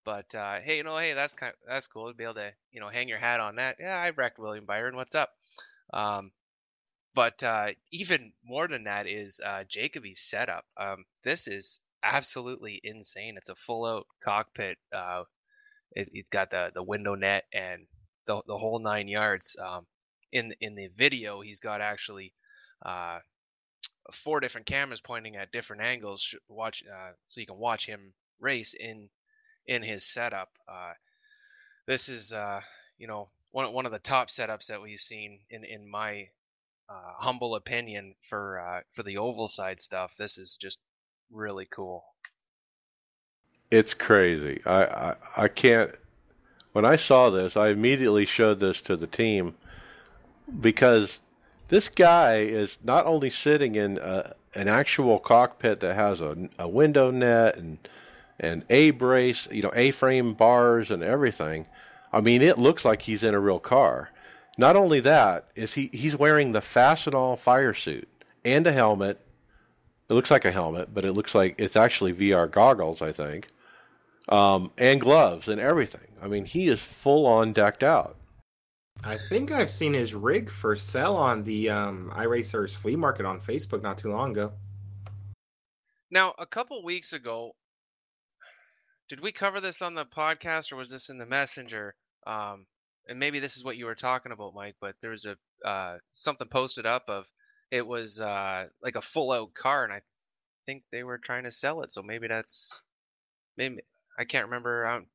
But 0.07 0.33
uh, 0.35 0.61
hey, 0.61 0.77
you 0.77 0.85
know, 0.85 0.97
hey, 0.97 1.11
that's 1.11 1.33
kind 1.33 1.51
of, 1.51 1.59
that's 1.67 1.89
cool 1.89 2.07
to 2.07 2.13
be 2.13 2.23
able 2.23 2.35
to 2.35 2.53
you 2.71 2.79
know 2.79 2.87
hang 2.87 3.09
your 3.09 3.17
hat 3.17 3.41
on 3.41 3.57
that. 3.57 3.75
Yeah, 3.77 3.99
I 3.99 4.11
wrecked 4.11 4.39
William 4.39 4.63
Byron. 4.63 4.95
What's 4.95 5.15
up? 5.15 5.31
Um, 5.91 6.31
but 7.13 7.43
uh, 7.43 7.71
even 7.91 8.31
more 8.41 8.69
than 8.69 8.85
that 8.85 9.05
is 9.05 9.41
uh, 9.45 9.65
Jacoby's 9.67 10.21
setup. 10.21 10.63
Um, 10.77 11.03
this 11.25 11.49
is 11.49 11.81
absolutely 12.01 12.79
insane. 12.85 13.35
It's 13.35 13.49
a 13.49 13.55
full 13.55 13.83
out 13.83 14.07
cockpit. 14.23 14.77
Uh, 14.95 15.23
it, 15.91 16.07
has 16.15 16.29
got 16.29 16.51
the 16.51 16.71
the 16.73 16.83
window 16.83 17.15
net 17.15 17.43
and 17.53 17.85
the 18.27 18.41
the 18.47 18.57
whole 18.57 18.79
nine 18.79 19.09
yards. 19.09 19.57
Um, 19.61 19.87
in 20.31 20.53
in 20.61 20.75
the 20.75 20.87
video, 20.95 21.41
he's 21.41 21.59
got 21.59 21.81
actually 21.81 22.33
uh, 22.81 23.19
four 24.13 24.39
different 24.39 24.67
cameras 24.67 25.01
pointing 25.01 25.35
at 25.35 25.51
different 25.51 25.81
angles. 25.81 26.33
Watch 26.47 26.81
uh, 26.89 27.11
so 27.25 27.41
you 27.41 27.45
can 27.45 27.57
watch 27.57 27.85
him 27.85 28.13
race 28.39 28.73
in 28.73 29.09
in 29.67 29.83
his 29.83 30.03
setup. 30.03 30.49
Uh, 30.67 30.93
this 31.85 32.09
is 32.09 32.33
uh, 32.33 32.61
you 32.97 33.07
know 33.07 33.27
one 33.51 33.71
one 33.73 33.85
of 33.85 33.91
the 33.91 33.99
top 33.99 34.29
setups 34.29 34.67
that 34.67 34.81
we've 34.81 34.99
seen 34.99 35.39
in 35.49 35.63
in 35.63 35.89
my 35.89 36.27
uh, 36.89 37.13
humble 37.17 37.55
opinion 37.55 38.15
for 38.21 38.59
uh, 38.59 38.81
for 38.89 39.03
the 39.03 39.17
oval 39.17 39.47
side 39.47 39.81
stuff. 39.81 40.15
This 40.17 40.37
is 40.37 40.57
just 40.57 40.79
really 41.31 41.67
cool. 41.69 42.03
It's 43.69 43.93
crazy. 43.93 44.61
I, 44.65 44.83
I 44.83 45.15
I 45.35 45.47
can't. 45.47 45.91
When 46.73 46.85
I 46.85 46.95
saw 46.95 47.29
this, 47.29 47.57
I 47.57 47.69
immediately 47.69 48.25
showed 48.25 48.59
this 48.59 48.81
to 48.81 48.95
the 48.95 49.07
team 49.07 49.55
because 50.59 51.21
this 51.69 51.89
guy 51.89 52.35
is 52.35 52.77
not 52.83 53.05
only 53.05 53.29
sitting 53.29 53.75
in 53.75 53.97
a, 53.97 54.33
an 54.53 54.67
actual 54.67 55.19
cockpit 55.19 55.79
that 55.79 55.95
has 55.95 56.21
a, 56.21 56.49
a 56.59 56.67
window 56.67 57.11
net 57.11 57.57
and 57.57 57.79
and 58.39 58.63
A 58.69 58.91
brace, 58.91 59.47
you 59.51 59.61
know, 59.61 59.71
A 59.75 59.91
frame 59.91 60.33
bars 60.33 60.91
and 60.91 61.03
everything. 61.03 61.67
I 62.11 62.21
mean, 62.21 62.41
it 62.41 62.57
looks 62.57 62.85
like 62.85 63.03
he's 63.03 63.23
in 63.23 63.33
a 63.33 63.39
real 63.39 63.59
car. 63.59 64.11
Not 64.57 64.75
only 64.75 64.99
that, 65.01 65.49
is 65.55 65.73
he 65.73 65.89
he's 65.93 66.15
wearing 66.15 66.51
the 66.51 66.59
Fastenal 66.59 67.37
fire 67.37 67.73
suit 67.73 68.07
and 68.43 68.65
a 68.65 68.71
helmet. 68.71 69.21
It 70.09 70.13
looks 70.13 70.31
like 70.31 70.45
a 70.45 70.51
helmet, 70.51 70.93
but 70.93 71.05
it 71.05 71.13
looks 71.13 71.35
like 71.35 71.55
it's 71.57 71.75
actually 71.75 72.13
VR 72.13 72.49
goggles, 72.49 73.01
I 73.01 73.11
think, 73.11 73.49
um, 74.29 74.71
and 74.77 75.01
gloves 75.01 75.47
and 75.47 75.59
everything. 75.59 76.07
I 76.21 76.27
mean, 76.27 76.45
he 76.45 76.67
is 76.69 76.81
full 76.81 77.25
on 77.25 77.53
decked 77.53 77.83
out. 77.83 78.15
I 79.03 79.17
think 79.17 79.51
I've 79.51 79.69
seen 79.69 79.93
his 79.93 80.15
rig 80.15 80.49
for 80.49 80.75
sale 80.75 81.15
on 81.15 81.43
the 81.43 81.69
um, 81.69 82.11
iRacers 82.15 82.75
flea 82.75 82.95
market 82.95 83.25
on 83.25 83.39
Facebook 83.39 83.83
not 83.83 83.97
too 83.97 84.11
long 84.11 84.31
ago. 84.31 84.53
Now, 86.09 86.33
a 86.39 86.45
couple 86.45 86.81
weeks 86.83 87.13
ago, 87.13 87.53
did 89.09 89.21
we 89.21 89.31
cover 89.31 89.61
this 89.61 89.81
on 89.81 89.93
the 89.93 90.05
podcast 90.05 90.71
or 90.71 90.75
was 90.75 90.91
this 90.91 91.09
in 91.09 91.17
the 91.17 91.25
messenger? 91.25 91.95
Um, 92.25 92.65
and 93.07 93.19
maybe 93.19 93.39
this 93.39 93.55
is 93.55 93.63
what 93.63 93.77
you 93.77 93.85
were 93.85 93.95
talking 93.95 94.31
about, 94.31 94.53
Mike. 94.53 94.75
But 94.81 94.95
there 95.01 95.11
was 95.11 95.25
a 95.25 95.37
uh, 95.67 95.97
something 96.09 96.47
posted 96.47 96.85
up 96.85 97.09
of 97.09 97.25
it 97.71 97.85
was 97.85 98.21
uh, 98.21 98.65
like 98.81 98.95
a 98.95 99.01
full 99.01 99.31
out 99.31 99.53
car, 99.53 99.83
and 99.83 99.93
I 99.93 100.01
think 100.65 100.83
they 100.91 101.03
were 101.03 101.17
trying 101.17 101.43
to 101.45 101.51
sell 101.51 101.81
it. 101.81 101.91
So 101.91 102.01
maybe 102.03 102.27
that's 102.27 102.81
maybe 103.57 103.79
I 104.19 104.25
can't 104.25 104.45
remember. 104.45 104.85
Um, 104.85 105.05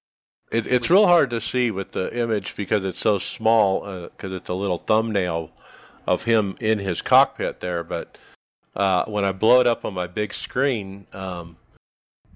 it, 0.51 0.67
it's 0.67 0.91
real 0.91 1.07
hard 1.07 1.31
to 1.31 1.41
see 1.41 1.71
with 1.71 1.93
the 1.93 2.17
image 2.17 2.57
because 2.57 2.85
it's 2.85 2.99
so 2.99 3.19
small. 3.19 4.09
Because 4.17 4.33
uh, 4.33 4.37
it's 4.37 4.49
a 4.49 4.55
little 4.55 4.79
thumbnail 4.79 5.51
of 6.07 6.25
him 6.25 6.57
in 6.61 6.79
his 6.79 7.03
cockpit 7.03 7.61
there, 7.61 7.85
but 7.85 8.19
uh, 8.75 9.05
when 9.05 9.25
I 9.25 9.33
blow 9.33 9.61
it 9.61 9.67
up 9.67 9.85
on 9.85 9.95
my 9.95 10.07
big 10.07 10.35
screen, 10.35 11.07
um, 11.13 11.57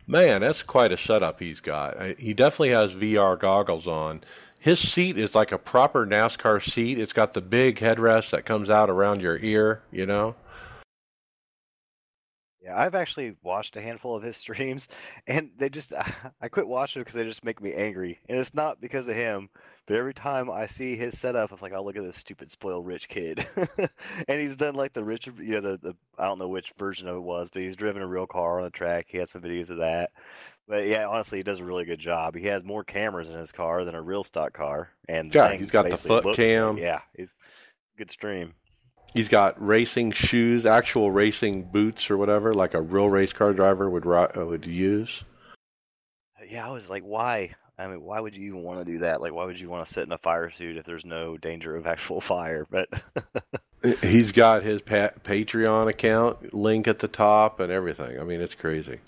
Man, 0.07 0.41
that's 0.41 0.63
quite 0.63 0.93
a 0.93 0.97
setup 0.97 1.41
he's 1.41 1.61
got. 1.61 2.01
Uh, 2.01 2.15
he 2.17 2.33
definitely 2.33 2.71
has 2.71 2.95
VR 2.95 3.39
goggles 3.39 3.89
on. 3.89 4.23
His 4.61 4.79
seat 4.79 5.19
is 5.19 5.35
like 5.35 5.53
a 5.53 5.59
proper 5.59 6.07
NASCAR 6.07 6.63
seat. 6.63 6.99
It's 6.99 7.13
got 7.13 7.35
the 7.35 7.41
big 7.41 7.79
headrest 7.79 8.31
that 8.31 8.45
comes 8.45 8.71
out 8.71 8.89
around 8.89 9.21
your 9.21 9.39
ear, 9.39 9.83
you 9.91 10.07
know? 10.07 10.37
Yeah, 12.67 12.77
I've 12.77 12.97
actually 12.97 13.37
watched 13.43 13.77
a 13.77 13.81
handful 13.81 14.17
of 14.17 14.23
his 14.23 14.37
streams, 14.37 14.89
and 15.27 15.51
they 15.57 15.69
just 15.69 15.93
uh, 15.93 16.03
I 16.41 16.49
quit 16.49 16.69
watching 16.69 17.03
because 17.03 17.15
they 17.15 17.25
just 17.25 17.45
make 17.45 17.63
me 17.63 17.73
angry, 17.73 18.19
and 18.29 18.39
it's 18.39 18.55
not 18.55 18.81
because 18.81 19.09
of 19.09 19.15
him. 19.15 19.49
But 19.87 19.99
every 19.99 20.15
time 20.15 20.51
I 20.51 20.67
see 20.67 20.97
his 20.97 21.17
setup, 21.17 21.53
I'm 21.53 21.59
like, 21.63 21.73
oh, 21.73 21.85
look 21.85 21.97
at 21.97 22.03
this 22.03 22.17
stupid 22.17 22.51
spoiled 22.51 22.87
rich 22.87 23.09
kid. 23.09 23.47
and 24.29 24.41
he's 24.41 24.57
done 24.57 24.75
like 24.75 24.93
the 24.93 25.05
rich, 25.05 25.29
you 25.39 25.55
know, 25.55 25.61
the, 25.61 25.79
the 25.79 25.97
I 26.19 26.25
don't 26.25 26.41
know 26.41 26.49
which 26.49 26.73
version 26.77 27.07
of 27.07 27.15
it 27.15 27.23
was, 27.23 27.51
but 27.51 27.63
he's 27.63 27.77
driven 27.77 28.03
a 28.03 28.07
real 28.07 28.27
car 28.27 28.59
on 28.59 28.65
the 28.65 28.71
track. 28.71 29.07
He 29.09 29.19
had 29.19 29.29
some 29.29 29.43
videos 29.43 29.71
of 29.71 29.77
that. 29.77 30.11
But 30.67 30.87
yeah, 30.87 31.07
honestly, 31.07 31.39
he 31.39 31.45
does 31.45 31.61
a 31.61 31.65
really 31.65 31.85
good 31.85 32.01
job. 32.01 32.35
He 32.35 32.47
has 32.47 32.65
more 32.65 32.83
cameras 32.83 33.29
in 33.29 33.39
his 33.39 33.53
car 33.53 33.85
than 33.85 33.95
a 33.95 34.03
real 34.03 34.25
stock 34.25 34.53
car, 34.53 34.91
and 35.09 35.33
yeah, 35.33 35.53
he's 35.53 35.71
got 35.71 35.89
the 35.89 35.97
foot 35.97 36.35
cam. 36.35 36.75
Like, 36.75 36.83
yeah, 36.83 37.01
he's 37.17 37.33
good 37.97 38.11
stream. 38.11 38.55
He's 39.15 39.29
got 39.29 39.55
racing 39.65 40.13
shoes, 40.13 40.67
actual 40.67 41.11
racing 41.11 41.65
boots 41.65 42.11
or 42.11 42.17
whatever, 42.17 42.53
like 42.53 42.75
a 42.75 42.83
real 42.83 43.09
race 43.09 43.33
car 43.33 43.53
driver 43.53 43.89
would 43.89 44.07
uh, 44.07 44.29
would 44.37 44.67
use. 44.67 45.25
Yeah, 46.49 46.67
I 46.67 46.71
was 46.71 46.91
like, 46.91 47.03
why? 47.03 47.55
I 47.79 47.89
mean, 47.89 48.03
why 48.03 48.21
would 48.21 48.35
you 48.35 48.47
even 48.47 48.63
want 48.63 48.79
to 48.79 48.91
do 48.91 48.99
that? 48.99 49.21
Like, 49.21 49.35
why 49.35 49.45
would 49.45 49.61
you 49.61 49.69
want 49.69 49.87
to 49.87 49.93
sit 49.93 50.05
in 50.05 50.13
a 50.13 50.19
fire 50.19 50.51
suit 50.51 50.77
if 50.77 50.87
there's 50.87 51.05
no 51.05 51.37
danger 51.37 51.77
of 51.77 51.87
actual 51.87 52.21
fire? 52.21 52.67
But 52.71 52.89
he's 54.03 54.33
got 54.33 54.63
his 54.63 54.81
pa- 54.81 55.11
Patreon 55.23 55.89
account 55.89 56.55
link 56.55 56.89
at 56.89 57.01
the 57.01 57.09
top 57.09 57.61
and 57.61 57.71
everything. 57.71 58.19
I 58.19 58.25
mean, 58.25 58.41
it's 58.41 58.55
crazy. 58.55 59.01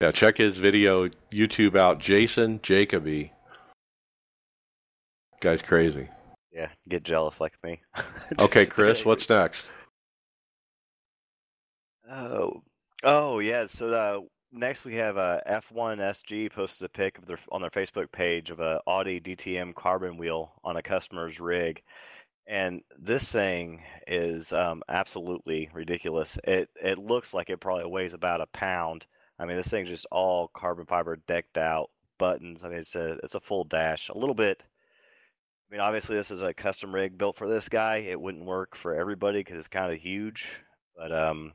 Yeah, 0.00 0.12
check 0.12 0.38
his 0.38 0.56
video 0.56 1.08
YouTube 1.30 1.76
out. 1.76 2.00
Jason 2.00 2.60
Jacoby. 2.62 3.32
Guy's 5.40 5.62
crazy. 5.62 6.08
Yeah, 6.52 6.68
get 6.88 7.02
jealous 7.02 7.40
like 7.40 7.54
me. 7.64 7.80
okay, 8.40 8.66
Chris, 8.66 9.04
what's 9.04 9.28
next? 9.28 9.70
Oh, 12.10 12.62
oh 13.02 13.38
yeah. 13.38 13.66
So 13.66 13.86
uh, 13.88 14.20
next 14.52 14.84
we 14.84 14.96
have 14.96 15.16
uh, 15.16 15.40
F1 15.48 15.98
SG 15.98 16.52
posted 16.52 16.86
a 16.86 16.88
pic 16.90 17.18
of 17.18 17.26
their 17.26 17.38
on 17.50 17.62
their 17.62 17.70
Facebook 17.70 18.12
page 18.12 18.50
of 18.50 18.60
a 18.60 18.80
Audi 18.86 19.18
DTM 19.20 19.74
carbon 19.74 20.18
wheel 20.18 20.52
on 20.62 20.76
a 20.76 20.82
customer's 20.82 21.40
rig, 21.40 21.82
and 22.46 22.82
this 22.98 23.30
thing 23.32 23.82
is 24.06 24.52
um, 24.52 24.82
absolutely 24.88 25.70
ridiculous. 25.72 26.38
It 26.44 26.68
it 26.82 26.98
looks 26.98 27.32
like 27.32 27.48
it 27.48 27.60
probably 27.60 27.86
weighs 27.86 28.12
about 28.12 28.42
a 28.42 28.46
pound. 28.46 29.06
I 29.38 29.46
mean, 29.46 29.56
this 29.56 29.68
thing's 29.68 29.88
just 29.88 30.06
all 30.12 30.48
carbon 30.48 30.84
fiber 30.84 31.16
decked 31.26 31.56
out 31.56 31.90
buttons. 32.18 32.62
I 32.62 32.68
mean, 32.68 32.78
it's 32.78 32.94
a 32.94 33.12
it's 33.22 33.34
a 33.34 33.40
full 33.40 33.64
dash. 33.64 34.10
A 34.10 34.18
little 34.18 34.34
bit 34.34 34.62
mean, 35.72 35.80
obviously, 35.80 36.16
this 36.16 36.30
is 36.30 36.42
a 36.42 36.52
custom 36.52 36.94
rig 36.94 37.16
built 37.16 37.36
for 37.36 37.48
this 37.48 37.68
guy. 37.70 37.96
It 37.96 38.20
wouldn't 38.20 38.44
work 38.44 38.76
for 38.76 38.94
everybody 38.94 39.40
because 39.40 39.56
it's 39.56 39.68
kind 39.68 39.90
of 39.90 39.98
huge. 39.98 40.46
But 40.94 41.12
um, 41.12 41.54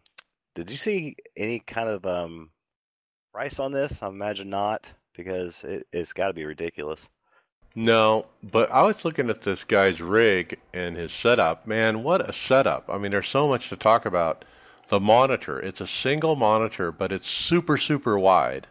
did 0.55 0.72
you 0.72 0.78
see 0.78 1.15
any 1.38 1.59
kind 1.59 1.88
of 1.88 2.03
um, 2.05 2.49
price 3.32 3.59
on 3.59 3.72
this? 3.72 4.01
I 4.01 4.07
imagine 4.07 4.49
not 4.49 4.89
because 5.15 5.63
it, 5.63 5.86
it's 5.93 6.13
got 6.13 6.28
to 6.28 6.34
be 6.34 6.45
ridiculous. 6.45 7.07
No, 7.76 8.26
but 8.51 8.72
I 8.72 8.82
was 8.88 9.05
looking 9.05 9.30
at 9.30 9.43
this 9.43 9.63
guy's 9.63 10.01
rig 10.01 10.59
and 10.74 10.97
his 10.97 11.11
setup. 11.13 11.68
Man, 11.68 12.01
what 12.01 12.28
a 12.28 12.34
setup! 12.34 12.89
I 12.89 12.97
mean, 12.97 13.11
there's 13.11 13.30
so 13.30 13.47
much 13.47 13.70
to 13.70 13.76
talk 13.76 14.05
about. 14.05 14.43
The 14.88 14.99
monitor, 15.01 15.59
it's 15.59 15.82
a 15.82 15.86
single 15.86 16.38
monitor, 16.38 16.93
but 16.93 17.11
it's 17.11 17.28
super, 17.28 17.78
super 17.78 18.18
wide. 18.18 18.68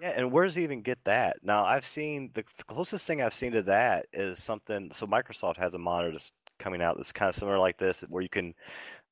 Yeah, 0.00 0.12
and 0.16 0.32
where 0.32 0.44
does 0.44 0.54
he 0.54 0.62
even 0.62 0.82
get 0.82 0.98
that? 1.04 1.36
Now, 1.42 1.64
I've 1.64 1.84
seen 1.84 2.30
the 2.32 2.44
closest 2.66 3.06
thing 3.06 3.20
I've 3.20 3.34
seen 3.34 3.52
to 3.52 3.62
that 3.64 4.06
is 4.12 4.42
something. 4.42 4.90
So 4.92 5.06
Microsoft 5.06 5.58
has 5.58 5.74
a 5.74 5.78
monitor 5.78 6.12
that's 6.12 6.32
coming 6.58 6.80
out 6.80 6.96
that's 6.96 7.12
kind 7.12 7.28
of 7.28 7.34
similar 7.34 7.58
like 7.58 7.76
this, 7.76 8.00
where 8.08 8.22
you 8.22 8.28
can 8.28 8.54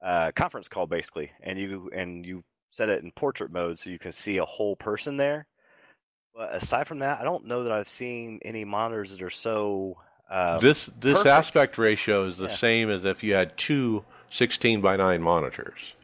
uh, 0.02 0.32
conference 0.34 0.68
call 0.68 0.86
basically, 0.86 1.30
and 1.42 1.58
you 1.58 1.90
and 1.94 2.24
you 2.24 2.42
set 2.70 2.88
it 2.88 3.02
in 3.02 3.10
portrait 3.12 3.50
mode 3.52 3.78
so 3.78 3.90
you 3.90 3.98
can 3.98 4.12
see 4.12 4.38
a 4.38 4.44
whole 4.44 4.76
person 4.76 5.16
there. 5.16 5.46
But 6.34 6.54
aside 6.54 6.86
from 6.86 7.00
that, 7.00 7.20
I 7.20 7.24
don't 7.24 7.46
know 7.46 7.64
that 7.64 7.72
I've 7.72 7.88
seen 7.88 8.38
any 8.42 8.64
monitors 8.64 9.10
that 9.12 9.22
are 9.22 9.30
so. 9.30 9.98
Uh, 10.30 10.58
this 10.58 10.90
this 11.00 11.18
perfect. 11.18 11.26
aspect 11.26 11.78
ratio 11.78 12.24
is 12.24 12.36
the 12.36 12.48
Yeah. 12.48 12.54
same 12.54 12.90
as 12.90 13.04
if 13.04 13.22
you 13.22 13.34
had 13.34 13.56
two 13.56 14.04
16 14.30 14.80
by 14.80 14.96
9 14.96 15.22
monitors. 15.22 15.94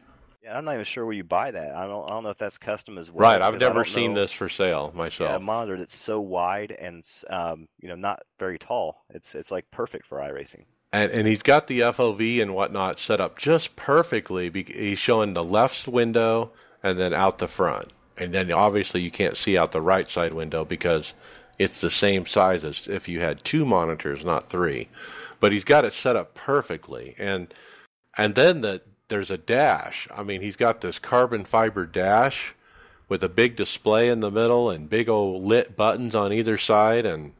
Yeah, 0.45 0.57
I'm 0.57 0.63
not 0.65 0.73
even 0.73 0.85
sure 0.85 1.03
where 1.05 1.15
you 1.15 1.23
buy 1.23 1.49
that. 1.51 1.75
I 1.75 1.87
don't. 1.87 2.05
I 2.05 2.09
don't 2.13 2.23
know 2.23 2.29
if 2.29 2.37
that's 2.37 2.59
custom 2.59 2.99
as 2.99 3.09
well. 3.09 3.23
right, 3.31 3.41
I've 3.41 3.59
never 3.59 3.83
seen 3.83 4.13
know- 4.13 4.21
this 4.21 4.31
for 4.31 4.47
sale 4.47 4.91
Yeah, 4.93 4.97
myself. 4.97 5.41
a 5.41 5.43
monitor 5.43 5.75
that's 5.77 5.95
so 5.97 6.21
wide 6.21 6.71
and 6.71 7.03
um, 7.31 7.67
you 7.81 7.89
know 7.89 7.95
not 7.95 8.21
very 8.39 8.59
tall. 8.59 9.03
It's 9.09 9.33
it's 9.33 9.49
like 9.49 9.71
perfect 9.71 10.05
for 10.05 10.19
iRacing. 10.19 10.65
and 10.93 11.11
and 11.11 11.27
he's 11.27 11.41
got 11.41 11.65
the 11.65 11.79
FOV 11.79 12.41
and 12.43 12.53
whatnot 12.53 12.99
set 12.99 13.19
up 13.19 13.37
just 13.39 13.75
perfectly. 13.75 14.51
He's 14.67 14.99
showing 14.99 15.33
the 15.33 15.43
left 15.43 15.87
window 15.87 16.51
and 16.83 16.99
then 16.99 17.11
out 17.13 17.39
the 17.39 17.47
front, 17.47 17.91
and 18.15 18.31
then 18.31 18.53
obviously 18.53 19.01
you 19.01 19.09
can't 19.09 19.37
see 19.37 19.57
out 19.57 19.71
the 19.71 19.81
right 19.81 20.07
side 20.07 20.33
window 20.35 20.63
because 20.63 21.15
it's 21.57 21.81
the 21.81 21.89
same 21.89 22.27
size 22.27 22.63
as 22.63 22.87
if 22.87 23.07
you 23.07 23.19
had 23.21 23.43
two 23.43 23.65
monitors, 23.65 24.23
not 24.23 24.47
three. 24.49 24.89
But 25.39 25.53
he's 25.53 25.63
got 25.63 25.85
it 25.85 25.93
set 25.93 26.15
up 26.15 26.35
perfectly, 26.35 27.15
and 27.17 27.51
and 28.15 28.35
then 28.35 28.61
the 28.61 28.83
there's 29.07 29.31
a 29.31 29.37
dash. 29.37 30.07
I 30.13 30.23
mean, 30.23 30.41
he's 30.41 30.55
got 30.55 30.81
this 30.81 30.99
carbon 30.99 31.45
fiber 31.45 31.85
dash 31.85 32.55
with 33.07 33.23
a 33.23 33.29
big 33.29 33.55
display 33.55 34.09
in 34.09 34.19
the 34.19 34.31
middle 34.31 34.69
and 34.69 34.89
big 34.89 35.09
old 35.09 35.43
lit 35.43 35.75
buttons 35.75 36.15
on 36.15 36.33
either 36.33 36.57
side, 36.57 37.05
and 37.05 37.33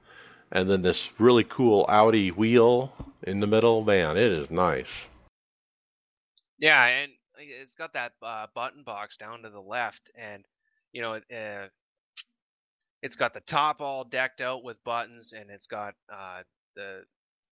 and 0.51 0.69
then 0.69 0.81
this 0.81 1.11
really 1.19 1.43
cool 1.43 1.85
Audi 1.89 2.29
wheel 2.29 2.93
in 3.23 3.39
the 3.39 3.47
middle. 3.47 3.83
Man, 3.83 4.17
it 4.17 4.31
is 4.31 4.51
nice. 4.51 5.07
Yeah, 6.59 6.85
and 6.85 7.11
it's 7.37 7.75
got 7.75 7.93
that 7.93 8.13
uh, 8.21 8.47
button 8.53 8.83
box 8.83 9.17
down 9.17 9.41
to 9.41 9.49
the 9.49 9.61
left, 9.61 10.11
and 10.17 10.45
you 10.93 11.01
know, 11.01 11.15
uh, 11.15 11.67
it's 13.01 13.15
got 13.15 13.33
the 13.33 13.41
top 13.41 13.81
all 13.81 14.03
decked 14.03 14.41
out 14.41 14.63
with 14.63 14.83
buttons, 14.83 15.33
and 15.33 15.49
it's 15.49 15.67
got 15.67 15.95
uh, 16.11 16.43
the 16.75 17.03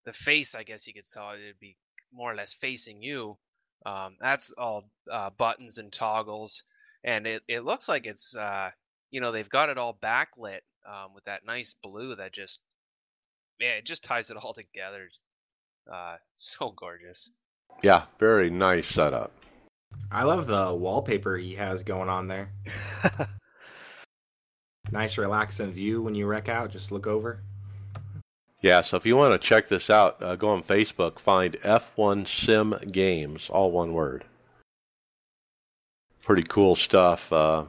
the 0.06 0.14
face. 0.14 0.56
I 0.56 0.64
guess 0.64 0.88
you 0.88 0.94
could 0.94 1.10
tell 1.12 1.32
it'd 1.32 1.60
be 1.60 1.76
more 2.14 2.32
or 2.32 2.36
less 2.36 2.54
facing 2.54 3.02
you. 3.02 3.38
Um, 3.86 4.18
that's 4.20 4.52
all 4.54 4.90
uh, 5.12 5.30
buttons 5.32 5.78
and 5.78 5.92
toggles, 5.92 6.64
and 7.04 7.28
it, 7.28 7.44
it 7.48 7.66
looks 7.66 7.90
like 7.90 8.06
it's 8.06 8.36
uh, 8.36 8.72
you 9.12 9.22
know 9.22 9.32
they've 9.32 9.50
got 9.50 9.70
it 9.70 9.78
all 9.78 9.98
backlit 10.02 10.62
um, 10.88 11.14
with 11.14 11.26
that 11.26 11.46
nice 11.46 11.76
blue 11.84 12.16
that 12.16 12.32
just 12.32 12.62
yeah 13.60 13.72
it 13.72 13.86
just 13.86 14.04
ties 14.04 14.30
it 14.30 14.38
all 14.38 14.54
together. 14.74 15.10
Uh, 15.92 16.16
so 16.36 16.72
gorgeous. 16.72 17.32
Yeah, 17.82 18.04
very 18.20 18.50
nice 18.50 18.88
setup. 18.88 19.32
I 20.12 20.24
love 20.24 20.46
the 20.46 20.74
wallpaper 20.74 21.38
he 21.38 21.56
has 21.56 21.84
going 21.84 22.10
on 22.10 22.28
there. 22.28 22.52
Nice 24.92 25.18
relaxing 25.18 25.72
view 25.72 26.02
when 26.02 26.14
you 26.14 26.28
wreck 26.28 26.50
out. 26.50 26.70
Just 26.70 26.92
look 26.92 27.08
over. 27.08 27.42
Yeah, 28.64 28.80
so 28.80 28.96
if 28.96 29.06
you 29.06 29.18
want 29.18 29.34
to 29.34 29.46
check 29.46 29.68
this 29.68 29.90
out, 29.90 30.24
uh, 30.24 30.38
go 30.38 30.48
on 30.48 30.64
Facebook, 30.64 31.20
find 31.20 31.56
F1 31.64 32.26
Sim 32.26 32.76
Games, 32.90 33.50
all 33.50 33.72
one 33.74 33.92
word. 33.92 34.24
Pretty 36.22 36.44
cool 36.44 36.78
stuff. 36.78 37.34
Uh, 37.34 37.66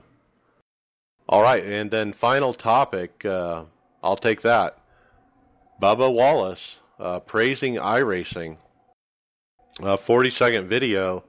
all 1.29 1.43
right, 1.43 1.65
and 1.65 1.91
then 1.91 2.13
final 2.13 2.53
topic. 2.53 3.25
Uh, 3.25 3.65
I'll 4.05 4.15
take 4.15 4.43
that. 4.43 4.79
Bubba 5.83 6.15
Wallace 6.15 6.79
uh, 7.01 7.19
praising 7.19 7.75
iRacing. 7.75 8.59
A 9.83 9.97
40 9.97 10.31
second 10.31 10.69
video. 10.69 11.25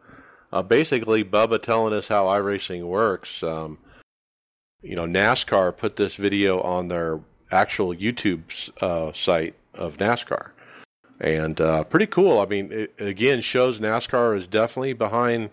Uh, 0.53 0.61
basically, 0.61 1.23
Bubba 1.23 1.59
telling 1.59 1.91
us 1.91 2.07
how 2.07 2.25
iRacing 2.25 2.83
works. 2.83 3.41
Um, 3.41 3.79
you 4.83 4.95
know, 4.95 5.07
NASCAR 5.07 5.75
put 5.75 5.95
this 5.95 6.17
video 6.17 6.61
on 6.61 6.87
their 6.87 7.19
actual 7.51 7.93
YouTube 7.93 8.71
uh, 8.81 9.13
site 9.13 9.55
of 9.73 9.97
NASCAR, 9.97 10.49
and 11.19 11.59
uh, 11.59 11.83
pretty 11.83 12.07
cool. 12.07 12.39
I 12.39 12.45
mean, 12.45 12.71
it 12.71 12.93
again 12.99 13.41
shows 13.41 13.79
NASCAR 13.79 14.37
is 14.37 14.47
definitely 14.47 14.93
behind 14.93 15.49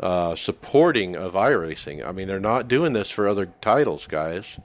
uh, 0.00 0.36
supporting 0.36 1.16
of 1.16 1.34
iRacing. 1.34 2.06
I 2.06 2.12
mean, 2.12 2.28
they're 2.28 2.40
not 2.40 2.68
doing 2.68 2.92
this 2.92 3.10
for 3.10 3.28
other 3.28 3.46
titles, 3.60 4.06
guys. 4.06 4.58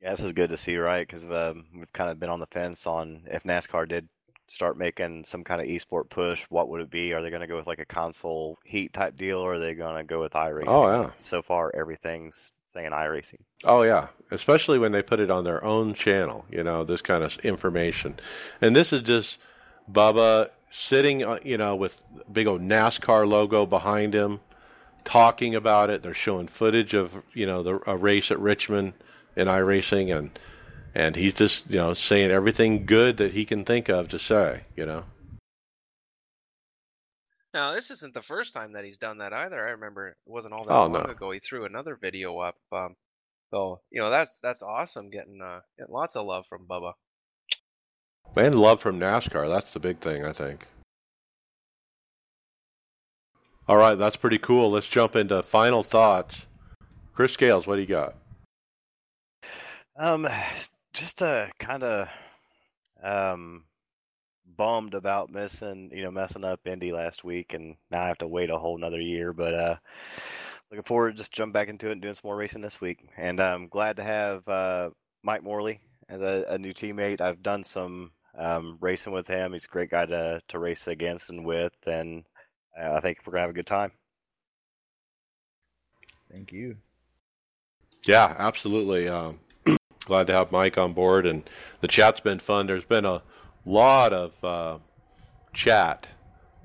Yeah, 0.00 0.12
this 0.12 0.20
is 0.20 0.32
good 0.32 0.50
to 0.50 0.56
see, 0.56 0.76
right? 0.76 1.06
Because 1.06 1.24
um, 1.24 1.66
we've 1.74 1.92
kind 1.92 2.10
of 2.10 2.18
been 2.18 2.30
on 2.30 2.40
the 2.40 2.46
fence 2.46 2.86
on 2.86 3.24
if 3.26 3.42
NASCAR 3.42 3.86
did 3.86 4.08
start 4.46 4.76
making 4.76 5.24
some 5.24 5.44
kind 5.44 5.60
of 5.60 5.68
esport 5.68 6.08
push, 6.08 6.44
what 6.48 6.68
would 6.68 6.80
it 6.80 6.90
be? 6.90 7.12
Are 7.12 7.22
they 7.22 7.30
going 7.30 7.42
to 7.42 7.46
go 7.46 7.56
with 7.56 7.66
like 7.66 7.78
a 7.78 7.84
console 7.84 8.58
heat 8.64 8.92
type 8.92 9.16
deal, 9.16 9.38
or 9.38 9.54
are 9.54 9.58
they 9.58 9.74
going 9.74 9.96
to 9.96 10.04
go 10.04 10.20
with 10.20 10.32
iRacing? 10.32 10.64
Oh, 10.66 10.90
yeah. 10.90 11.10
So 11.20 11.42
far, 11.42 11.70
everything's 11.74 12.50
saying 12.74 12.90
iRacing. 12.90 13.40
Oh 13.64 13.82
yeah, 13.82 14.08
especially 14.30 14.78
when 14.78 14.92
they 14.92 15.02
put 15.02 15.20
it 15.20 15.30
on 15.30 15.44
their 15.44 15.62
own 15.64 15.94
channel. 15.94 16.44
You 16.50 16.62
know, 16.62 16.84
this 16.84 17.02
kind 17.02 17.24
of 17.24 17.36
information, 17.38 18.16
and 18.60 18.74
this 18.74 18.92
is 18.92 19.02
just 19.02 19.38
Bubba 19.90 20.50
sitting, 20.70 21.24
uh, 21.24 21.38
you 21.44 21.58
know, 21.58 21.74
with 21.76 22.02
big 22.32 22.46
old 22.46 22.62
NASCAR 22.62 23.28
logo 23.28 23.66
behind 23.66 24.14
him, 24.14 24.40
talking 25.04 25.54
about 25.54 25.90
it. 25.90 26.02
They're 26.02 26.14
showing 26.14 26.46
footage 26.46 26.94
of 26.94 27.22
you 27.34 27.46
know 27.46 27.62
the 27.62 27.80
a 27.86 27.96
race 27.96 28.30
at 28.30 28.38
Richmond 28.38 28.94
in 29.36 29.48
iRacing, 29.48 30.16
and 30.16 30.38
and 30.94 31.16
he's 31.16 31.34
just 31.34 31.70
you 31.70 31.78
know 31.78 31.94
saying 31.94 32.30
everything 32.30 32.86
good 32.86 33.16
that 33.18 33.32
he 33.32 33.44
can 33.44 33.64
think 33.64 33.88
of 33.88 34.08
to 34.08 34.18
say. 34.18 34.62
You 34.76 34.86
know. 34.86 35.04
Now, 37.52 37.74
this 37.74 37.90
isn't 37.90 38.14
the 38.14 38.22
first 38.22 38.54
time 38.54 38.72
that 38.72 38.84
he's 38.84 38.98
done 38.98 39.18
that 39.18 39.32
either. 39.32 39.58
I 39.66 39.72
remember 39.72 40.08
it 40.08 40.16
wasn't 40.24 40.54
all 40.54 40.64
that 40.64 40.72
Oh, 40.72 40.82
long 40.86 40.92
no. 40.92 41.00
ago 41.02 41.30
he 41.32 41.40
threw 41.40 41.64
another 41.64 41.96
video 42.00 42.38
up. 42.38 42.54
Um, 42.70 42.94
so 43.50 43.80
you 43.90 44.00
know 44.00 44.10
that's 44.10 44.40
that's 44.40 44.62
awesome. 44.62 45.10
Getting 45.10 45.40
uh, 45.42 45.60
getting 45.78 45.92
lots 45.92 46.14
of 46.16 46.26
love 46.26 46.46
from 46.46 46.66
Bubba. 46.68 46.92
And 48.36 48.54
love 48.54 48.80
from 48.80 49.00
NASCAR. 49.00 49.48
That's 49.48 49.72
the 49.72 49.80
big 49.80 49.98
thing, 49.98 50.24
I 50.24 50.32
think. 50.32 50.66
All 53.68 53.76
right, 53.76 53.96
that's 53.98 54.16
pretty 54.16 54.38
cool. 54.38 54.70
Let's 54.70 54.86
jump 54.88 55.16
into 55.16 55.42
final 55.42 55.82
thoughts. 55.82 56.46
Chris 57.12 57.32
Scales, 57.32 57.66
what 57.66 57.74
do 57.76 57.80
you 57.82 57.86
got? 57.88 58.14
Um, 59.98 60.28
just 60.92 61.20
uh, 61.22 61.48
kind 61.58 61.82
of 61.82 62.08
um 63.02 63.64
bummed 64.56 64.94
about 64.94 65.30
missing, 65.30 65.90
you 65.92 66.02
know, 66.02 66.10
messing 66.10 66.44
up 66.44 66.66
Indy 66.66 66.92
last 66.92 67.24
week, 67.24 67.54
and 67.54 67.76
now 67.90 68.02
I 68.04 68.08
have 68.08 68.18
to 68.18 68.28
wait 68.28 68.50
a 68.50 68.58
whole 68.58 68.76
another 68.76 69.00
year. 69.00 69.32
But 69.32 69.54
uh, 69.54 69.76
looking 70.70 70.84
forward 70.84 71.12
to 71.12 71.18
just 71.18 71.32
jump 71.32 71.52
back 71.52 71.68
into 71.68 71.88
it 71.88 71.92
and 71.92 72.02
doing 72.02 72.14
some 72.14 72.22
more 72.24 72.36
racing 72.36 72.60
this 72.60 72.80
week. 72.80 73.08
And 73.16 73.40
I'm 73.40 73.68
glad 73.68 73.96
to 73.96 74.04
have 74.04 74.46
uh, 74.48 74.90
Mike 75.22 75.42
Moorley 75.42 75.80
as 76.08 76.20
a, 76.20 76.44
a 76.48 76.58
new 76.58 76.72
teammate. 76.72 77.20
I've 77.20 77.42
done 77.42 77.64
some 77.64 78.12
um, 78.36 78.78
racing 78.80 79.12
with 79.12 79.28
him. 79.28 79.52
He's 79.52 79.64
a 79.64 79.68
great 79.68 79.90
guy 79.90 80.06
to 80.06 80.40
to 80.48 80.58
race 80.58 80.86
against 80.86 81.30
and 81.30 81.44
with, 81.44 81.74
and 81.86 82.24
uh, 82.80 82.92
I 82.92 83.00
think 83.00 83.18
we're 83.24 83.32
gonna 83.32 83.42
have 83.42 83.50
a 83.50 83.54
good 83.54 83.66
time. 83.66 83.92
Thank 86.34 86.52
you. 86.52 86.76
Yeah, 88.06 88.34
absolutely. 88.38 89.08
Um, 89.08 89.40
glad 90.04 90.26
to 90.28 90.32
have 90.32 90.52
Mike 90.52 90.78
on 90.78 90.92
board, 90.92 91.26
and 91.26 91.48
the 91.80 91.88
chat's 91.88 92.20
been 92.20 92.38
fun. 92.38 92.66
There's 92.66 92.84
been 92.84 93.04
a 93.04 93.22
lot 93.64 94.12
of 94.12 94.44
uh, 94.44 94.78
chat 95.52 96.08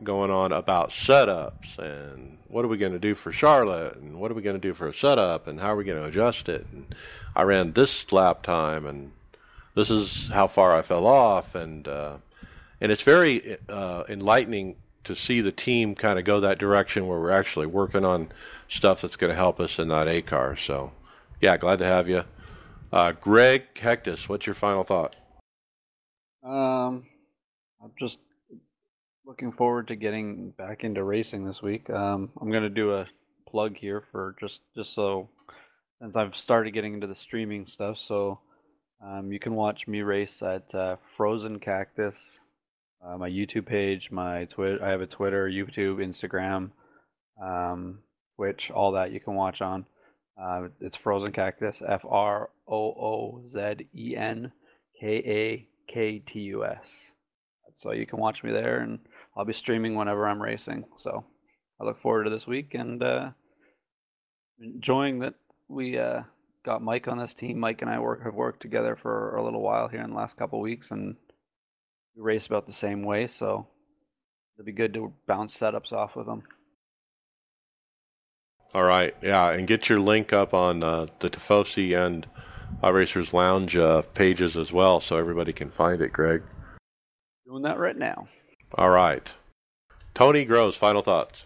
going 0.03 0.31
on 0.31 0.51
about 0.51 0.89
setups 0.89 1.77
and 1.77 2.37
what 2.47 2.63
are 2.63 2.69
we 2.69 2.77
going 2.77 2.93
to 2.93 2.99
do 2.99 3.15
for 3.15 3.33
Charlotte, 3.33 3.97
and 3.97 4.17
what 4.17 4.31
are 4.31 4.33
we 4.33 4.41
going 4.41 4.55
to 4.55 4.61
do 4.61 4.73
for 4.73 4.87
a 4.87 4.93
setup, 4.93 5.45
and 5.47 5.59
how 5.59 5.73
are 5.73 5.75
we 5.75 5.83
going 5.83 6.01
to 6.01 6.07
adjust 6.07 6.47
it. 6.47 6.65
And 6.71 6.95
I 7.35 7.43
ran 7.43 7.73
this 7.73 8.11
lap 8.13 8.43
time, 8.43 8.85
and 8.85 9.11
this 9.73 9.91
is 9.91 10.29
how 10.29 10.47
far 10.47 10.73
I 10.73 10.81
fell 10.81 11.05
off, 11.05 11.53
and 11.53 11.85
uh, 11.85 12.17
and 12.79 12.91
it's 12.93 13.01
very 13.01 13.57
uh, 13.67 14.03
enlightening 14.07 14.77
to 15.03 15.15
see 15.15 15.41
the 15.41 15.51
team 15.51 15.95
kind 15.95 16.17
of 16.17 16.23
go 16.23 16.39
that 16.39 16.57
direction 16.57 17.07
where 17.07 17.19
we're 17.19 17.31
actually 17.31 17.67
working 17.67 18.05
on 18.05 18.31
stuff 18.69 19.01
that's 19.01 19.17
going 19.17 19.31
to 19.31 19.35
help 19.35 19.59
us 19.59 19.77
in 19.77 19.89
that 19.89 20.07
A 20.07 20.21
car. 20.21 20.55
So, 20.55 20.91
yeah, 21.41 21.57
glad 21.57 21.79
to 21.79 21.85
have 21.85 22.07
you. 22.07 22.23
Uh, 22.91 23.11
Greg 23.11 23.73
Hectus, 23.75 24.29
what's 24.29 24.45
your 24.45 24.55
final 24.55 24.83
thought? 24.83 25.15
Um, 26.45 27.07
I'm 27.83 27.91
just 27.99 28.19
looking 29.25 29.51
forward 29.51 29.87
to 29.87 29.95
getting 29.95 30.51
back 30.51 30.83
into 30.83 31.03
racing 31.03 31.43
this 31.43 31.61
week. 31.61 31.89
Um, 31.89 32.29
I'm 32.39 32.51
gonna 32.51 32.69
do 32.69 32.93
a 32.93 33.07
plug 33.49 33.75
here 33.75 34.03
for 34.11 34.35
just 34.39 34.61
just 34.75 34.93
so 34.93 35.29
since 35.99 36.15
I've 36.15 36.37
started 36.37 36.75
getting 36.75 36.93
into 36.93 37.07
the 37.07 37.15
streaming 37.15 37.65
stuff. 37.65 37.97
So 37.97 38.41
um, 39.03 39.31
you 39.31 39.39
can 39.39 39.55
watch 39.55 39.87
me 39.87 40.01
race 40.01 40.43
at 40.43 40.73
uh, 40.75 40.97
Frozen 41.17 41.59
Cactus, 41.59 42.39
uh, 43.03 43.17
my 43.17 43.29
YouTube 43.29 43.65
page, 43.65 44.11
my 44.11 44.45
Twitter. 44.45 44.83
I 44.85 44.91
have 44.91 45.01
a 45.01 45.07
Twitter, 45.07 45.49
YouTube, 45.49 45.97
Instagram, 45.97 46.69
um, 47.43 47.99
Twitch, 48.35 48.69
all 48.69 48.91
that 48.91 49.11
you 49.11 49.19
can 49.19 49.33
watch 49.33 49.61
on. 49.61 49.87
Uh, 50.39 50.67
it's 50.79 50.95
Frozen 50.95 51.31
Cactus, 51.31 51.81
F 51.87 52.05
R 52.07 52.51
O 52.67 52.77
O 52.77 53.43
Z 53.47 53.87
E 53.95 54.15
N 54.15 54.51
K 54.99 55.07
A 55.25 55.67
K 55.87 56.19
T 56.19 56.39
U 56.39 56.65
S. 56.65 56.85
So 57.75 57.91
you 57.91 58.05
can 58.05 58.19
watch 58.19 58.43
me 58.43 58.51
there, 58.51 58.79
and 58.79 58.99
I'll 59.35 59.45
be 59.45 59.53
streaming 59.53 59.95
whenever 59.95 60.27
I'm 60.27 60.41
racing. 60.41 60.85
So 60.97 61.25
I 61.79 61.83
look 61.83 62.01
forward 62.01 62.23
to 62.23 62.29
this 62.29 62.47
week 62.47 62.73
and 62.73 63.03
uh, 63.03 63.29
enjoying 64.59 65.19
that 65.19 65.33
we 65.67 65.97
uh, 65.97 66.21
got 66.65 66.81
Mike 66.81 67.07
on 67.07 67.17
this 67.17 67.33
team. 67.33 67.59
Mike 67.59 67.81
and 67.81 67.91
I 67.91 67.99
work 67.99 68.23
have 68.23 68.33
worked 68.33 68.61
together 68.61 68.97
for 69.01 69.35
a 69.35 69.43
little 69.43 69.61
while 69.61 69.89
here 69.89 70.01
in 70.01 70.11
the 70.11 70.15
last 70.15 70.37
couple 70.37 70.61
weeks, 70.61 70.91
and 70.91 71.15
we 72.15 72.21
race 72.23 72.47
about 72.47 72.65
the 72.65 72.73
same 72.73 73.03
way. 73.03 73.27
So 73.27 73.67
it'll 74.55 74.65
be 74.65 74.71
good 74.71 74.93
to 74.93 75.13
bounce 75.27 75.57
setups 75.57 75.91
off 75.91 76.15
with 76.15 76.27
him. 76.27 76.43
All 78.73 78.83
right, 78.83 79.15
yeah, 79.21 79.51
and 79.51 79.67
get 79.67 79.87
your 79.87 79.99
link 79.99 80.33
up 80.33 80.53
on 80.53 80.83
uh, 80.83 81.07
the 81.19 81.29
Tifosi 81.29 81.95
and 81.95 82.27
iRacers 82.83 83.33
Lounge 83.33 83.75
uh, 83.77 84.01
pages 84.13 84.57
as 84.57 84.71
well, 84.71 85.01
so 85.01 85.17
everybody 85.17 85.53
can 85.53 85.69
find 85.69 86.01
it. 86.01 86.13
Greg, 86.13 86.43
doing 87.45 87.63
that 87.63 87.79
right 87.79 87.97
now. 87.97 88.27
All 88.75 88.89
right, 88.89 89.31
Tony 90.13 90.45
Groves, 90.45 90.77
final 90.77 91.01
thoughts. 91.01 91.45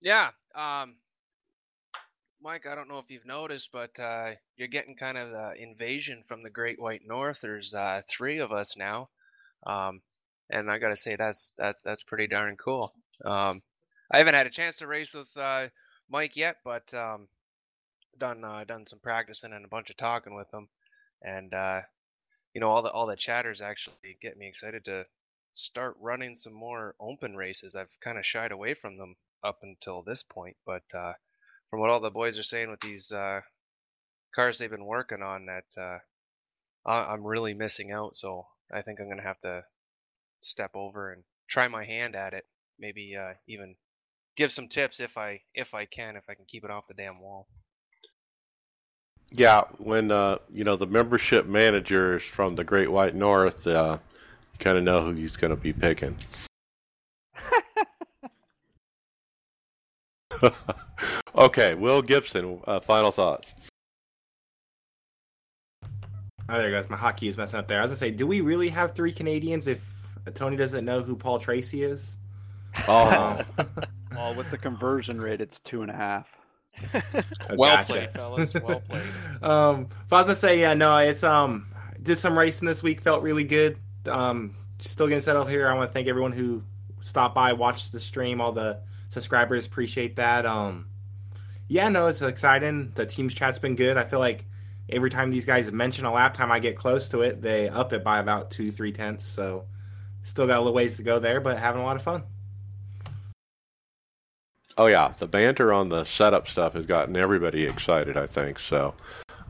Yeah, 0.00 0.30
um, 0.54 0.96
Mike, 2.42 2.66
I 2.66 2.74
don't 2.74 2.88
know 2.88 2.98
if 2.98 3.10
you've 3.10 3.26
noticed, 3.26 3.70
but 3.72 3.98
uh, 4.00 4.30
you're 4.56 4.68
getting 4.68 4.96
kind 4.96 5.18
of 5.18 5.30
the 5.30 5.54
invasion 5.58 6.22
from 6.26 6.42
the 6.42 6.50
Great 6.50 6.80
White 6.80 7.02
North. 7.06 7.40
There's 7.40 7.74
uh, 7.74 8.02
three 8.08 8.38
of 8.38 8.52
us 8.52 8.76
now, 8.76 9.08
um, 9.66 10.00
and 10.50 10.70
I 10.70 10.78
gotta 10.78 10.96
say 10.96 11.16
that's 11.16 11.52
that's 11.58 11.82
that's 11.82 12.02
pretty 12.02 12.26
darn 12.26 12.56
cool. 12.56 12.92
Um, 13.24 13.60
I 14.10 14.18
haven't 14.18 14.34
had 14.34 14.46
a 14.46 14.50
chance 14.50 14.76
to 14.78 14.86
race 14.86 15.14
with 15.14 15.30
uh, 15.36 15.68
Mike 16.08 16.36
yet, 16.36 16.56
but 16.64 16.92
um, 16.94 17.28
done 18.20 18.44
uh, 18.44 18.64
done 18.64 18.86
some 18.86 19.00
practicing 19.00 19.52
and 19.52 19.64
a 19.64 19.68
bunch 19.68 19.90
of 19.90 19.96
talking 19.96 20.36
with 20.36 20.48
them, 20.50 20.68
and 21.22 21.52
uh, 21.52 21.80
you 22.54 22.60
know 22.60 22.70
all 22.70 22.82
the 22.82 22.90
all 22.90 23.06
the 23.06 23.16
chatters 23.16 23.60
actually 23.60 24.18
get 24.22 24.36
me 24.36 24.46
excited 24.46 24.84
to 24.84 25.04
start 25.54 25.96
running 26.00 26.36
some 26.36 26.54
more 26.54 26.94
open 27.00 27.34
races. 27.34 27.74
I've 27.74 27.98
kind 28.00 28.18
of 28.18 28.24
shied 28.24 28.52
away 28.52 28.74
from 28.74 28.96
them 28.96 29.16
up 29.42 29.58
until 29.62 30.02
this 30.02 30.22
point, 30.22 30.56
but 30.64 30.84
uh, 30.94 31.14
from 31.68 31.80
what 31.80 31.90
all 31.90 32.00
the 32.00 32.10
boys 32.10 32.38
are 32.38 32.44
saying 32.44 32.70
with 32.70 32.80
these 32.80 33.10
uh, 33.10 33.40
cars 34.34 34.58
they've 34.58 34.70
been 34.70 34.86
working 34.86 35.22
on, 35.22 35.46
that 35.46 35.64
uh, 35.80 35.98
I'm 36.86 37.24
really 37.26 37.54
missing 37.54 37.90
out. 37.90 38.14
So 38.14 38.46
I 38.72 38.82
think 38.82 39.00
I'm 39.00 39.08
gonna 39.08 39.22
have 39.22 39.40
to 39.40 39.64
step 40.40 40.70
over 40.74 41.12
and 41.12 41.24
try 41.48 41.68
my 41.68 41.84
hand 41.84 42.14
at 42.14 42.34
it. 42.34 42.44
Maybe 42.78 43.16
uh, 43.16 43.34
even 43.48 43.74
give 44.36 44.52
some 44.52 44.68
tips 44.68 45.00
if 45.00 45.18
I 45.18 45.40
if 45.54 45.74
I 45.74 45.86
can 45.86 46.16
if 46.16 46.24
I 46.28 46.34
can 46.34 46.46
keep 46.46 46.64
it 46.64 46.70
off 46.70 46.86
the 46.86 46.94
damn 46.94 47.20
wall. 47.20 47.48
Yeah, 49.32 49.62
when 49.78 50.10
uh, 50.10 50.38
you 50.52 50.64
know 50.64 50.76
the 50.76 50.86
membership 50.86 51.46
managers 51.46 52.22
from 52.22 52.56
the 52.56 52.64
Great 52.64 52.90
White 52.90 53.14
North, 53.14 53.66
uh, 53.66 53.96
you 54.52 54.58
kind 54.58 54.76
of 54.76 54.84
know 54.84 55.02
who 55.02 55.12
he's 55.12 55.36
going 55.36 55.50
to 55.50 55.56
be 55.56 55.72
picking. 55.72 56.16
okay, 61.36 61.74
Will 61.74 62.02
Gibson, 62.02 62.60
uh, 62.66 62.80
final 62.80 63.10
thoughts. 63.10 63.52
Oh, 66.48 66.58
there 66.58 66.70
goes. 66.70 66.90
My 66.90 66.96
hotkey 66.96 67.28
is 67.28 67.36
messing 67.36 67.60
up 67.60 67.68
there. 67.68 67.78
I 67.78 67.82
was 67.82 67.90
gonna 67.90 67.98
say, 67.98 68.10
do 68.10 68.26
we 68.26 68.40
really 68.40 68.68
have 68.70 68.92
three 68.92 69.12
Canadians 69.12 69.68
if 69.68 69.80
Tony 70.34 70.56
doesn't 70.56 70.84
know 70.84 71.00
who 71.00 71.14
Paul 71.14 71.38
Tracy 71.38 71.84
is? 71.84 72.16
Oh, 72.88 73.40
well, 74.12 74.34
with 74.34 74.50
the 74.50 74.58
conversion 74.58 75.20
rate, 75.20 75.40
it's 75.40 75.60
two 75.60 75.82
and 75.82 75.90
a 75.90 75.94
half. 75.94 76.39
well 77.56 77.76
gotcha. 77.76 77.92
played, 77.92 78.12
fellas. 78.12 78.54
Well 78.54 78.80
played. 78.80 79.02
um, 79.42 79.88
if 80.06 80.12
I 80.12 80.18
was 80.18 80.26
gonna 80.26 80.36
say, 80.36 80.60
yeah, 80.60 80.74
no, 80.74 80.96
it's 80.98 81.22
um, 81.22 81.66
did 82.02 82.16
some 82.16 82.38
racing 82.38 82.66
this 82.66 82.82
week, 82.82 83.00
felt 83.02 83.22
really 83.22 83.44
good. 83.44 83.78
Um, 84.06 84.54
still 84.78 85.06
getting 85.06 85.22
settled 85.22 85.50
here. 85.50 85.68
I 85.68 85.74
want 85.74 85.90
to 85.90 85.92
thank 85.92 86.08
everyone 86.08 86.32
who 86.32 86.62
stopped 87.00 87.34
by, 87.34 87.52
watched 87.52 87.92
the 87.92 88.00
stream, 88.00 88.40
all 88.40 88.52
the 88.52 88.80
subscribers. 89.08 89.66
Appreciate 89.66 90.16
that. 90.16 90.46
Um, 90.46 90.86
yeah, 91.68 91.88
no, 91.88 92.06
it's 92.06 92.22
exciting. 92.22 92.92
The 92.94 93.06
team's 93.06 93.34
chat's 93.34 93.58
been 93.58 93.76
good. 93.76 93.96
I 93.96 94.04
feel 94.04 94.18
like 94.18 94.44
every 94.88 95.10
time 95.10 95.30
these 95.30 95.44
guys 95.44 95.70
mention 95.70 96.04
a 96.04 96.12
lap 96.12 96.34
time 96.34 96.50
I 96.50 96.58
get 96.58 96.76
close 96.76 97.08
to 97.10 97.22
it, 97.22 97.40
they 97.40 97.68
up 97.68 97.92
it 97.92 98.02
by 98.02 98.18
about 98.18 98.50
two, 98.50 98.72
three 98.72 98.92
tenths. 98.92 99.24
So 99.24 99.66
still 100.22 100.46
got 100.46 100.56
a 100.56 100.60
little 100.60 100.74
ways 100.74 100.96
to 100.96 101.02
go 101.02 101.18
there, 101.18 101.40
but 101.40 101.58
having 101.58 101.80
a 101.80 101.84
lot 101.84 101.96
of 101.96 102.02
fun. 102.02 102.24
Oh 104.80 104.86
yeah, 104.86 105.12
the 105.18 105.28
banter 105.28 105.74
on 105.74 105.90
the 105.90 106.04
setup 106.04 106.48
stuff 106.48 106.72
has 106.72 106.86
gotten 106.86 107.14
everybody 107.14 107.64
excited. 107.66 108.16
I 108.16 108.26
think 108.26 108.58
so, 108.58 108.94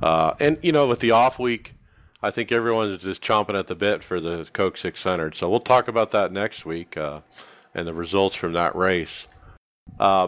uh, 0.02 0.34
and 0.40 0.58
you 0.60 0.72
know, 0.72 0.88
with 0.88 0.98
the 0.98 1.12
off 1.12 1.38
week, 1.38 1.74
I 2.20 2.32
think 2.32 2.50
everyone's 2.50 3.00
just 3.00 3.22
chomping 3.22 3.56
at 3.56 3.68
the 3.68 3.76
bit 3.76 4.02
for 4.02 4.18
the 4.18 4.50
Coke 4.52 4.76
600. 4.76 5.36
So 5.36 5.48
we'll 5.48 5.60
talk 5.60 5.86
about 5.86 6.10
that 6.10 6.32
next 6.32 6.66
week 6.66 6.96
uh, 6.96 7.20
and 7.76 7.86
the 7.86 7.94
results 7.94 8.34
from 8.34 8.54
that 8.54 8.74
race. 8.74 9.28
Uh, 10.00 10.26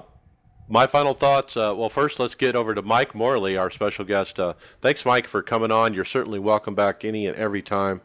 my 0.68 0.86
final 0.86 1.14
thoughts. 1.14 1.57
Uh, 1.57 1.74
well, 1.76 1.88
first, 1.88 2.20
let's 2.20 2.36
get 2.36 2.55
over 2.55 2.72
to 2.72 2.82
Mike 2.82 3.12
Moorley, 3.12 3.57
our 3.57 3.72
special 3.72 4.05
guest. 4.05 4.38
Uh, 4.38 4.53
thanks, 4.82 5.05
Mike, 5.05 5.26
for 5.26 5.42
coming 5.42 5.72
on. 5.72 5.94
You're 5.94 6.05
certainly 6.05 6.38
welcome 6.38 6.76
back 6.76 7.05
any 7.05 7.26
and 7.26 7.36
every 7.36 7.61
time. 7.61 8.03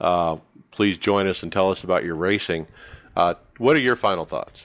Uh, 0.00 0.38
please 0.70 0.96
join 0.96 1.26
us 1.26 1.42
and 1.42 1.52
tell 1.52 1.70
us 1.70 1.84
about 1.84 2.04
your 2.04 2.14
racing. 2.14 2.68
What 3.14 3.76
are 3.76 3.80
your 3.80 3.96
final 3.96 4.24
thoughts? 4.24 4.64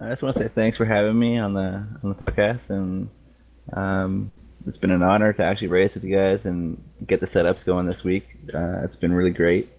I 0.00 0.10
just 0.10 0.22
want 0.22 0.36
to 0.36 0.42
say 0.44 0.48
thanks 0.54 0.76
for 0.76 0.84
having 0.84 1.18
me 1.18 1.38
on 1.38 1.54
the 1.54 1.84
on 2.02 2.10
the 2.10 2.14
podcast, 2.14 2.70
and 2.70 3.08
um, 3.72 4.30
it's 4.66 4.76
been 4.76 4.92
an 4.92 5.02
honor 5.02 5.32
to 5.32 5.42
actually 5.42 5.68
race 5.68 5.92
with 5.94 6.04
you 6.04 6.14
guys 6.14 6.44
and 6.44 6.80
get 7.06 7.20
the 7.20 7.26
setups 7.26 7.64
going 7.64 7.86
this 7.86 8.04
week. 8.04 8.28
Uh, 8.54 8.84
it's 8.84 8.94
been 8.96 9.12
really 9.12 9.30
great. 9.30 9.70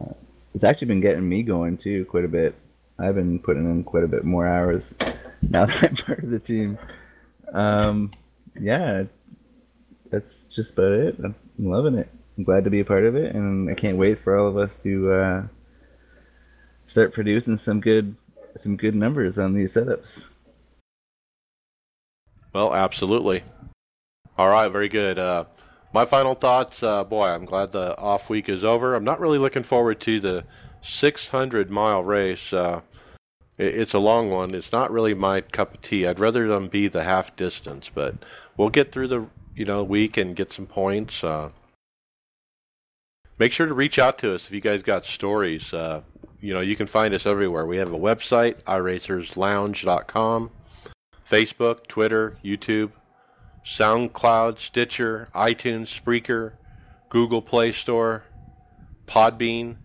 Uh, 0.00 0.14
it's 0.54 0.62
actually 0.62 0.86
been 0.86 1.00
getting 1.00 1.28
me 1.28 1.42
going 1.42 1.78
too 1.78 2.04
quite 2.04 2.24
a 2.24 2.28
bit. 2.28 2.54
I've 2.98 3.16
been 3.16 3.40
putting 3.40 3.64
in 3.64 3.82
quite 3.82 4.04
a 4.04 4.08
bit 4.08 4.24
more 4.24 4.46
hours 4.46 4.84
now 5.42 5.66
that 5.66 5.84
I'm 5.84 5.96
part 5.96 6.22
of 6.22 6.30
the 6.30 6.38
team. 6.38 6.78
Um, 7.52 8.12
yeah, 8.60 9.04
that's 10.10 10.44
just 10.54 10.72
about 10.72 10.92
it. 10.92 11.16
I'm 11.18 11.34
loving 11.58 11.96
it. 11.96 12.08
I'm 12.38 12.44
glad 12.44 12.64
to 12.64 12.70
be 12.70 12.80
a 12.80 12.84
part 12.84 13.04
of 13.04 13.16
it, 13.16 13.34
and 13.34 13.68
I 13.68 13.74
can't 13.74 13.96
wait 13.98 14.22
for 14.22 14.38
all 14.38 14.48
of 14.48 14.56
us 14.56 14.70
to 14.84 15.12
uh, 15.12 15.42
start 16.86 17.14
producing 17.14 17.58
some 17.58 17.80
good 17.80 18.14
some 18.58 18.76
good 18.76 18.94
numbers 18.94 19.38
on 19.38 19.54
these 19.54 19.74
setups. 19.74 20.24
Well, 22.52 22.74
absolutely. 22.74 23.44
All 24.36 24.48
right, 24.48 24.68
very 24.68 24.88
good. 24.88 25.18
Uh, 25.18 25.44
my 25.92 26.04
final 26.04 26.34
thoughts, 26.34 26.82
uh, 26.82 27.04
boy, 27.04 27.26
I'm 27.26 27.44
glad 27.44 27.72
the 27.72 27.96
off 27.98 28.30
week 28.30 28.48
is 28.48 28.64
over. 28.64 28.94
I'm 28.94 29.04
not 29.04 29.20
really 29.20 29.38
looking 29.38 29.62
forward 29.62 30.00
to 30.00 30.20
the 30.20 30.44
600 30.82 31.70
mile 31.70 32.02
race. 32.02 32.52
Uh, 32.52 32.80
it's 33.58 33.92
a 33.92 33.98
long 33.98 34.30
one. 34.30 34.54
It's 34.54 34.72
not 34.72 34.90
really 34.90 35.14
my 35.14 35.42
cup 35.42 35.74
of 35.74 35.82
tea. 35.82 36.06
I'd 36.06 36.18
rather 36.18 36.46
them 36.48 36.68
be 36.68 36.88
the 36.88 37.04
half 37.04 37.36
distance, 37.36 37.90
but 37.92 38.14
we'll 38.56 38.70
get 38.70 38.90
through 38.90 39.08
the 39.08 39.26
you 39.54 39.64
know 39.66 39.84
week 39.84 40.16
and 40.16 40.34
get 40.34 40.52
some 40.52 40.66
points. 40.66 41.22
Uh, 41.22 41.50
make 43.38 43.52
sure 43.52 43.66
to 43.66 43.74
reach 43.74 43.98
out 43.98 44.16
to 44.18 44.34
us 44.34 44.46
if 44.46 44.52
you 44.52 44.60
guys 44.60 44.82
got 44.82 45.04
stories. 45.04 45.74
You 46.40 46.54
know, 46.54 46.60
you 46.60 46.74
can 46.76 46.86
find 46.86 47.12
us 47.12 47.26
everywhere. 47.26 47.66
We 47.66 47.76
have 47.76 47.92
a 47.92 47.98
website, 47.98 48.62
iRacersLounge.com, 48.64 50.50
Facebook, 51.28 51.86
Twitter, 51.86 52.38
YouTube, 52.42 52.92
SoundCloud, 53.64 54.58
Stitcher, 54.58 55.28
iTunes, 55.34 55.88
Spreaker, 55.88 56.52
Google 57.10 57.42
Play 57.42 57.72
Store, 57.72 58.24
Podbean. 59.06 59.76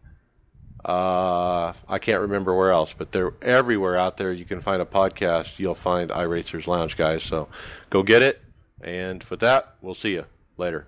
Uh, 0.84 1.74
I 1.90 2.00
can't 2.00 2.22
remember 2.22 2.56
where 2.56 2.72
else, 2.72 2.94
but 2.94 3.12
they're 3.12 3.34
everywhere 3.42 3.98
out 3.98 4.18
there. 4.18 4.32
You 4.32 4.46
can 4.46 4.62
find 4.62 4.82
a 4.82 4.86
podcast. 4.86 5.60
You'll 5.60 5.76
find 5.76 6.10
iRacers 6.10 6.68
Lounge, 6.68 6.96
guys. 6.96 7.24
So 7.24 7.50
go 7.90 8.04
get 8.04 8.22
it. 8.24 8.42
And 8.82 9.24
for 9.24 9.36
that, 9.38 9.76
we'll 9.82 9.96
see 9.96 10.14
you 10.14 10.26
later. 10.58 10.86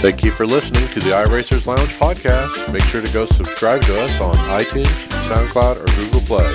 Thank 0.00 0.22
you 0.22 0.30
for 0.30 0.46
listening 0.46 0.86
to 0.90 1.00
the 1.00 1.10
iRacers 1.10 1.66
Lounge 1.66 1.90
podcast. 1.98 2.72
Make 2.72 2.84
sure 2.84 3.02
to 3.02 3.12
go 3.12 3.26
subscribe 3.26 3.82
to 3.82 4.00
us 4.00 4.20
on 4.20 4.32
iTunes, 4.34 4.86
SoundCloud, 5.28 5.76
or 5.82 6.04
Google 6.04 6.20
Play, 6.20 6.46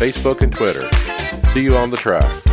Facebook, 0.00 0.42
and 0.42 0.52
Twitter. 0.52 0.82
See 1.52 1.62
you 1.62 1.76
on 1.76 1.90
the 1.90 1.96
track. 1.96 2.47